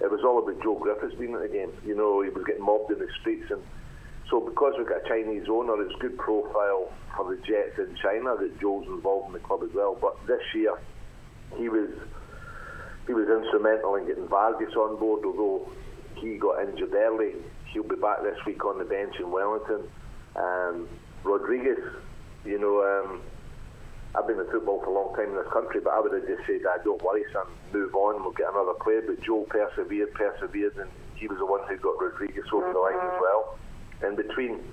it 0.00 0.10
was 0.10 0.20
all 0.24 0.38
about 0.38 0.62
Joe 0.62 0.78
Griffiths 0.78 1.14
being 1.14 1.34
at 1.34 1.42
the 1.42 1.48
game. 1.48 1.72
You 1.84 1.94
know, 1.94 2.22
he 2.22 2.30
was 2.30 2.44
getting 2.46 2.64
mobbed 2.64 2.90
in 2.92 2.98
the 2.98 3.08
streets, 3.20 3.50
and 3.50 3.62
so 4.30 4.40
because 4.40 4.74
we've 4.78 4.88
got 4.88 5.04
a 5.04 5.08
Chinese 5.08 5.46
owner, 5.50 5.80
it's 5.82 5.94
good 6.00 6.16
profile 6.16 6.92
for 7.16 7.34
the 7.34 7.40
Jets 7.42 7.78
in 7.78 7.96
China 8.02 8.36
that 8.38 8.60
Joe's 8.60 8.86
involved 8.86 9.28
in 9.28 9.32
the 9.34 9.40
club 9.40 9.62
as 9.62 9.70
well. 9.74 9.96
But 10.00 10.16
this 10.26 10.42
year, 10.54 10.78
he 11.56 11.68
was 11.68 11.90
he 13.06 13.12
was 13.12 13.28
instrumental 13.28 13.96
in 13.96 14.06
getting 14.06 14.28
Vargas 14.28 14.74
on 14.74 14.98
board, 14.98 15.24
although 15.24 15.68
he 16.14 16.36
got 16.36 16.62
injured 16.62 16.94
early. 16.94 17.34
He'll 17.72 17.82
be 17.82 17.96
back 17.96 18.22
this 18.22 18.38
week 18.46 18.64
on 18.64 18.78
the 18.78 18.84
bench 18.84 19.14
in 19.18 19.30
Wellington. 19.30 19.82
Um, 20.36 20.88
Rodriguez, 21.24 21.78
you 22.44 22.58
know, 22.58 22.82
um, 22.82 23.20
I've 24.14 24.26
been 24.26 24.40
in 24.40 24.46
football 24.50 24.80
for 24.82 24.90
a 24.90 24.94
long 24.94 25.14
time 25.14 25.30
in 25.30 25.36
this 25.36 25.52
country, 25.52 25.80
but 25.80 25.90
I 25.90 26.00
would 26.00 26.12
have 26.12 26.26
just 26.26 26.42
said, 26.46 26.66
"I 26.66 26.82
don't 26.82 27.02
worry, 27.02 27.24
son, 27.32 27.46
move 27.72 27.94
on, 27.94 28.22
we'll 28.22 28.32
get 28.32 28.50
another 28.50 28.74
player." 28.74 29.02
But 29.06 29.20
Joe 29.22 29.46
persevered, 29.48 30.12
persevered, 30.14 30.76
and 30.76 30.90
he 31.14 31.28
was 31.28 31.38
the 31.38 31.46
one 31.46 31.60
who 31.68 31.76
got 31.76 32.00
Rodriguez 32.00 32.44
over 32.52 32.72
the 32.72 32.78
line 32.78 32.98
as 32.98 33.20
well. 33.20 33.58
And 34.02 34.16
between 34.16 34.64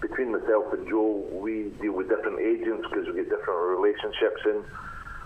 between 0.00 0.32
myself 0.32 0.72
and 0.72 0.88
Joe, 0.88 1.24
we 1.32 1.72
deal 1.80 1.92
with 1.92 2.08
different 2.08 2.40
agents 2.40 2.86
because 2.88 3.06
we 3.08 3.14
get 3.14 3.28
different 3.28 3.60
relationships 3.68 4.40
and 4.44 4.64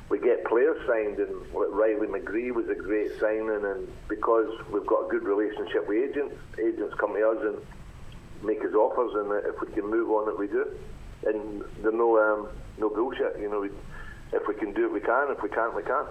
we 0.08 0.18
get 0.18 0.44
players 0.44 0.76
signed. 0.86 1.18
And 1.18 1.30
Riley 1.52 2.06
McGree 2.06 2.52
was 2.52 2.68
a 2.68 2.74
great 2.74 3.18
signing, 3.20 3.64
and 3.64 3.86
because 4.08 4.50
we've 4.72 4.86
got 4.86 5.06
a 5.06 5.08
good 5.08 5.22
relationship 5.22 5.86
with 5.86 6.10
agents, 6.10 6.34
agents 6.58 6.94
come 6.98 7.14
to 7.14 7.28
us 7.28 7.38
and 7.42 7.56
make 8.42 8.64
us 8.64 8.74
offers, 8.74 9.14
and 9.14 9.30
if 9.46 9.60
we 9.60 9.72
can 9.72 9.88
move 9.88 10.10
on 10.10 10.28
it, 10.28 10.38
we 10.38 10.48
do. 10.48 10.66
And 11.24 11.62
there's 11.82 11.94
no 11.94 12.18
um, 12.18 12.48
no 12.78 12.88
bullshit, 12.88 13.38
you 13.40 13.48
know. 13.48 13.68
If 14.32 14.46
we 14.46 14.54
can 14.54 14.72
do 14.72 14.86
it, 14.86 14.92
we 14.92 15.00
can. 15.00 15.28
If 15.30 15.42
we 15.42 15.48
can't, 15.48 15.74
we 15.74 15.82
can't. 15.82 16.06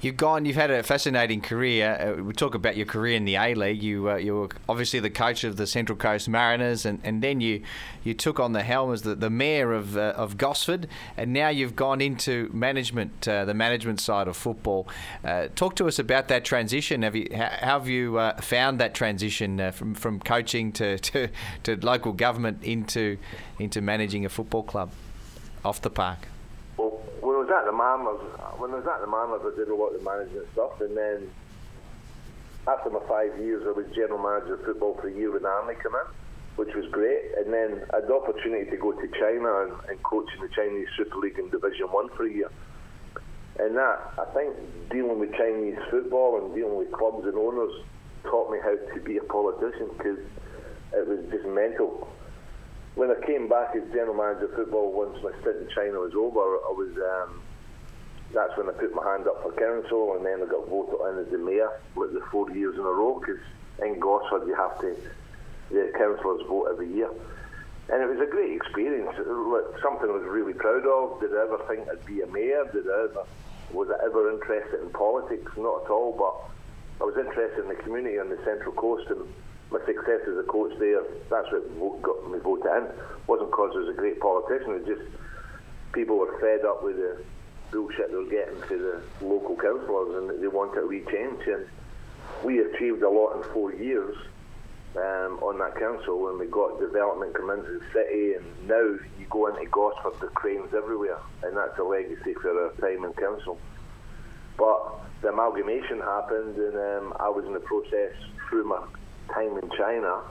You've 0.00 0.16
gone. 0.16 0.46
You've 0.46 0.56
had 0.56 0.70
a 0.70 0.82
fascinating 0.82 1.42
career. 1.42 2.16
Uh, 2.18 2.22
we 2.22 2.32
talk 2.32 2.54
about 2.54 2.76
your 2.76 2.86
career 2.86 3.14
in 3.14 3.26
the 3.26 3.36
A 3.36 3.54
League. 3.54 3.82
You 3.82 4.10
uh, 4.10 4.16
you 4.16 4.34
were 4.36 4.48
obviously 4.68 5.00
the 5.00 5.10
coach 5.10 5.44
of 5.44 5.56
the 5.56 5.66
Central 5.66 5.98
Coast 5.98 6.30
Mariners, 6.30 6.86
and, 6.86 6.98
and 7.04 7.22
then 7.22 7.40
you 7.40 7.62
you 8.04 8.14
took 8.14 8.40
on 8.40 8.52
the 8.52 8.62
helm 8.62 8.92
as 8.92 9.02
the, 9.02 9.14
the 9.14 9.28
mayor 9.28 9.72
of 9.72 9.98
uh, 9.98 10.14
of 10.16 10.38
Gosford, 10.38 10.88
and 11.16 11.32
now 11.32 11.48
you've 11.48 11.76
gone 11.76 12.00
into 12.00 12.48
management, 12.54 13.28
uh, 13.28 13.44
the 13.44 13.54
management 13.54 14.00
side 14.00 14.28
of 14.28 14.36
football. 14.36 14.88
Uh, 15.22 15.48
talk 15.54 15.76
to 15.76 15.86
us 15.86 15.98
about 15.98 16.28
that 16.28 16.44
transition. 16.44 17.02
Have 17.02 17.16
you 17.16 17.28
how, 17.34 17.48
have 17.48 17.88
you 17.88 18.18
uh, 18.18 18.40
found 18.40 18.80
that 18.80 18.94
transition 18.94 19.72
from 19.72 19.94
from 19.94 20.20
coaching 20.20 20.72
to, 20.72 20.98
to, 21.10 21.28
to 21.64 21.76
local 21.84 22.12
government 22.12 22.64
into 22.64 23.18
into 23.58 23.82
managing 23.82 24.24
a 24.24 24.30
football 24.30 24.62
club 24.62 24.90
off 25.68 25.82
the 25.82 25.90
park? 25.90 26.26
Well, 26.76 26.98
when 27.20 27.36
I 27.36 27.40
was 27.44 27.50
at 27.52 27.64
the 27.66 27.76
Mariners, 27.76 28.20
when 28.58 28.72
I 28.72 28.80
was 28.80 28.88
at 28.88 29.00
the 29.00 29.06
Mariners, 29.06 29.42
I 29.44 29.52
did 29.56 29.68
a 29.68 29.74
lot 29.74 29.92
of 29.92 29.98
the 30.00 30.04
management 30.04 30.46
stuff, 30.52 30.80
and 30.80 30.96
then 30.96 31.30
after 32.68 32.90
my 32.90 33.00
five 33.08 33.38
years, 33.40 33.64
I 33.66 33.72
was 33.72 33.86
general 33.94 34.20
manager 34.20 34.54
of 34.54 34.64
football 34.64 34.94
for 35.00 35.08
a 35.08 35.12
year 35.12 35.32
when 35.32 35.44
Army 35.46 35.74
came 35.74 35.96
in, 35.96 36.08
which 36.56 36.74
was 36.74 36.84
great. 36.92 37.32
And 37.38 37.52
then 37.52 37.80
I 37.92 38.04
had 38.04 38.08
the 38.08 38.14
opportunity 38.14 38.70
to 38.70 38.76
go 38.76 38.92
to 38.92 39.08
China 39.16 39.64
and, 39.64 39.72
and 39.88 40.02
coach 40.02 40.28
in 40.36 40.42
the 40.42 40.52
Chinese 40.52 40.88
Super 40.96 41.16
League 41.16 41.38
in 41.38 41.48
Division 41.48 41.86
One 41.88 42.10
for 42.10 42.26
a 42.26 42.30
year. 42.30 42.50
And 43.58 43.74
that, 43.76 44.12
I 44.18 44.26
think, 44.34 44.54
dealing 44.90 45.18
with 45.18 45.32
Chinese 45.34 45.78
football 45.90 46.44
and 46.44 46.54
dealing 46.54 46.76
with 46.76 46.92
clubs 46.92 47.24
and 47.24 47.36
owners 47.36 47.72
taught 48.24 48.52
me 48.52 48.58
how 48.62 48.76
to 48.76 49.00
be 49.00 49.16
a 49.16 49.24
politician 49.24 49.88
because 49.96 50.18
it 50.92 51.08
was 51.08 51.24
just 51.32 51.46
mental 51.46 52.08
when 52.98 53.14
I 53.14 53.18
came 53.24 53.46
back 53.48 53.76
as 53.76 53.86
general 53.94 54.18
manager 54.18 54.50
of 54.50 54.58
football 54.58 54.90
once 54.90 55.22
my 55.22 55.30
stint 55.40 55.62
in 55.62 55.68
China 55.70 56.02
was 56.02 56.18
over, 56.18 56.42
I 56.42 56.74
was 56.74 56.90
um, 56.98 57.40
that's 58.34 58.50
when 58.58 58.68
I 58.68 58.74
put 58.74 58.92
my 58.92 59.06
hand 59.06 59.30
up 59.30 59.38
for 59.40 59.54
council, 59.54 60.18
and 60.18 60.26
then 60.26 60.42
I 60.42 60.50
got 60.50 60.66
voted 60.66 60.98
in 61.06 61.22
as 61.22 61.30
the 61.30 61.38
mayor 61.38 61.70
like 61.94 62.10
the 62.10 62.26
four 62.34 62.50
years 62.50 62.74
in 62.74 62.82
a 62.82 62.90
row. 62.90 63.22
Because 63.22 63.38
in 63.86 64.02
Gosford 64.02 64.50
you 64.50 64.54
have 64.58 64.74
to 64.82 64.98
the 65.70 65.94
councillors 65.94 66.42
vote 66.50 66.74
every 66.74 66.90
year, 66.90 67.08
and 67.86 68.02
it 68.02 68.10
was 68.10 68.18
a 68.18 68.26
great 68.26 68.58
experience. 68.58 69.14
Like 69.14 69.78
Something 69.78 70.10
I 70.10 70.18
was 70.18 70.26
really 70.26 70.58
proud 70.58 70.82
of. 70.82 71.22
Did 71.22 71.38
I 71.38 71.46
ever 71.46 71.62
think 71.70 71.86
I'd 71.86 72.04
be 72.04 72.22
a 72.22 72.26
mayor? 72.26 72.66
Did 72.74 72.90
I 72.90 73.14
ever 73.14 73.22
was 73.70 73.86
I 73.94 74.04
ever 74.10 74.26
interested 74.34 74.82
in 74.82 74.90
politics? 74.90 75.46
Not 75.54 75.86
at 75.86 75.90
all. 75.94 76.18
But 76.18 76.34
I 76.98 77.06
was 77.06 77.14
interested 77.14 77.62
in 77.62 77.70
the 77.70 77.78
community 77.78 78.18
on 78.18 78.28
the 78.28 78.42
Central 78.42 78.74
Coast 78.74 79.06
and 79.06 79.22
my 79.70 79.78
success 79.84 80.20
as 80.26 80.36
a 80.38 80.46
coach 80.48 80.72
there. 80.78 81.02
That's 81.30 81.48
what 81.52 82.02
got 82.02 82.30
me 82.30 82.38
voted 82.38 82.66
in. 82.66 82.88
wasn't 83.26 83.50
because 83.50 83.72
I 83.74 83.78
was 83.80 83.88
a 83.90 83.98
great 83.98 84.20
politician. 84.20 84.72
It 84.74 84.86
was 84.86 84.98
just 84.98 85.02
people 85.92 86.18
were 86.18 86.38
fed 86.40 86.64
up 86.64 86.82
with 86.82 86.96
the 86.96 87.22
bullshit 87.70 88.10
they 88.10 88.16
were 88.16 88.24
getting 88.24 88.60
to 88.68 89.02
the 89.20 89.26
local 89.26 89.56
councillors 89.56 90.16
and 90.16 90.42
they 90.42 90.48
wanted 90.48 90.82
a 90.82 90.86
wee 90.86 91.04
change. 91.10 91.46
And 91.46 91.66
we 92.44 92.60
achieved 92.60 93.02
a 93.02 93.10
lot 93.10 93.36
in 93.36 93.42
four 93.52 93.74
years 93.74 94.16
um, 94.96 95.38
on 95.42 95.58
that 95.58 95.76
council 95.78 96.28
and 96.30 96.38
we 96.38 96.46
got 96.46 96.80
development 96.80 97.34
come 97.34 97.50
into 97.50 97.78
the 97.78 97.84
city 97.92 98.34
and 98.34 98.44
now 98.68 98.96
you 99.18 99.26
go 99.28 99.48
into 99.48 99.68
Gosford, 99.70 100.18
the 100.20 100.28
cranes 100.28 100.72
everywhere 100.74 101.18
and 101.42 101.56
that's 101.56 101.78
a 101.78 101.82
legacy 101.82 102.34
for 102.40 102.50
our 102.50 102.72
time 102.80 103.04
in 103.04 103.12
council. 103.12 103.58
But 104.56 104.80
the 105.20 105.28
amalgamation 105.28 106.00
happened 106.00 106.56
and 106.56 106.76
um, 106.76 107.14
I 107.20 107.28
was 107.28 107.44
in 107.44 107.52
the 107.52 107.60
process 107.60 108.12
through 108.48 108.64
my 108.64 108.82
time 109.34 109.58
in 109.58 109.70
China. 109.76 110.22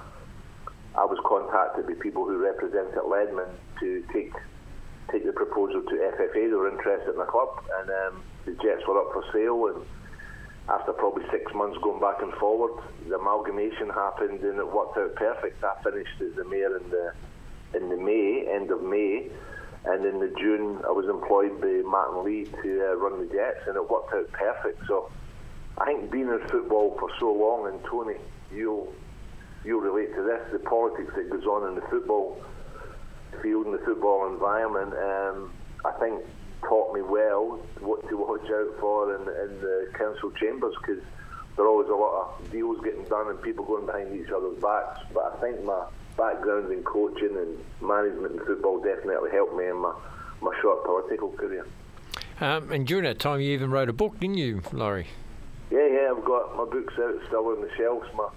I 0.95 1.05
was 1.05 1.19
contacted 1.25 1.85
by 1.85 1.93
people 2.01 2.25
who 2.25 2.37
represented 2.37 2.97
Ledman 3.05 3.49
to 3.79 4.03
take 4.13 4.33
take 5.11 5.25
the 5.25 5.31
proposal 5.31 5.81
to 5.83 5.95
FFA. 5.95 6.33
They 6.33 6.47
were 6.47 6.69
interested 6.69 7.11
in 7.11 7.17
the 7.17 7.25
club, 7.25 7.63
and 7.79 7.89
um, 7.89 8.23
the 8.45 8.51
Jets 8.63 8.83
were 8.87 8.99
up 8.99 9.13
for 9.13 9.23
sale. 9.31 9.67
And 9.67 9.85
after 10.67 10.91
probably 10.91 11.23
six 11.31 11.53
months 11.53 11.77
going 11.81 12.01
back 12.01 12.21
and 12.21 12.33
forward, 12.33 12.83
the 13.07 13.15
amalgamation 13.15 13.89
happened, 13.89 14.41
and 14.41 14.59
it 14.59 14.67
worked 14.67 14.97
out 14.97 15.15
perfect. 15.15 15.63
I 15.63 15.75
finished 15.83 16.19
as 16.19 16.35
the 16.35 16.45
mayor 16.45 16.75
in 16.77 16.89
the 16.89 17.13
in 17.75 17.89
the 17.89 17.97
May, 17.97 18.47
end 18.49 18.71
of 18.71 18.81
May, 18.81 19.29
and 19.85 20.05
in 20.05 20.19
the 20.19 20.33
June 20.39 20.79
I 20.87 20.91
was 20.91 21.05
employed 21.07 21.61
by 21.61 21.83
Martin 21.85 22.23
Lee 22.23 22.45
to 22.63 22.91
uh, 22.91 22.95
run 22.95 23.19
the 23.19 23.33
Jets, 23.33 23.67
and 23.67 23.75
it 23.75 23.89
worked 23.89 24.13
out 24.13 24.31
perfect. 24.31 24.81
So 24.87 25.09
I 25.79 25.85
think 25.85 26.11
being 26.11 26.27
in 26.27 26.39
football 26.49 26.95
for 26.99 27.09
so 27.19 27.31
long, 27.31 27.67
and 27.67 27.83
Tony, 27.85 28.15
you'll 28.51 28.93
you'll 29.63 29.81
relate 29.81 30.15
to 30.15 30.23
this, 30.23 30.41
the 30.51 30.59
politics 30.59 31.11
that 31.15 31.29
goes 31.29 31.45
on 31.45 31.67
in 31.69 31.75
the 31.75 31.81
football 31.89 32.41
field 33.41 33.65
and 33.65 33.75
the 33.75 33.83
football 33.85 34.27
environment, 34.27 34.93
um, 34.93 35.51
I 35.85 35.91
think 35.99 36.23
taught 36.63 36.93
me 36.93 37.01
well 37.01 37.59
what 37.79 38.07
to 38.09 38.17
watch 38.17 38.49
out 38.49 38.79
for 38.79 39.15
in, 39.15 39.21
in 39.21 39.61
the 39.61 39.91
council 39.93 40.31
chambers 40.31 40.73
because 40.81 41.03
there 41.55 41.65
are 41.65 41.67
always 41.67 41.89
a 41.89 41.93
lot 41.93 42.39
of 42.39 42.51
deals 42.51 42.83
getting 42.83 43.03
done 43.05 43.29
and 43.29 43.41
people 43.41 43.65
going 43.65 43.85
behind 43.85 44.15
each 44.15 44.31
other's 44.31 44.59
backs. 44.61 45.01
But 45.13 45.35
I 45.35 45.41
think 45.41 45.63
my 45.63 45.85
background 46.17 46.71
in 46.71 46.83
coaching 46.83 47.35
and 47.35 47.57
management 47.81 48.33
in 48.33 48.45
football 48.45 48.79
definitely 48.81 49.31
helped 49.31 49.55
me 49.55 49.67
in 49.67 49.77
my, 49.77 49.93
my 50.41 50.53
short 50.61 50.85
political 50.85 51.31
career. 51.31 51.65
Um, 52.39 52.71
and 52.71 52.85
during 52.85 53.03
that 53.05 53.19
time, 53.19 53.41
you 53.41 53.51
even 53.51 53.71
wrote 53.71 53.89
a 53.89 53.93
book, 53.93 54.19
didn't 54.19 54.37
you, 54.37 54.61
Lawrie? 54.71 55.07
Yeah, 55.69 55.87
yeah, 55.87 56.13
I've 56.15 56.23
got 56.23 56.55
my 56.55 56.65
books 56.65 56.93
out 56.99 57.15
still 57.27 57.47
on 57.47 57.61
the 57.61 57.69
shelves. 57.75 58.07
My 58.15 58.29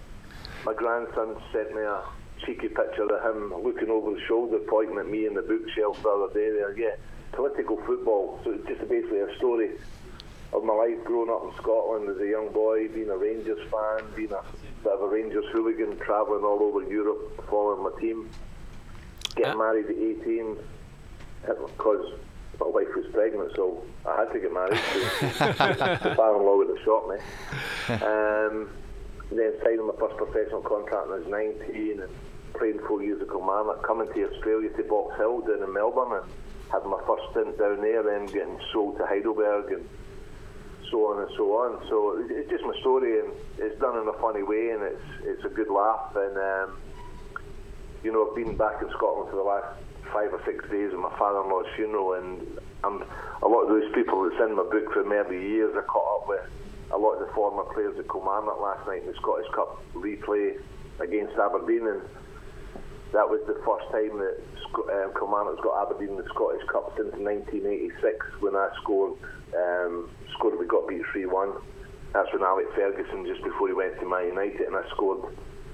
my 0.64 0.74
grandson 0.74 1.36
sent 1.52 1.74
me 1.74 1.82
a 1.82 2.02
cheeky 2.44 2.68
picture 2.68 3.04
of 3.04 3.36
him 3.36 3.54
looking 3.62 3.88
over 3.90 4.14
his 4.14 4.22
shoulder, 4.26 4.58
pointing 4.68 4.98
at 4.98 5.06
me 5.08 5.26
in 5.26 5.34
the 5.34 5.42
bookshelf 5.42 6.02
the 6.02 6.08
other 6.08 6.32
day. 6.34 6.50
There, 6.50 6.76
yeah, 6.78 6.96
political 7.32 7.76
football. 7.86 8.40
So 8.44 8.52
it's 8.52 8.66
just 8.66 8.80
basically 8.88 9.20
a 9.20 9.36
story 9.36 9.70
of 10.52 10.64
my 10.64 10.74
life 10.74 11.02
growing 11.04 11.30
up 11.30 11.44
in 11.44 11.54
Scotland 11.62 12.08
as 12.10 12.20
a 12.20 12.26
young 12.26 12.52
boy, 12.52 12.88
being 12.88 13.08
a 13.10 13.16
Rangers 13.16 13.60
fan, 13.70 14.04
being 14.16 14.32
a 14.32 14.42
bit 14.82 14.92
of 14.92 15.00
a 15.00 15.06
Rangers 15.08 15.44
hooligan, 15.52 15.96
travelling 16.00 16.44
all 16.44 16.60
over 16.62 16.82
Europe, 16.82 17.46
following 17.48 17.84
my 17.84 18.00
team, 18.00 18.28
getting 19.36 19.52
Uh. 19.54 19.58
married 19.58 19.86
at 19.86 19.96
18 19.96 20.56
because 21.46 22.12
my 22.60 22.66
wife 22.66 22.88
was 22.94 23.06
pregnant, 23.12 23.52
so 23.56 23.82
I 24.06 24.16
had 24.16 24.32
to 24.32 24.38
get 24.38 24.52
married. 24.52 24.78
The 25.20 26.14
father-in-law 26.14 26.56
would 26.56 26.68
have 26.68 26.84
shot 26.84 27.08
me. 27.08 27.16
Um, 27.88 28.70
then 29.32 29.52
signing 29.62 29.86
my 29.86 29.94
first 29.98 30.16
professional 30.16 30.60
contract 30.60 31.08
when 31.08 31.16
I 31.16 31.24
was 31.24 31.28
19 31.28 32.02
and 32.02 32.12
playing 32.54 32.80
four 32.86 33.02
years 33.02 33.22
at 33.22 33.28
Kilmarnock, 33.28 33.86
coming 33.86 34.12
to 34.12 34.34
Australia 34.34 34.68
to 34.76 34.82
Box 34.84 35.16
Hill 35.16 35.40
down 35.40 35.62
in 35.62 35.72
Melbourne 35.72 36.20
and 36.20 36.30
had 36.70 36.84
my 36.84 37.00
first 37.06 37.22
stint 37.30 37.58
down 37.58 37.80
there, 37.80 38.02
then 38.02 38.26
getting 38.26 38.58
sold 38.72 38.98
to 38.98 39.06
Heidelberg 39.06 39.72
and 39.72 39.88
so 40.90 41.06
on 41.06 41.22
and 41.22 41.30
so 41.36 41.44
on. 41.56 41.80
So 41.88 42.24
it's 42.28 42.50
just 42.50 42.64
my 42.64 42.78
story 42.80 43.20
and 43.20 43.32
it's 43.58 43.80
done 43.80 43.96
in 44.00 44.08
a 44.08 44.18
funny 44.20 44.42
way 44.42 44.70
and 44.70 44.82
it's 44.82 45.06
it's 45.22 45.44
a 45.44 45.48
good 45.48 45.70
laugh 45.70 46.14
and 46.16 46.36
um, 46.36 46.76
you 48.02 48.12
know 48.12 48.28
I've 48.28 48.36
been 48.36 48.56
back 48.56 48.82
in 48.82 48.90
Scotland 48.90 49.30
for 49.30 49.36
the 49.36 49.42
last 49.42 49.78
five 50.12 50.32
or 50.32 50.40
six 50.44 50.62
days 50.70 50.92
at 50.92 50.98
my 50.98 51.12
father-in-law's 51.18 51.66
funeral 51.76 52.14
and 52.14 52.58
I'm, 52.84 53.02
a 53.42 53.48
lot 53.48 53.62
of 53.64 53.68
those 53.68 53.90
people 53.92 54.28
that's 54.28 54.40
in 54.40 54.56
my 54.56 54.64
book 54.64 54.92
from 54.92 55.12
early 55.12 55.40
years 55.40 55.74
I 55.76 55.82
caught 55.82 56.22
up 56.22 56.28
with 56.28 56.44
a 56.92 56.98
lot 56.98 57.20
of 57.20 57.26
the 57.26 57.32
former 57.34 57.64
players 57.72 57.98
at 57.98 58.08
Kilmarnock 58.10 58.60
last 58.60 58.86
night 58.86 59.02
in 59.02 59.08
the 59.08 59.14
Scottish 59.14 59.46
Cup 59.54 59.82
replay 59.94 60.58
against 60.98 61.38
Aberdeen 61.38 61.86
and 61.86 62.02
that 63.12 63.26
was 63.26 63.42
the 63.46 63.58
first 63.66 63.86
time 63.90 64.18
that 64.18 64.38
um, 64.94 65.10
Kilmarnock's 65.18 65.62
got 65.62 65.86
Aberdeen 65.86 66.14
in 66.14 66.22
the 66.22 66.28
Scottish 66.34 66.62
Cup 66.70 66.94
since 66.96 67.14
1986 67.14 67.98
when 68.40 68.54
I 68.56 68.70
scored 68.82 69.18
um, 69.54 70.10
scored 70.34 70.58
we 70.58 70.66
got 70.66 70.88
beat 70.88 71.02
3-1 71.14 71.60
that's 72.12 72.32
when 72.32 72.42
Alec 72.42 72.66
Ferguson 72.74 73.26
just 73.26 73.42
before 73.42 73.68
he 73.68 73.74
went 73.74 73.98
to 74.00 74.08
Man 74.08 74.34
United 74.34 74.66
and 74.66 74.76
I 74.76 74.82
scored 74.90 75.30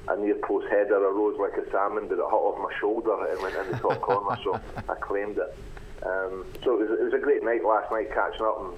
a 0.09 0.17
near 0.17 0.37
post 0.43 0.67
header 0.71 0.97
I 0.97 1.11
rose 1.11 1.39
like 1.39 1.57
a 1.57 1.71
salmon 1.71 2.09
but 2.09 2.15
it 2.15 2.25
hit 2.25 2.33
off 2.33 2.59
my 2.59 2.73
shoulder 2.79 3.27
and 3.31 3.43
went 3.43 3.57
in 3.57 3.73
the 3.73 3.79
top 3.79 4.01
corner 4.01 4.39
so 4.45 4.61
I 4.89 4.95
claimed 4.95 5.39
it 5.39 5.57
um, 6.05 6.45
so 6.63 6.81
it 6.81 6.89
was, 6.89 7.01
it 7.01 7.05
was 7.05 7.15
a 7.15 7.19
great 7.19 7.43
night 7.43 7.65
last 7.65 7.91
night 7.91 8.13
catching 8.13 8.47
up 8.47 8.61
and, 8.61 8.75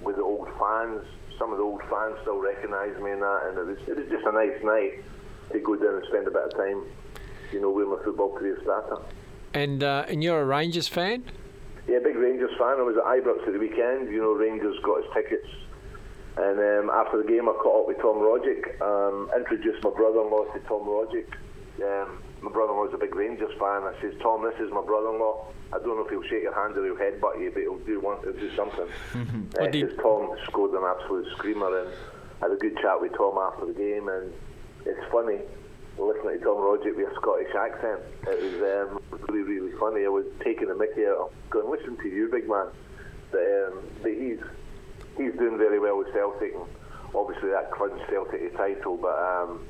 with 0.00 0.16
the 0.16 0.22
old 0.22 0.48
fans 0.58 1.04
some 1.38 1.52
of 1.52 1.58
the 1.58 1.64
old 1.64 1.82
fans 1.90 2.16
still 2.22 2.40
recognise 2.40 2.96
me 3.02 3.12
in 3.12 3.20
that 3.20 3.40
and 3.48 3.58
it 3.58 3.66
was, 3.66 3.78
it 3.88 3.96
was 3.96 4.08
just 4.08 4.24
a 4.26 4.32
nice 4.32 4.56
night 4.64 5.04
to 5.52 5.58
go 5.60 5.76
down 5.76 5.96
and 5.96 6.04
spend 6.08 6.26
a 6.28 6.30
bit 6.30 6.44
of 6.44 6.56
time 6.56 6.84
you 7.52 7.60
know, 7.60 7.70
where 7.70 7.86
my 7.86 8.02
football 8.04 8.32
career 8.32 8.58
started. 8.62 8.98
And 9.54 9.82
uh, 9.82 10.04
and 10.08 10.22
you're 10.22 10.40
a 10.40 10.44
Rangers 10.44 10.88
fan? 10.88 11.24
Yeah, 11.88 11.98
big 12.04 12.16
Rangers 12.16 12.50
fan. 12.58 12.78
I 12.78 12.82
was 12.82 12.96
at 12.96 13.04
Ibrox 13.04 13.46
at 13.46 13.52
the 13.52 13.58
weekend. 13.58 14.10
You 14.10 14.20
know, 14.22 14.32
Rangers 14.32 14.76
got 14.84 15.02
his 15.02 15.12
tickets. 15.12 15.48
And 16.36 16.58
um, 16.58 16.90
after 16.94 17.22
the 17.22 17.28
game, 17.28 17.48
I 17.48 17.52
caught 17.52 17.82
up 17.82 17.88
with 17.88 17.98
Tom 17.98 18.18
Rogic, 18.22 18.80
um, 18.80 19.30
introduced 19.36 19.82
my 19.82 19.90
brother-in-law 19.90 20.44
to 20.54 20.60
Tom 20.60 20.86
Rogic. 20.86 21.26
Um, 21.82 22.22
my 22.40 22.50
brother-in-law's 22.50 22.94
a 22.94 22.98
big 22.98 23.14
Rangers 23.14 23.50
fan. 23.58 23.82
I 23.82 23.94
says, 24.00 24.14
Tom, 24.22 24.42
this 24.42 24.58
is 24.60 24.72
my 24.72 24.82
brother-in-law. 24.82 25.46
I 25.72 25.78
don't 25.78 25.96
know 25.96 26.04
if 26.04 26.10
he'll 26.10 26.22
shake 26.22 26.42
your 26.42 26.54
hand 26.54 26.76
or 26.76 26.84
he'll 26.84 26.96
headbutt 26.96 27.40
you, 27.40 27.50
but 27.52 27.62
he'll 27.62 27.78
do 27.78 28.00
want 28.00 28.22
to 28.22 28.32
do 28.32 28.54
something. 28.56 28.86
uh, 29.60 29.66
did- 29.66 29.90
says 29.90 29.98
Tom 30.00 30.36
scored 30.46 30.72
an 30.72 30.84
absolute 30.86 31.26
screamer, 31.36 31.80
and 31.80 31.88
I 32.40 32.46
had 32.46 32.52
a 32.52 32.56
good 32.56 32.76
chat 32.78 33.00
with 33.00 33.12
Tom 33.16 33.38
after 33.38 33.66
the 33.66 33.74
game. 33.74 34.08
And 34.08 34.32
it's 34.86 35.12
funny 35.12 35.38
listening 35.98 36.38
to 36.38 36.44
Tom 36.44 36.56
Rogic 36.56 36.96
with 36.96 37.12
a 37.12 37.14
Scottish 37.16 37.54
accent. 37.54 38.00
It 38.26 38.40
was 38.40 38.56
um, 38.62 39.00
really, 39.28 39.42
really 39.42 39.78
funny. 39.78 40.04
I 40.04 40.08
was 40.08 40.24
taking 40.42 40.68
the 40.68 40.74
mickey 40.74 41.06
out. 41.06 41.32
Going, 41.50 41.70
listen 41.70 41.96
to 41.96 42.08
you, 42.08 42.28
big 42.30 42.48
man. 42.48 42.66
But, 43.30 43.42
um, 43.42 43.82
but 44.02 44.12
he's 44.12 44.40
he's 45.16 45.32
doing 45.38 45.58
very 45.58 45.78
well 45.78 45.98
with 45.98 46.12
Celtic, 46.12 46.54
and 46.54 46.66
obviously 47.14 47.50
that 47.50 47.70
clinched 47.70 48.08
Celtic 48.08 48.40
a 48.42 48.50
title. 48.56 48.96
But 48.96 49.18
um, 49.18 49.66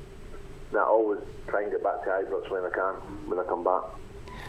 I 0.73 0.83
always 0.83 1.19
try 1.47 1.63
and 1.63 1.71
get 1.71 1.83
back 1.83 2.03
to 2.03 2.09
Ibrox 2.09 2.49
when 2.49 2.63
I 2.65 2.69
can, 2.69 3.29
when 3.29 3.39
I 3.39 3.43
come 3.43 3.63
back. 3.63 3.83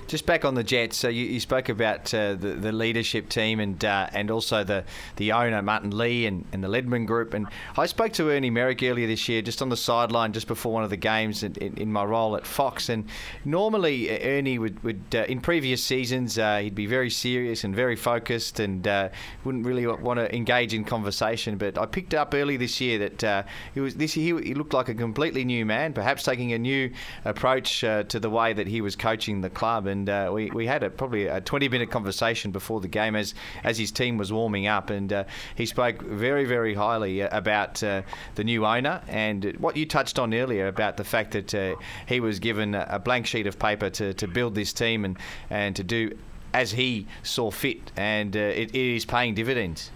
Just 0.08 0.26
back 0.26 0.44
on 0.44 0.54
the 0.54 0.64
Jets, 0.64 0.98
so 0.98 1.08
you, 1.08 1.24
you 1.24 1.40
spoke 1.40 1.70
about 1.70 2.12
uh, 2.12 2.34
the, 2.34 2.48
the 2.48 2.72
leadership 2.72 3.30
team 3.30 3.60
and 3.60 3.82
uh, 3.82 4.08
and 4.12 4.30
also 4.30 4.62
the, 4.62 4.84
the 5.16 5.32
owner 5.32 5.62
Martin 5.62 5.96
Lee 5.96 6.26
and, 6.26 6.44
and 6.52 6.62
the 6.62 6.68
Ledman 6.68 7.06
Group. 7.06 7.32
And 7.32 7.46
I 7.78 7.86
spoke 7.86 8.12
to 8.14 8.28
Ernie 8.28 8.50
Merrick 8.50 8.82
earlier 8.82 9.06
this 9.06 9.28
year, 9.28 9.40
just 9.40 9.62
on 9.62 9.70
the 9.70 9.76
sideline, 9.76 10.34
just 10.34 10.48
before 10.48 10.72
one 10.72 10.84
of 10.84 10.90
the 10.90 10.98
games 10.98 11.42
in, 11.42 11.54
in, 11.54 11.78
in 11.78 11.92
my 11.92 12.04
role 12.04 12.36
at 12.36 12.46
Fox. 12.46 12.90
And 12.90 13.08
normally 13.46 14.10
uh, 14.10 14.18
Ernie 14.22 14.58
would, 14.58 14.82
would 14.82 15.02
uh, 15.14 15.24
in 15.28 15.40
previous 15.40 15.82
seasons, 15.82 16.36
uh, 16.36 16.58
he'd 16.58 16.74
be 16.74 16.86
very 16.86 17.08
serious 17.08 17.64
and 17.64 17.74
very 17.74 17.96
focused 17.96 18.60
and 18.60 18.86
uh, 18.86 19.08
wouldn't 19.44 19.64
really 19.64 19.86
want 19.86 20.18
to 20.18 20.34
engage 20.34 20.74
in 20.74 20.84
conversation. 20.84 21.56
But 21.56 21.78
I 21.78 21.86
picked 21.86 22.12
up 22.12 22.34
early 22.34 22.58
this 22.58 22.80
year 22.82 23.08
that 23.08 23.46
he 23.72 23.80
was 23.80 23.94
this 23.94 24.12
he, 24.12 24.26
he 24.40 24.54
looked 24.54 24.74
like 24.74 24.90
a 24.90 24.94
completely 24.94 25.44
new 25.44 25.64
man, 25.64 25.94
perhaps 25.94 26.22
taking 26.22 26.52
a 26.52 26.58
new 26.58 26.90
approach 27.24 27.80
to 27.80 28.04
the 28.04 28.30
way 28.30 28.52
that 28.52 28.66
he 28.66 28.82
was 28.82 28.94
coaching 28.94 29.40
the 29.40 29.50
club. 29.50 29.86
And 29.92 30.08
uh, 30.08 30.30
we, 30.32 30.50
we 30.50 30.66
had 30.66 30.82
a, 30.82 30.90
probably 30.90 31.26
a 31.26 31.40
20 31.40 31.68
minute 31.68 31.90
conversation 31.90 32.50
before 32.50 32.80
the 32.80 32.88
game 32.88 33.14
as 33.14 33.34
as 33.62 33.78
his 33.78 33.92
team 33.92 34.18
was 34.18 34.32
warming 34.32 34.66
up, 34.66 34.90
and 34.90 35.12
uh, 35.12 35.24
he 35.54 35.66
spoke 35.66 36.02
very 36.02 36.44
very 36.44 36.74
highly 36.74 37.22
uh, 37.22 37.28
about 37.30 37.82
uh, 37.82 38.02
the 38.34 38.44
new 38.44 38.66
owner 38.66 39.02
and 39.06 39.54
what 39.58 39.76
you 39.76 39.86
touched 39.86 40.18
on 40.18 40.34
earlier 40.34 40.66
about 40.66 40.96
the 40.96 41.04
fact 41.04 41.32
that 41.32 41.54
uh, 41.54 41.76
he 42.06 42.18
was 42.18 42.40
given 42.40 42.74
a 42.74 42.98
blank 42.98 43.26
sheet 43.26 43.46
of 43.46 43.58
paper 43.58 43.90
to, 43.90 44.12
to 44.14 44.26
build 44.26 44.54
this 44.54 44.72
team 44.72 45.04
and 45.04 45.18
and 45.50 45.76
to 45.76 45.84
do 45.84 46.10
as 46.54 46.72
he 46.72 47.06
saw 47.22 47.50
fit, 47.50 47.92
and 47.96 48.36
uh, 48.36 48.40
it, 48.40 48.74
it 48.74 48.96
is 48.96 49.04
paying 49.04 49.34
dividends. 49.34 49.90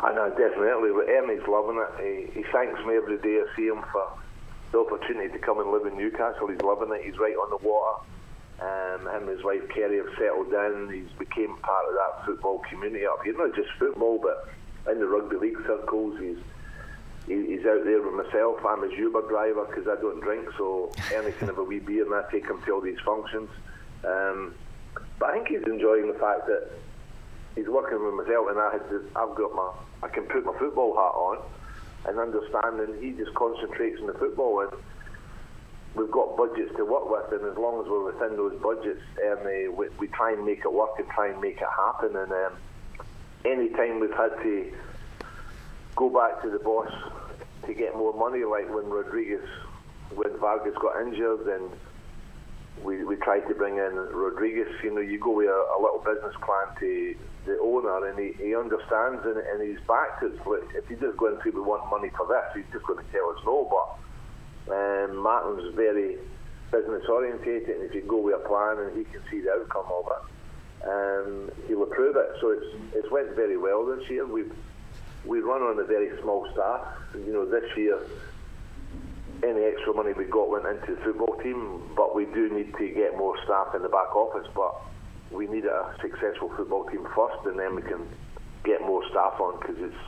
I 0.00 0.12
know, 0.14 0.30
definitely. 0.30 0.90
But 0.92 1.08
Ernie's 1.10 1.46
loving 1.48 1.82
it. 1.82 2.30
He, 2.32 2.40
he 2.40 2.46
thanks 2.52 2.78
me 2.86 2.96
every 2.96 3.18
day 3.18 3.42
I 3.42 3.56
see 3.56 3.66
him 3.66 3.82
for 3.92 4.08
the 4.72 4.78
opportunity 4.78 5.32
to 5.32 5.38
come 5.38 5.58
and 5.58 5.70
live 5.70 5.86
in 5.86 5.96
Newcastle. 5.96 6.48
He's 6.48 6.60
loving 6.60 6.92
it. 6.92 7.04
He's 7.04 7.18
right 7.18 7.34
on 7.34 7.50
the 7.50 7.66
water. 7.66 8.02
Um, 8.60 9.06
him 9.06 9.06
and 9.06 9.28
his 9.28 9.44
wife 9.44 9.62
Kerry 9.72 9.98
have 9.98 10.10
settled 10.18 10.52
in. 10.52 10.90
He's 10.92 11.12
became 11.18 11.56
part 11.58 11.84
of 11.88 11.94
that 11.94 12.26
football 12.26 12.60
community 12.68 13.06
up 13.06 13.22
here. 13.22 13.34
Not 13.36 13.54
just 13.54 13.68
football, 13.78 14.18
but 14.18 14.48
in 14.92 14.98
the 14.98 15.06
rugby 15.06 15.36
league 15.36 15.58
circles. 15.66 16.18
He's 16.18 16.38
he- 17.26 17.46
he's 17.56 17.66
out 17.66 17.84
there 17.84 18.00
with 18.02 18.14
myself. 18.26 18.64
I'm 18.64 18.82
his 18.82 18.98
Uber 18.98 19.22
driver 19.28 19.64
because 19.66 19.86
I 19.86 20.00
don't 20.00 20.20
drink, 20.20 20.48
so 20.56 20.90
can 21.38 21.48
have 21.48 21.58
a 21.58 21.62
wee 21.64 21.78
beer 21.78 22.04
and 22.04 22.14
I 22.14 22.28
take 22.32 22.46
him 22.46 22.60
to 22.64 22.72
all 22.72 22.80
these 22.80 22.98
functions. 23.04 23.50
Um, 24.04 24.54
but 25.18 25.30
I 25.30 25.32
think 25.34 25.48
he's 25.48 25.62
enjoying 25.66 26.08
the 26.10 26.18
fact 26.18 26.46
that 26.46 26.70
he's 27.54 27.68
working 27.68 28.02
with 28.02 28.14
myself, 28.14 28.48
and 28.48 28.58
I 28.58 28.72
had 28.72 28.88
to, 28.88 29.04
I've 29.14 29.34
got 29.36 29.54
my 29.54 29.70
I 30.02 30.08
can 30.08 30.24
put 30.24 30.44
my 30.46 30.56
football 30.58 30.94
hat 30.96 31.14
on 31.14 31.38
and 32.06 32.18
understanding 32.18 32.96
he 33.02 33.12
just 33.12 33.34
concentrates 33.34 34.00
on 34.00 34.06
the 34.06 34.14
football 34.14 34.60
and 34.60 34.72
we've 35.98 36.10
got 36.10 36.36
budgets 36.36 36.74
to 36.76 36.84
work 36.84 37.10
with 37.10 37.40
and 37.40 37.50
as 37.50 37.58
long 37.58 37.80
as 37.82 37.90
we're 37.90 38.12
within 38.12 38.36
those 38.36 38.54
budgets 38.62 39.02
Ernie, 39.22 39.68
we, 39.68 39.88
we 39.98 40.06
try 40.08 40.32
and 40.32 40.44
make 40.44 40.60
it 40.60 40.72
work 40.72 40.90
and 40.98 41.08
try 41.08 41.28
and 41.28 41.40
make 41.40 41.60
it 41.60 41.68
happen 41.76 42.16
and 42.16 42.32
um, 42.32 42.52
any 43.44 43.68
time 43.70 44.00
we've 44.00 44.14
had 44.14 44.34
to 44.42 44.72
go 45.96 46.08
back 46.08 46.42
to 46.42 46.50
the 46.50 46.58
boss 46.58 46.90
to 47.66 47.74
get 47.74 47.96
more 47.96 48.14
money 48.14 48.44
like 48.44 48.72
when 48.72 48.86
Rodriguez 48.86 49.46
when 50.14 50.36
Vargas 50.38 50.74
got 50.80 51.00
injured 51.02 51.46
and 51.48 51.70
we, 52.84 53.04
we 53.04 53.16
tried 53.16 53.46
to 53.48 53.54
bring 53.54 53.76
in 53.76 53.94
Rodriguez. 54.12 54.68
You 54.82 54.94
know, 54.94 55.00
you 55.00 55.18
go 55.18 55.32
with 55.32 55.48
a, 55.48 55.64
a 55.76 55.78
little 55.80 56.02
business 56.04 56.34
plan 56.44 56.68
to 56.80 57.14
the 57.46 57.58
owner, 57.60 58.06
and 58.06 58.18
he, 58.18 58.32
he 58.42 58.54
understands 58.54 59.24
and, 59.24 59.38
and 59.38 59.62
he's 59.62 59.80
backed 59.86 60.22
us. 60.22 60.32
Like, 60.46 60.62
if 60.74 60.86
he's 60.88 61.00
just 61.00 61.16
going 61.16 61.36
to 61.36 61.42
say 61.42 61.50
we 61.50 61.60
want 61.60 61.90
money 61.90 62.10
for 62.16 62.26
this, 62.26 62.44
he's 62.54 62.72
just 62.72 62.86
going 62.86 63.04
to 63.04 63.10
tell 63.10 63.28
us 63.30 63.38
no. 63.44 63.66
But 63.70 64.07
um, 64.70 65.16
Martin's 65.16 65.74
very 65.74 66.16
business 66.70 67.04
orientated, 67.08 67.76
and 67.76 67.82
if 67.84 67.94
you 67.94 68.02
go 68.02 68.18
with 68.18 68.34
a 68.34 68.48
plan 68.48 68.78
and 68.78 68.96
he 68.96 69.04
can 69.04 69.22
see 69.30 69.40
the 69.40 69.50
outcome 69.52 69.86
of 69.90 70.04
it, 70.12 70.22
um, 70.88 71.50
he'll 71.66 71.82
approve 71.82 72.16
it. 72.16 72.28
So 72.40 72.50
it's 72.50 72.66
it's 72.94 73.10
went 73.10 73.34
very 73.34 73.56
well 73.56 73.86
this 73.86 74.08
year. 74.10 74.26
We've 74.26 74.52
we 75.24 75.40
run 75.40 75.62
on 75.62 75.78
a 75.78 75.84
very 75.84 76.10
small 76.22 76.48
staff. 76.52 76.86
You 77.14 77.32
know, 77.32 77.44
this 77.44 77.76
year 77.76 77.98
any 79.42 79.62
extra 79.64 79.94
money 79.94 80.12
we 80.12 80.24
got 80.24 80.50
went 80.50 80.66
into 80.66 80.96
the 80.96 81.00
football 81.02 81.38
team, 81.42 81.82
but 81.96 82.14
we 82.14 82.24
do 82.26 82.50
need 82.50 82.74
to 82.76 82.88
get 82.88 83.16
more 83.16 83.36
staff 83.44 83.74
in 83.74 83.82
the 83.82 83.88
back 83.88 84.14
office. 84.14 84.48
But 84.54 84.74
we 85.30 85.46
need 85.46 85.64
a 85.64 85.94
successful 86.00 86.50
football 86.56 86.84
team 86.90 87.06
first, 87.14 87.46
and 87.46 87.58
then 87.58 87.74
we 87.74 87.82
can 87.82 88.06
get 88.64 88.80
more 88.82 89.02
staff 89.10 89.40
on 89.40 89.58
because 89.60 89.76
it's 89.78 90.02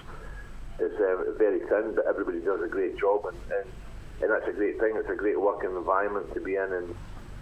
it's 0.81 0.97
uh, 0.97 1.37
very 1.37 1.61
thin, 1.69 1.95
but 1.95 2.07
everybody 2.07 2.41
does 2.41 2.63
a 2.63 2.69
great 2.69 2.99
job, 2.99 3.27
and, 3.27 3.37
and 3.53 3.69
and 4.21 4.31
that's 4.31 4.49
a 4.49 4.53
great 4.53 4.79
thing. 4.81 4.95
It's 4.97 5.11
a 5.11 5.17
great 5.17 5.41
working 5.41 5.71
environment 5.77 6.27
to 6.35 6.41
be 6.41 6.55
in, 6.57 6.69
and 6.73 6.95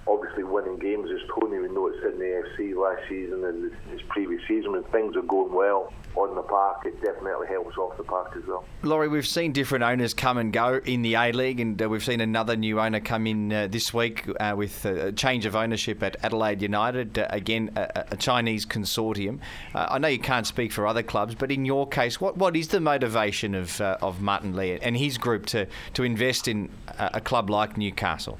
obviously 0.09 0.45
winning 0.45 0.79
games 0.79 1.11
as 1.11 1.21
Tony. 1.35 1.59
We 1.59 1.69
know 1.69 1.89
at 1.89 1.95
Sydney 2.03 2.27
FC 2.27 2.75
last 2.75 3.03
season 3.09 3.45
and 3.45 3.73
his 3.91 4.03
previous 4.09 4.41
season 4.49 4.73
when 4.73 4.85
things 4.85 5.17
are 5.17 5.23
going 5.23 5.53
well 5.53 5.93
on 6.17 6.35
the 6.35 6.43
park, 6.43 6.85
it 6.85 7.01
definitely 7.01 7.47
helps 7.47 7.77
off 7.77 7.97
the 7.97 8.03
park 8.03 8.35
as 8.37 8.45
well. 8.47 8.65
Lawrie, 8.83 9.09
we've 9.09 9.27
seen 9.27 9.53
different 9.53 9.85
owners 9.85 10.15
come 10.15 10.39
and 10.39 10.53
go 10.53 10.81
in 10.85 11.03
the 11.03 11.15
A 11.15 11.33
League, 11.33 11.61
and 11.61 11.81
uh, 11.81 11.89
we've 11.89 12.05
seen 12.05 12.21
another 12.21 12.57
new 12.57 12.81
owner 12.81 13.01
come 13.01 13.27
in 13.27 13.53
uh, 13.53 13.69
this 13.69 13.95
week 13.95 14.25
uh, 14.41 14.55
with 14.57 14.85
a 14.85 15.13
change 15.13 15.47
of 15.47 15.55
ownership 15.55 16.03
at 16.03 16.17
Adelaide 16.25 16.63
United. 16.63 17.19
Uh, 17.19 17.27
again, 17.31 17.71
a, 17.77 18.05
a 18.13 18.17
Chinese 18.17 18.67
consortium. 18.67 19.39
Uh, 19.75 19.87
I 19.91 19.99
know 19.99 20.09
you 20.09 20.19
can't 20.19 20.47
speak 20.47 20.73
for 20.73 20.87
other 20.87 21.03
clubs, 21.03 21.35
but 21.35 21.53
in 21.53 21.65
your 21.65 21.87
case, 21.87 22.21
what, 22.21 22.37
what 22.37 22.57
is 22.57 22.69
the 22.69 22.81
motivation 22.81 23.55
of 23.55 23.81
uh, 23.81 23.99
of 24.03 24.21
Martin 24.21 24.57
Lee 24.57 24.79
and 24.81 24.97
his 24.97 25.19
group 25.19 25.47
to, 25.47 25.67
to 25.95 26.03
invest 26.03 26.49
in 26.49 26.71
a, 26.99 27.11
a 27.15 27.21
club 27.21 27.51
like 27.51 27.77
Newcastle? 27.77 28.39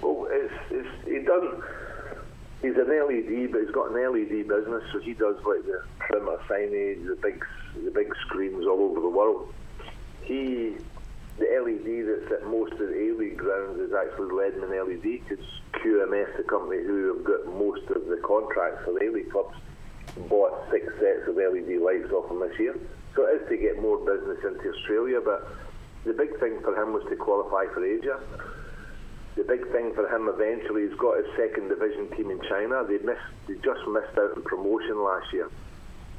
Well, 0.00 0.26
it's, 0.30 0.52
it's, 0.70 0.88
he 1.06 1.18
doesn't. 1.20 1.62
He's 2.64 2.80
an 2.80 2.88
LED, 2.88 3.52
but 3.52 3.60
he's 3.60 3.76
got 3.76 3.92
an 3.92 4.00
LED 4.00 4.48
business, 4.48 4.80
so 4.88 4.96
he 5.04 5.12
does 5.12 5.36
like 5.44 5.68
the 5.68 5.84
perimeter 6.00 6.40
signage, 6.48 7.04
the 7.04 7.18
big, 7.20 7.44
the 7.76 7.90
big 7.90 8.08
screens 8.24 8.64
all 8.64 8.88
over 8.88 9.04
the 9.04 9.12
world. 9.12 9.52
He, 10.22 10.72
the 11.36 11.44
LED 11.44 12.08
that's 12.08 12.40
at 12.40 12.48
most 12.48 12.72
of 12.72 12.88
the 12.88 12.96
A-League 12.96 13.36
grounds 13.36 13.76
is 13.84 13.92
actually 13.92 14.32
Ledman 14.32 14.72
LED, 14.72 15.04
because 15.28 15.44
QMS, 15.84 16.40
the 16.40 16.48
company 16.48 16.80
who 16.80 17.12
have 17.12 17.24
got 17.24 17.44
most 17.52 17.84
of 17.92 18.08
the 18.08 18.16
contracts 18.24 18.80
for 18.88 18.96
the 18.96 19.12
A-League 19.12 19.28
clubs, 19.28 19.60
bought 20.32 20.56
six 20.72 20.88
sets 21.04 21.28
of 21.28 21.36
LED 21.36 21.84
lights 21.84 22.08
off 22.16 22.32
him 22.32 22.40
this 22.40 22.56
year. 22.58 22.80
So 23.14 23.28
it 23.28 23.44
is 23.44 23.48
to 23.50 23.58
get 23.60 23.76
more 23.76 24.00
business 24.08 24.40
into 24.40 24.72
Australia, 24.72 25.20
but 25.20 25.52
the 26.08 26.16
big 26.16 26.32
thing 26.40 26.64
for 26.64 26.72
him 26.72 26.96
was 26.96 27.04
to 27.12 27.16
qualify 27.16 27.68
for 27.74 27.84
Asia 27.84 28.16
the 29.36 29.42
big 29.42 29.66
thing 29.72 29.92
for 29.94 30.06
him 30.08 30.28
eventually, 30.28 30.86
he's 30.86 30.98
got 30.98 31.18
his 31.18 31.26
second 31.36 31.68
division 31.68 32.08
team 32.16 32.30
in 32.30 32.40
China. 32.48 32.84
They 32.86 32.98
missed, 32.98 33.26
they 33.48 33.54
just 33.54 33.82
missed 33.88 34.14
out 34.16 34.36
on 34.36 34.42
promotion 34.42 35.02
last 35.02 35.32
year 35.32 35.50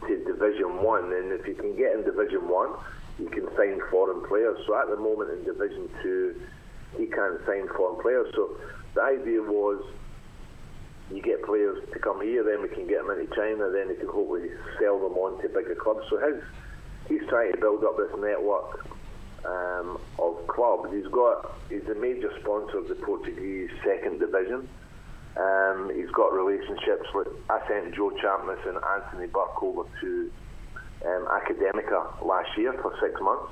to 0.07 0.23
Division 0.25 0.83
One, 0.83 1.13
and 1.13 1.31
if 1.31 1.47
you 1.47 1.55
can 1.55 1.75
get 1.77 1.95
in 1.95 2.03
Division 2.03 2.47
One, 2.47 2.75
you 3.17 3.29
can 3.29 3.47
sign 3.55 3.79
foreign 3.89 4.25
players. 4.27 4.59
So 4.67 4.75
at 4.75 4.89
the 4.89 4.97
moment 4.97 5.31
in 5.31 5.45
Division 5.45 5.89
Two, 6.03 6.41
he 6.97 7.05
can't 7.07 7.39
sign 7.47 7.67
foreign 7.75 8.01
players. 8.01 8.27
So 8.35 8.57
the 8.93 9.01
idea 9.01 9.41
was 9.41 9.81
you 11.09 11.21
get 11.21 11.43
players 11.43 11.79
to 11.93 11.99
come 11.99 12.21
here, 12.21 12.43
then 12.43 12.61
we 12.61 12.67
can 12.67 12.87
get 12.87 13.05
them 13.05 13.11
into 13.11 13.33
China, 13.33 13.69
then 13.71 13.89
he 13.89 13.95
can 13.95 14.07
hopefully 14.07 14.49
sell 14.79 14.99
them 14.99 15.17
on 15.17 15.41
to 15.41 15.47
bigger 15.47 15.75
clubs. 15.75 16.03
So 16.09 16.19
his, 16.19 16.43
he's 17.07 17.27
trying 17.29 17.53
to 17.53 17.57
build 17.57 17.85
up 17.85 17.95
this 17.95 18.11
network 18.19 18.85
um, 19.45 19.99
of 20.19 20.47
clubs. 20.47 20.93
He's 20.93 21.07
got 21.07 21.53
he's 21.69 21.87
a 21.87 21.95
major 21.95 22.31
sponsor 22.41 22.79
of 22.79 22.87
the 22.87 22.95
Portuguese 22.95 23.69
second 23.83 24.19
division. 24.19 24.67
Um, 25.37 25.91
he's 25.93 26.09
got 26.11 26.33
relationships 26.33 27.07
with. 27.13 27.27
I 27.49 27.59
sent 27.67 27.93
Joe 27.95 28.11
Champness 28.21 28.65
and 28.67 28.77
Anthony 28.77 29.27
Burke 29.27 29.61
over 29.61 29.83
to 30.01 30.31
um, 31.05 31.27
Academica 31.27 32.23
last 32.23 32.57
year 32.57 32.73
for 32.81 32.93
six 33.01 33.19
months. 33.21 33.51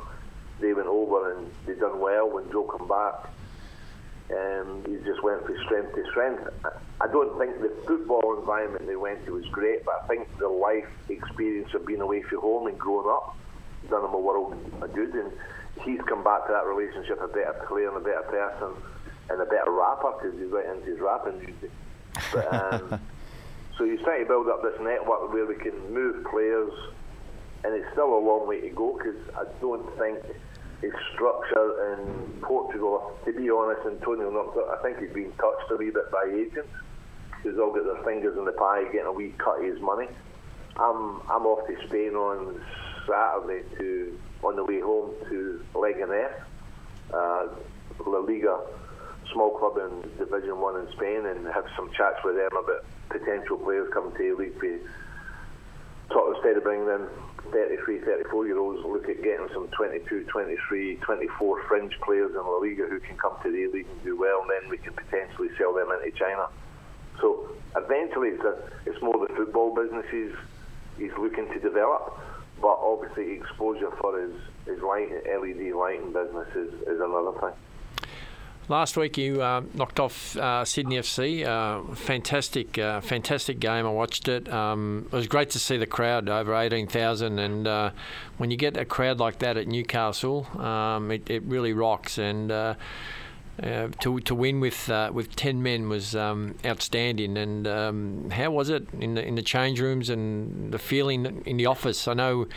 They 0.60 0.74
went 0.74 0.88
over 0.88 1.36
and 1.36 1.52
they 1.66 1.74
done 1.74 2.00
well. 2.00 2.30
When 2.30 2.50
Joe 2.52 2.64
came 2.78 2.88
back, 2.88 3.30
um, 4.32 4.84
he 4.88 4.96
just 5.04 5.22
went 5.24 5.46
from 5.46 5.58
strength 5.66 5.94
to 5.96 6.06
strength. 6.12 6.48
I- 6.64 6.70
don't 7.14 7.38
think 7.38 7.62
the 7.62 7.70
football 7.86 8.40
environment 8.40 8.88
they 8.88 8.96
went 8.96 9.24
to 9.26 9.34
was 9.34 9.46
great, 9.52 9.86
but 9.86 10.04
I 10.04 10.08
think 10.08 10.36
the 10.40 10.48
life 10.48 10.90
experience 11.10 11.70
of 11.76 11.86
being 11.86 12.02
away 12.02 12.24
from 12.24 12.40
home 12.42 12.66
and 12.68 12.78
growing 12.78 13.08
up 13.08 13.38
done 13.90 14.04
him 14.04 14.14
a 14.14 14.20
world 14.20 14.58
of 14.82 14.94
good. 14.94 15.14
And 15.14 15.32
he's 15.82 16.02
come 16.08 16.24
back 16.24 16.46
to 16.48 16.54
that 16.54 16.66
relationship 16.66 17.22
a 17.22 17.28
better 17.28 17.66
player 17.68 17.90
and 17.90 17.98
a 17.98 18.00
better 18.00 18.24
person 18.24 18.74
and 19.30 19.42
a 19.42 19.46
better 19.46 19.72
rapper 19.72 20.14
because 20.20 20.38
he's 20.40 20.52
right 20.52 20.66
into 20.66 20.92
his 20.92 21.00
rapping 21.00 21.40
music. 21.40 21.72
But, 22.32 22.54
um, 22.54 23.02
so 23.78 23.86
he's 23.86 24.00
trying 24.02 24.22
to 24.22 24.28
build 24.28 24.48
up 24.48 24.62
this 24.62 24.80
network 24.82 25.34
where 25.34 25.46
we 25.46 25.56
can 25.56 25.94
move 25.94 26.26
players, 26.26 26.72
and 27.64 27.74
it's 27.74 27.90
still 27.94 28.18
a 28.18 28.22
long 28.22 28.48
way 28.48 28.62
to 28.62 28.70
go 28.70 28.98
because 28.98 29.18
I 29.36 29.46
don't 29.62 29.88
think 29.98 30.20
his 30.82 30.92
structure 31.14 31.94
in 31.94 32.42
Portugal, 32.42 33.18
to 33.26 33.32
be 33.32 33.50
honest, 33.50 33.82
Antonio, 33.88 34.30
not, 34.30 34.52
I 34.78 34.84
think 34.84 35.00
he's 35.00 35.14
been 35.14 35.32
touched 35.34 35.72
a 35.72 35.78
wee 35.78 35.90
bit 35.90 36.12
by 36.12 36.30
agents 36.30 36.70
who's 37.42 37.58
all 37.58 37.74
got 37.74 37.86
their 37.86 38.04
fingers 38.04 38.38
in 38.38 38.46
the 38.46 38.52
pie 38.52 38.84
getting 38.86 39.08
a 39.08 39.12
wee 39.12 39.34
cut 39.38 39.60
of 39.60 39.66
his 39.66 39.80
money. 39.80 40.08
I'm 40.76 41.22
I'm 41.30 41.46
off 41.46 41.68
to 41.68 41.88
Spain 41.88 42.16
on 42.16 42.60
Saturday 43.08 43.64
to 43.78 44.20
on 44.44 44.56
the 44.56 44.64
way 44.64 44.80
home 44.80 45.12
to 45.30 45.64
Leganés, 45.74 46.34
uh, 47.14 47.48
La 48.06 48.20
Liga, 48.20 48.60
small 49.32 49.58
club 49.58 49.78
in 49.78 50.02
Division 50.18 50.60
One 50.60 50.80
in 50.80 50.92
Spain, 50.94 51.26
and 51.26 51.46
have 51.48 51.66
some 51.76 51.90
chats 51.94 52.18
with 52.24 52.36
them 52.36 52.52
about 52.52 52.86
potential 53.10 53.58
players 53.58 53.92
coming 53.94 54.12
to 54.12 54.18
the 54.18 54.36
league. 54.36 54.62
We 54.62 54.80
talk 56.10 56.36
instead 56.36 56.58
of 56.58 56.64
bringing 56.64 56.88
in 56.88 57.08
33, 57.52 58.02
34 58.02 58.48
year 58.48 58.58
olds, 58.58 58.84
look 58.86 59.10
at 59.10 59.22
getting 59.24 59.48
some 59.54 59.68
22, 59.70 60.26
23, 60.26 60.96
24 60.98 61.64
fringe 61.68 61.94
players 62.04 62.32
in 62.32 62.38
La 62.38 62.58
Liga 62.58 62.88
who 62.90 63.00
can 63.00 63.18
come 63.18 63.34
to 63.44 63.52
the 63.52 63.68
league 63.68 63.88
and 63.88 64.04
do 64.04 64.18
well, 64.18 64.42
and 64.42 64.50
then 64.50 64.70
we 64.70 64.78
can 64.78 64.94
potentially 64.94 65.50
sell 65.58 65.74
them 65.74 65.88
into 65.92 66.16
China. 66.18 66.48
So 67.22 67.50
eventually, 67.76 68.30
it's, 68.30 68.44
a, 68.44 68.58
it's 68.86 69.02
more 69.02 69.26
the 69.26 69.34
football 69.34 69.76
business 69.76 70.06
he's, 70.12 70.34
he's 70.98 71.16
looking 71.18 71.48
to 71.54 71.60
develop, 71.60 72.20
but 72.64 72.80
obviously 72.82 73.34
exposure 73.34 73.92
for 74.00 74.20
his, 74.20 74.32
his 74.66 74.82
light, 74.82 75.10
LED 75.26 75.76
lighting 75.76 76.14
business 76.14 76.48
is, 76.56 76.74
is 76.88 77.02
another 77.02 77.38
thing. 77.42 78.08
Last 78.70 78.96
week 78.96 79.18
you 79.18 79.42
uh, 79.42 79.64
knocked 79.74 80.00
off 80.00 80.38
uh, 80.38 80.64
Sydney 80.64 80.96
FC. 80.96 81.46
Uh, 81.46 81.94
fantastic, 81.96 82.78
uh, 82.78 83.02
fantastic 83.02 83.60
game. 83.60 83.86
I 83.86 83.90
watched 83.90 84.30
it. 84.30 84.48
Um, 84.48 85.10
it 85.12 85.16
was 85.16 85.28
great 85.28 85.50
to 85.50 85.60
see 85.60 85.76
the 85.76 85.86
crowd 85.86 86.30
over 86.30 86.56
eighteen 86.56 86.88
thousand, 86.88 87.40
and 87.40 87.68
uh, 87.68 87.92
when 88.38 88.52
you 88.52 88.56
get 88.56 88.78
a 88.78 88.86
crowd 88.86 89.20
like 89.20 89.40
that 89.40 89.58
at 89.58 89.68
Newcastle, 89.68 90.48
um, 90.62 91.12
it, 91.12 91.30
it 91.30 91.44
really 91.44 91.74
rocks. 91.74 92.18
And 92.18 92.50
uh, 93.62 93.88
to 94.00 94.20
to 94.22 94.34
win 94.34 94.60
with 94.60 94.90
uh, 94.90 95.12
with 95.14 95.36
ten 95.36 95.62
men 95.62 95.88
was 95.90 96.16
um, 96.16 96.56
outstanding. 96.66 97.38
And 97.38 97.68
um, 97.68 98.30
how 98.32 98.52
was 98.52 98.70
it 98.70 98.88
in 99.00 99.14
the 99.14 99.26
in 99.26 99.36
the 99.36 99.42
change 99.42 99.80
rooms 99.80 100.10
and 100.10 100.72
the 100.72 100.80
feeling 100.80 101.44
in 101.46 101.58
the 101.58 101.68
office? 101.68 102.08
I 102.08 102.14
know, 102.14 102.48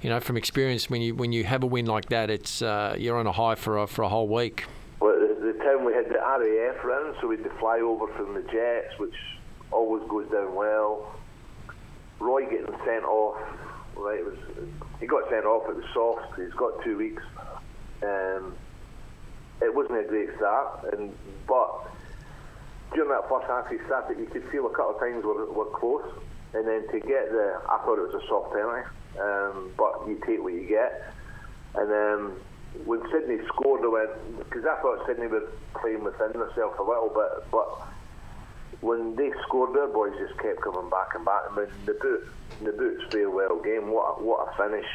you 0.00 0.10
know 0.10 0.20
from 0.20 0.36
experience 0.36 0.88
when 0.88 1.02
you 1.02 1.14
when 1.14 1.32
you 1.32 1.44
have 1.44 1.62
a 1.62 1.66
win 1.66 1.86
like 1.86 2.08
that, 2.10 2.30
it's 2.30 2.62
uh, 2.62 2.94
you're 2.98 3.18
on 3.18 3.26
a 3.26 3.32
high 3.32 3.56
for 3.56 3.78
a, 3.78 3.86
for 3.86 4.02
a 4.02 4.08
whole 4.08 4.28
week. 4.28 4.66
Well, 5.00 5.18
the, 5.18 5.52
the 5.52 5.58
time 5.64 5.84
we 5.84 5.92
had 5.92 6.08
the 6.08 6.18
RAF 6.18 6.84
round, 6.84 7.16
so 7.20 7.26
we 7.26 7.36
had 7.36 7.44
to 7.44 7.58
fly 7.58 7.80
over 7.80 8.06
from 8.14 8.34
the 8.34 8.42
Jets, 8.42 8.98
which 8.98 9.14
always 9.72 10.08
goes 10.08 10.30
down 10.30 10.54
well. 10.54 11.16
Roy 12.20 12.44
getting 12.44 12.74
sent 12.84 13.04
off, 13.04 13.40
right? 13.96 14.20
It 14.20 14.24
was 14.24 14.38
he 15.00 15.06
got 15.06 15.28
sent 15.28 15.46
off. 15.46 15.68
It 15.68 15.76
was 15.76 15.84
soft. 15.92 16.40
He's 16.40 16.54
got 16.54 16.80
two 16.84 16.96
weeks. 16.96 17.22
Um, 18.02 18.54
it 19.62 19.74
wasn't 19.74 19.98
a 19.98 20.04
great 20.04 20.28
start, 20.36 20.92
and 20.92 21.12
but 21.46 21.90
during 22.94 23.10
that 23.10 23.28
first 23.28 23.46
half, 23.46 23.68
he 23.68 23.78
started. 23.86 24.18
You 24.18 24.26
could 24.26 24.48
feel 24.50 24.66
a 24.66 24.70
couple 24.70 24.94
of 24.94 25.00
times 25.00 25.24
were 25.24 25.50
were 25.52 25.70
close, 25.76 26.06
and 26.54 26.66
then 26.66 26.86
to 26.88 27.00
get 27.00 27.30
the, 27.30 27.60
I 27.68 27.78
thought 27.84 27.98
it 27.98 28.12
was 28.12 28.22
a 28.22 28.26
soft 28.28 28.52
penalty, 28.52 28.86
um, 29.20 29.72
but 29.76 30.06
you 30.06 30.20
take 30.26 30.42
what 30.42 30.52
you 30.52 30.66
get. 30.68 31.12
And 31.74 31.90
um, 31.90 32.40
when 32.84 33.02
Sydney 33.10 33.38
scored, 33.48 33.82
I 33.82 33.88
went 33.88 34.38
because 34.38 34.64
I 34.64 34.80
thought 34.80 35.06
Sydney 35.06 35.26
were 35.26 35.48
playing 35.74 36.04
within 36.04 36.32
themselves 36.32 36.76
a 36.78 36.82
little 36.82 37.10
bit, 37.14 37.50
but 37.50 37.66
when 38.80 39.16
they 39.16 39.30
scored, 39.46 39.74
their 39.74 39.88
boys 39.88 40.12
just 40.18 40.38
kept 40.40 40.60
coming 40.60 40.90
back 40.90 41.14
and 41.14 41.24
back. 41.24 41.42
I 41.50 41.56
mean, 41.56 41.66
Nabbout, 41.86 42.20
the 42.62 42.72
boots 42.72 43.02
farewell 43.10 43.60
game. 43.62 43.90
What 43.90 44.22
what 44.22 44.48
a 44.48 44.56
finish! 44.56 44.86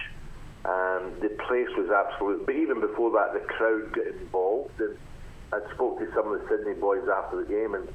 Um, 0.66 1.16
the 1.22 1.30
place 1.48 1.72
was 1.78 1.88
absolute. 1.90 2.46
But 2.46 2.56
even 2.56 2.82
before 2.82 3.12
that, 3.12 3.34
the 3.34 3.40
crowd 3.40 3.94
got 3.94 4.08
involved. 4.08 4.80
And 4.80 4.98
I 5.54 5.60
spoke 5.74 6.00
to 6.00 6.08
some 6.14 6.32
of 6.32 6.42
the 6.42 6.46
Sydney 6.50 6.74
boys 6.74 7.08
after 7.08 7.42
the 7.42 7.48
game, 7.48 7.76
and 7.76 7.88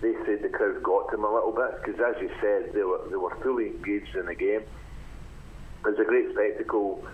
they 0.00 0.14
said 0.24 0.42
the 0.42 0.48
crowd 0.48 0.82
got 0.82 1.10
them 1.10 1.24
a 1.24 1.32
little 1.32 1.52
bit 1.52 1.82
because, 1.82 2.00
as 2.00 2.20
you 2.22 2.30
said, 2.40 2.72
they 2.72 2.82
were 2.82 3.02
they 3.10 3.16
were 3.16 3.34
fully 3.42 3.68
engaged 3.68 4.14
in 4.14 4.26
the 4.26 4.34
game. 4.34 4.62
It 4.62 5.84
was 5.84 5.98
a 5.98 6.04
great 6.04 6.30
spectacle. 6.32 7.04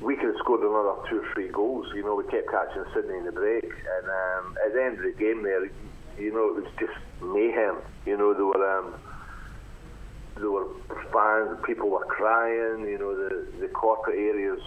We 0.00 0.14
could 0.14 0.30
have 0.30 0.38
scored 0.38 0.60
another 0.60 0.94
two 1.10 1.22
or 1.22 1.28
three 1.34 1.48
goals. 1.48 1.86
You 1.94 2.04
know, 2.04 2.14
we 2.14 2.24
kept 2.30 2.48
catching 2.50 2.84
Sydney 2.94 3.18
in 3.18 3.24
the 3.24 3.32
break, 3.32 3.64
and 3.64 4.06
um, 4.06 4.56
at 4.64 4.72
the 4.72 4.84
end 4.84 4.98
of 4.98 5.04
the 5.04 5.16
game, 5.18 5.42
there, 5.42 5.66
you 6.18 6.30
know, 6.30 6.54
it 6.54 6.62
was 6.62 6.70
just 6.78 6.94
mayhem. 7.20 7.82
You 8.06 8.16
know, 8.16 8.34
there 8.34 8.46
were 8.46 8.78
um, 8.78 8.94
there 10.40 10.50
were 10.50 10.68
fans, 11.12 11.58
people 11.66 11.90
were 11.90 12.04
crying. 12.04 12.88
You 12.88 12.98
know, 12.98 13.14
the 13.16 13.46
the 13.60 13.68
corporate 13.68 14.18
areas 14.18 14.60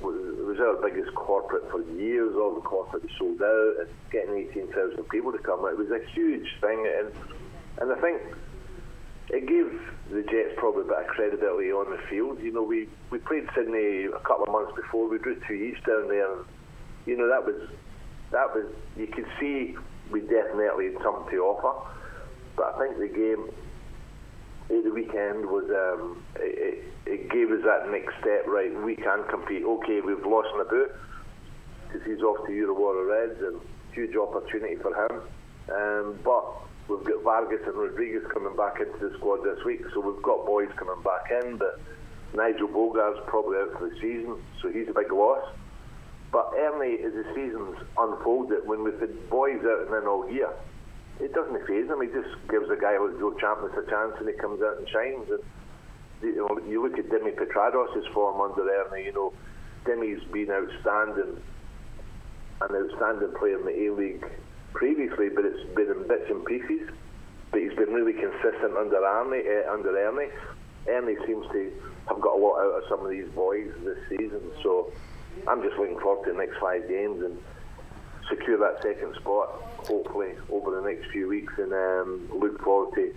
was, 0.00 0.16
it 0.16 0.44
was 0.44 0.58
our 0.60 0.76
biggest 0.80 1.14
corporate 1.14 1.70
for 1.70 1.82
years. 1.92 2.34
All 2.36 2.54
the 2.54 2.60
corporate 2.60 3.04
sold 3.18 3.42
out, 3.42 3.74
and 3.80 3.88
getting 4.10 4.36
eighteen 4.36 4.68
thousand 4.72 5.08
people 5.10 5.32
to 5.32 5.38
come, 5.38 5.66
it 5.66 5.76
was 5.76 5.90
a 5.90 6.00
huge 6.12 6.48
thing. 6.60 6.86
And 6.98 7.12
and 7.78 7.92
I 7.92 8.00
think 8.00 8.20
it 9.30 9.46
gave 9.46 9.70
the 10.10 10.22
Jets 10.22 10.54
probably 10.56 10.82
a 10.82 10.86
bit 10.86 10.98
of 10.98 11.06
credibility 11.06 11.70
on 11.70 11.90
the 11.90 11.98
field. 12.08 12.40
You 12.40 12.52
know, 12.52 12.62
we, 12.62 12.88
we 13.10 13.18
played 13.18 13.46
Sydney 13.54 14.06
a 14.06 14.18
couple 14.26 14.44
of 14.44 14.50
months 14.50 14.72
before. 14.74 15.08
We 15.08 15.18
drew 15.18 15.38
two 15.46 15.54
each 15.54 15.82
down 15.84 16.08
there, 16.08 16.32
and 16.32 16.44
you 17.06 17.16
know 17.16 17.28
that 17.28 17.44
was 17.44 17.68
that 18.32 18.54
was 18.54 18.66
you 18.96 19.06
could 19.06 19.26
see 19.38 19.76
we 20.10 20.20
definitely 20.20 20.92
had 20.92 21.02
something 21.02 21.30
to 21.30 21.38
offer. 21.44 21.88
But 22.56 22.74
I 22.74 22.78
think 22.80 22.98
the 22.98 23.08
game 23.08 23.48
the 24.70 24.90
weekend 24.90 25.44
was 25.46 25.66
um, 25.70 26.22
it, 26.36 26.84
it, 27.06 27.30
gave 27.30 27.50
us 27.50 27.62
that 27.64 27.90
next 27.90 28.14
step. 28.20 28.46
Right, 28.46 28.70
we 28.82 28.94
can 28.94 29.24
compete. 29.28 29.64
Okay, 29.64 30.00
we've 30.00 30.24
lost 30.24 30.48
Nabbout 30.56 30.94
because 31.86 32.06
he's 32.06 32.22
off 32.22 32.46
to 32.46 32.52
Urawa 32.52 33.08
Reds, 33.08 33.42
and 33.42 33.60
huge 33.92 34.14
opportunity 34.16 34.76
for 34.76 34.94
him. 34.94 35.20
Um, 35.74 36.18
but 36.24 36.44
we've 36.88 37.04
got 37.04 37.22
Vargas 37.22 37.60
and 37.66 37.74
Rodriguez 37.74 38.22
coming 38.32 38.56
back 38.56 38.80
into 38.80 39.08
the 39.10 39.16
squad 39.18 39.42
this 39.42 39.58
week, 39.64 39.82
so 39.92 40.00
we've 40.00 40.22
got 40.22 40.46
boys 40.46 40.68
coming 40.76 41.02
back 41.02 41.30
in. 41.42 41.56
But 41.56 41.80
Nigel 42.34 42.68
Boogaard's 42.68 43.20
probably 43.26 43.58
out 43.58 43.78
for 43.78 43.90
the 43.90 43.96
season, 44.00 44.36
so 44.62 44.70
he's 44.70 44.88
a 44.88 44.94
big 44.94 45.12
loss. 45.12 45.44
But 46.32 46.52
Ernie, 46.56 47.02
as 47.02 47.12
the 47.12 47.24
season's 47.34 47.76
unfolded, 47.98 48.66
when 48.66 48.84
we've 48.84 49.00
had 49.00 49.28
boys 49.28 49.58
out 49.64 49.86
and 49.86 49.94
in 49.94 50.06
all 50.06 50.30
year, 50.30 50.50
it 51.20 51.34
doesn't 51.34 51.66
phase 51.66 51.86
him. 51.86 52.00
He 52.00 52.08
just 52.08 52.34
gives 52.48 52.70
a 52.70 52.76
guy 52.76 52.98
like 52.98 53.18
Joe 53.18 53.36
Champness 53.40 53.76
a 53.76 53.88
chance, 53.88 54.14
and 54.18 54.28
he 54.28 54.34
comes 54.34 54.62
out 54.62 54.78
and 54.78 54.88
shines. 54.88 55.28
And 55.30 55.42
you 56.22 56.36
know, 56.36 56.58
you 56.66 56.82
look 56.82 56.98
at 56.98 57.08
Dimi 57.08 57.34
Petratos' 57.36 58.12
form 58.12 58.40
under 58.40 58.68
Ernie. 58.68 59.04
You 59.04 59.12
know, 59.12 59.32
Dimi's 59.84 60.22
been 60.32 60.50
outstanding, 60.50 61.40
an 62.60 62.76
outstanding 62.76 63.34
player 63.38 63.58
in 63.58 63.66
the 63.66 63.86
A 63.86 63.94
League 63.94 64.24
previously, 64.72 65.28
but 65.28 65.44
it's 65.44 65.62
been 65.74 65.90
in 65.90 66.08
bits 66.08 66.30
and 66.30 66.44
pieces. 66.44 66.88
But 67.50 67.60
he's 67.60 67.74
been 67.74 67.92
really 67.92 68.12
consistent 68.14 68.76
under 68.76 69.04
Ernie. 69.04 69.42
Uh, 69.44 69.72
under 69.72 69.96
Ernie, 69.96 70.30
Ernie 70.88 71.16
seems 71.26 71.46
to 71.52 71.72
have 72.08 72.20
got 72.20 72.36
a 72.36 72.40
lot 72.40 72.60
out 72.60 72.82
of 72.82 72.84
some 72.88 73.04
of 73.04 73.10
these 73.10 73.28
boys 73.34 73.68
this 73.84 73.98
season. 74.08 74.40
So 74.62 74.92
I'm 75.46 75.62
just 75.62 75.76
looking 75.76 75.98
forward 76.00 76.24
to 76.26 76.32
the 76.32 76.38
next 76.38 76.58
five 76.58 76.88
games 76.88 77.22
and 77.22 77.38
secure 78.28 78.58
that 78.58 78.82
second 78.82 79.14
spot, 79.16 79.50
hopefully 79.86 80.32
over 80.50 80.80
the 80.80 80.88
next 80.88 81.10
few 81.10 81.28
weeks, 81.28 81.52
and 81.58 81.72
um, 81.72 82.28
look 82.32 82.60
forward 82.62 82.94
to 82.94 83.14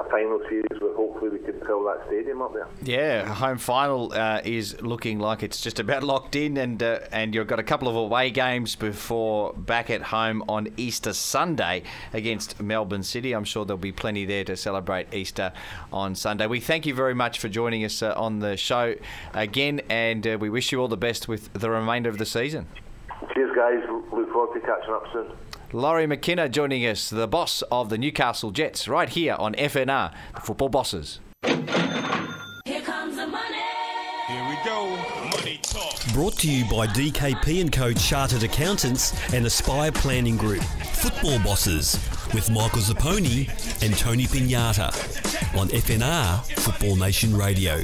a 0.00 0.10
final 0.10 0.40
series 0.48 0.80
where 0.80 0.94
hopefully 0.94 1.30
we 1.30 1.38
can 1.38 1.60
fill 1.60 1.84
that 1.84 2.02
stadium 2.06 2.40
up 2.42 2.52
there. 2.54 2.66
Yeah, 2.82 3.26
home 3.26 3.58
final 3.58 4.12
uh, 4.12 4.40
is 4.44 4.80
looking 4.80 5.18
like 5.18 5.42
it's 5.42 5.60
just 5.60 5.78
about 5.78 6.02
locked 6.02 6.34
in, 6.34 6.56
and 6.56 6.82
uh, 6.82 7.00
and 7.12 7.34
you've 7.34 7.46
got 7.46 7.58
a 7.58 7.62
couple 7.62 7.88
of 7.88 7.96
away 7.96 8.30
games 8.30 8.74
before 8.74 9.52
back 9.52 9.90
at 9.90 10.02
home 10.02 10.42
on 10.48 10.68
Easter 10.76 11.12
Sunday 11.12 11.82
against 12.12 12.60
Melbourne 12.60 13.02
City. 13.02 13.32
I'm 13.32 13.44
sure 13.44 13.64
there'll 13.64 13.78
be 13.78 13.92
plenty 13.92 14.24
there 14.24 14.44
to 14.44 14.56
celebrate 14.56 15.12
Easter 15.12 15.52
on 15.92 16.14
Sunday. 16.14 16.46
We 16.46 16.60
thank 16.60 16.86
you 16.86 16.94
very 16.94 17.14
much 17.14 17.38
for 17.38 17.48
joining 17.48 17.84
us 17.84 18.02
uh, 18.02 18.14
on 18.16 18.40
the 18.40 18.56
show 18.56 18.94
again, 19.34 19.82
and 19.88 20.26
uh, 20.26 20.38
we 20.40 20.48
wish 20.48 20.72
you 20.72 20.80
all 20.80 20.88
the 20.88 20.96
best 20.96 21.28
with 21.28 21.52
the 21.52 21.70
remainder 21.70 22.08
of 22.08 22.18
the 22.18 22.26
season. 22.26 22.66
Cheers, 23.34 23.54
guys. 23.54 23.84
Look 24.12 24.32
forward 24.32 24.58
to 24.58 24.66
catching 24.66 24.94
up 24.94 25.04
soon. 25.12 25.30
Lawrie 25.74 26.06
McKinna 26.06 26.50
joining 26.50 26.84
us, 26.86 27.08
the 27.08 27.26
boss 27.26 27.62
of 27.72 27.88
the 27.88 27.96
Newcastle 27.96 28.50
Jets, 28.50 28.88
right 28.88 29.08
here 29.08 29.34
on 29.38 29.54
FNR, 29.54 30.12
the 30.34 30.40
Football 30.40 30.68
Bosses. 30.68 31.18
Here 31.44 32.82
comes 32.82 33.16
the 33.16 33.26
money. 33.26 33.56
Here 34.28 34.48
we 34.50 34.56
go. 34.66 34.94
Money 35.30 35.58
talk. 35.62 35.94
Brought 36.12 36.34
to 36.40 36.50
you 36.50 36.64
by 36.64 36.86
DKP 36.88 37.62
and 37.62 37.72
Co 37.72 37.94
Chartered 37.94 38.42
Accountants 38.42 39.14
and 39.32 39.46
Aspire 39.46 39.92
Planning 39.92 40.36
Group. 40.36 40.62
Football 40.92 41.38
Bosses 41.38 41.94
with 42.34 42.50
Michael 42.50 42.80
Zapponi 42.80 43.48
and 43.82 43.96
Tony 43.96 44.24
Pignata 44.24 44.88
on 45.58 45.68
FNR 45.68 46.44
Football 46.60 46.96
Nation 46.96 47.34
Radio. 47.34 47.82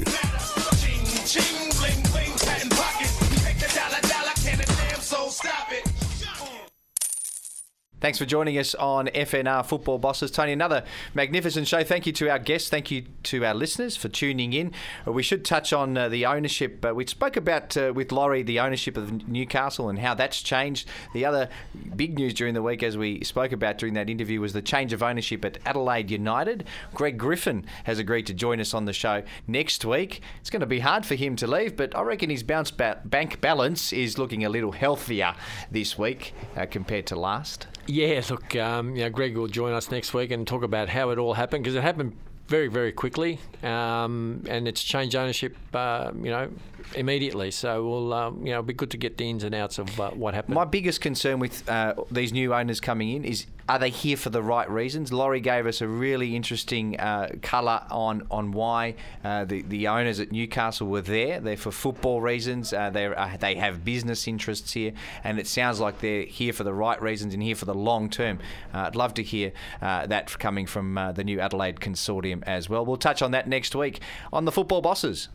Thanks 8.01 8.17
for 8.17 8.25
joining 8.25 8.57
us 8.57 8.75
on 8.75 9.07
FNR 9.07 9.65
Football 9.65 9.97
Bosses. 9.97 10.31
Tony, 10.31 10.53
another 10.53 10.85
magnificent 11.13 11.67
show. 11.67 11.83
Thank 11.83 12.05
you 12.07 12.13
to 12.13 12.29
our 12.29 12.39
guests. 12.39 12.69
Thank 12.69 12.91
you 12.91 13.03
to 13.23 13.43
our 13.43 13.53
listeners 13.53 13.97
for 13.97 14.07
tuning 14.07 14.53
in. 14.53 14.71
Uh, 15.05 15.11
we 15.11 15.21
should 15.21 15.43
touch 15.43 15.73
on 15.73 15.97
uh, 15.97 16.07
the 16.07 16.25
ownership. 16.25 16.85
Uh, 16.85 16.93
we 16.95 17.05
spoke 17.05 17.35
about 17.35 17.75
uh, 17.75 17.91
with 17.93 18.13
Lawrie 18.13 18.41
the 18.41 18.57
ownership 18.61 18.95
of 18.95 19.27
Newcastle 19.27 19.89
and 19.89 19.99
how 19.99 20.13
that's 20.13 20.41
changed. 20.41 20.87
The 21.13 21.25
other 21.25 21.49
big 21.97 22.17
news 22.17 22.33
during 22.33 22.53
the 22.53 22.61
week, 22.61 22.83
as 22.83 22.97
we 22.97 23.21
spoke 23.25 23.51
about 23.51 23.77
during 23.77 23.95
that 23.95 24.09
interview, 24.09 24.39
was 24.39 24.53
the 24.53 24.61
change 24.61 24.93
of 24.93 25.03
ownership 25.03 25.43
at 25.43 25.57
Adelaide 25.65 26.09
United. 26.09 26.63
Greg 26.93 27.17
Griffin 27.17 27.65
has 27.83 27.99
agreed 27.99 28.27
to 28.27 28.33
join 28.33 28.61
us 28.61 28.73
on 28.73 28.85
the 28.85 28.93
show 28.93 29.23
next 29.45 29.83
week. 29.83 30.21
It's 30.39 30.49
going 30.49 30.61
to 30.61 30.65
be 30.65 30.79
hard 30.79 31.05
for 31.05 31.15
him 31.15 31.35
to 31.35 31.47
leave, 31.47 31.75
but 31.75 31.93
I 31.97 32.03
reckon 32.03 32.29
his 32.29 32.43
bounce 32.43 32.71
ba- 32.71 33.01
bank 33.03 33.41
balance 33.41 33.91
is 33.91 34.17
looking 34.17 34.45
a 34.45 34.49
little 34.49 34.71
healthier 34.71 35.35
this 35.69 35.97
week 35.97 36.33
uh, 36.55 36.65
compared 36.65 37.05
to 37.07 37.17
last. 37.17 37.67
Yeah, 37.89 38.21
look, 38.29 38.55
um, 38.55 38.95
you 38.95 39.03
know, 39.03 39.09
Greg 39.09 39.35
will 39.35 39.47
join 39.47 39.73
us 39.73 39.89
next 39.89 40.13
week 40.13 40.29
and 40.29 40.45
talk 40.47 40.61
about 40.61 40.89
how 40.89 41.09
it 41.09 41.17
all 41.17 41.33
happened 41.33 41.63
because 41.63 41.73
it 41.73 41.81
happened 41.81 42.15
very, 42.49 42.67
very 42.67 42.91
quickly, 42.91 43.39
um, 43.61 44.43
and 44.49 44.67
it's 44.67 44.83
changed 44.83 45.15
ownership, 45.15 45.55
uh, 45.73 46.11
you 46.15 46.31
know, 46.31 46.49
immediately. 46.95 47.51
So 47.51 47.87
we'll, 47.87 48.13
um, 48.13 48.39
you 48.39 48.45
know, 48.45 48.59
it'll 48.59 48.63
be 48.63 48.73
good 48.73 48.89
to 48.91 48.97
get 48.97 49.17
the 49.17 49.29
ins 49.29 49.43
and 49.43 49.53
outs 49.53 49.77
of 49.77 49.99
uh, 49.99 50.09
what 50.09 50.33
happened. 50.33 50.55
My 50.55 50.65
biggest 50.65 50.99
concern 50.99 51.39
with 51.39 51.67
uh, 51.69 51.93
these 52.09 52.33
new 52.33 52.53
owners 52.53 52.79
coming 52.79 53.09
in 53.11 53.23
is 53.23 53.45
are 53.67 53.77
they 53.77 53.91
here 53.91 54.17
for 54.17 54.31
the 54.31 54.41
right 54.41 54.67
reasons? 54.67 55.13
Lawrie 55.13 55.41
gave 55.41 55.67
us 55.67 55.79
a 55.81 55.87
really 55.87 56.35
interesting 56.35 56.99
uh, 56.99 57.29
colour 57.43 57.83
on 57.91 58.25
on 58.31 58.51
why 58.51 58.95
uh, 59.23 59.45
the 59.45 59.61
the 59.61 59.87
owners 59.87 60.19
at 60.19 60.31
Newcastle 60.31 60.87
were 60.87 61.01
there. 61.01 61.39
They're 61.39 61.55
for 61.55 61.71
football 61.71 62.19
reasons. 62.19 62.73
Uh, 62.73 62.89
they 62.89 63.13
they 63.39 63.55
have 63.55 63.85
business 63.85 64.27
interests 64.27 64.73
here, 64.73 64.93
and 65.23 65.37
it 65.37 65.45
sounds 65.45 65.79
like 65.79 65.99
they're 65.99 66.23
here 66.23 66.51
for 66.51 66.63
the 66.63 66.73
right 66.73 66.99
reasons 66.99 67.35
and 67.35 67.43
here 67.43 67.55
for 67.55 67.65
the 67.65 67.75
long 67.75 68.09
term. 68.09 68.39
I'd 68.73 68.95
love 68.95 69.13
to 69.15 69.23
hear 69.23 69.51
that 69.81 70.39
coming 70.39 70.65
from 70.65 70.95
the 71.13 71.23
new 71.23 71.39
Adelaide 71.39 71.79
consortium 71.79 72.38
as 72.45 72.69
well. 72.69 72.85
We'll 72.85 72.97
touch 72.97 73.21
on 73.21 73.31
that 73.31 73.47
next 73.47 73.75
week 73.75 73.99
on 74.31 74.45
the 74.45 74.51
Football 74.51 74.81
Bosses. 74.81 75.29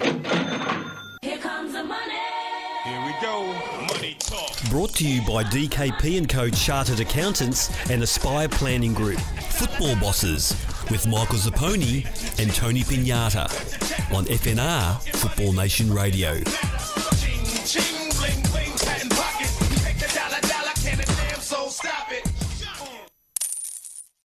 Here 0.00 1.38
comes 1.38 1.72
the 1.72 1.84
money. 1.84 2.14
Here 2.84 3.04
we 3.04 3.14
go. 3.22 3.52
Money 3.94 4.16
talk. 4.18 4.50
Brought 4.70 4.94
to 4.96 5.08
you 5.08 5.20
by 5.22 5.44
DKP 5.44 6.18
and 6.18 6.28
Co 6.28 6.50
Chartered 6.50 7.00
Accountants 7.00 7.70
and 7.90 8.02
Aspire 8.02 8.48
Planning 8.48 8.92
Group. 8.92 9.18
Football 9.18 9.96
Bosses 9.96 10.50
with 10.90 11.06
Michael 11.06 11.38
Zapponi 11.38 12.04
and 12.38 12.52
Tony 12.54 12.82
Pignata 12.82 13.44
on 14.14 14.24
FNR 14.26 15.00
Football 15.16 15.52
Nation 15.52 15.92
Radio. 15.92 16.40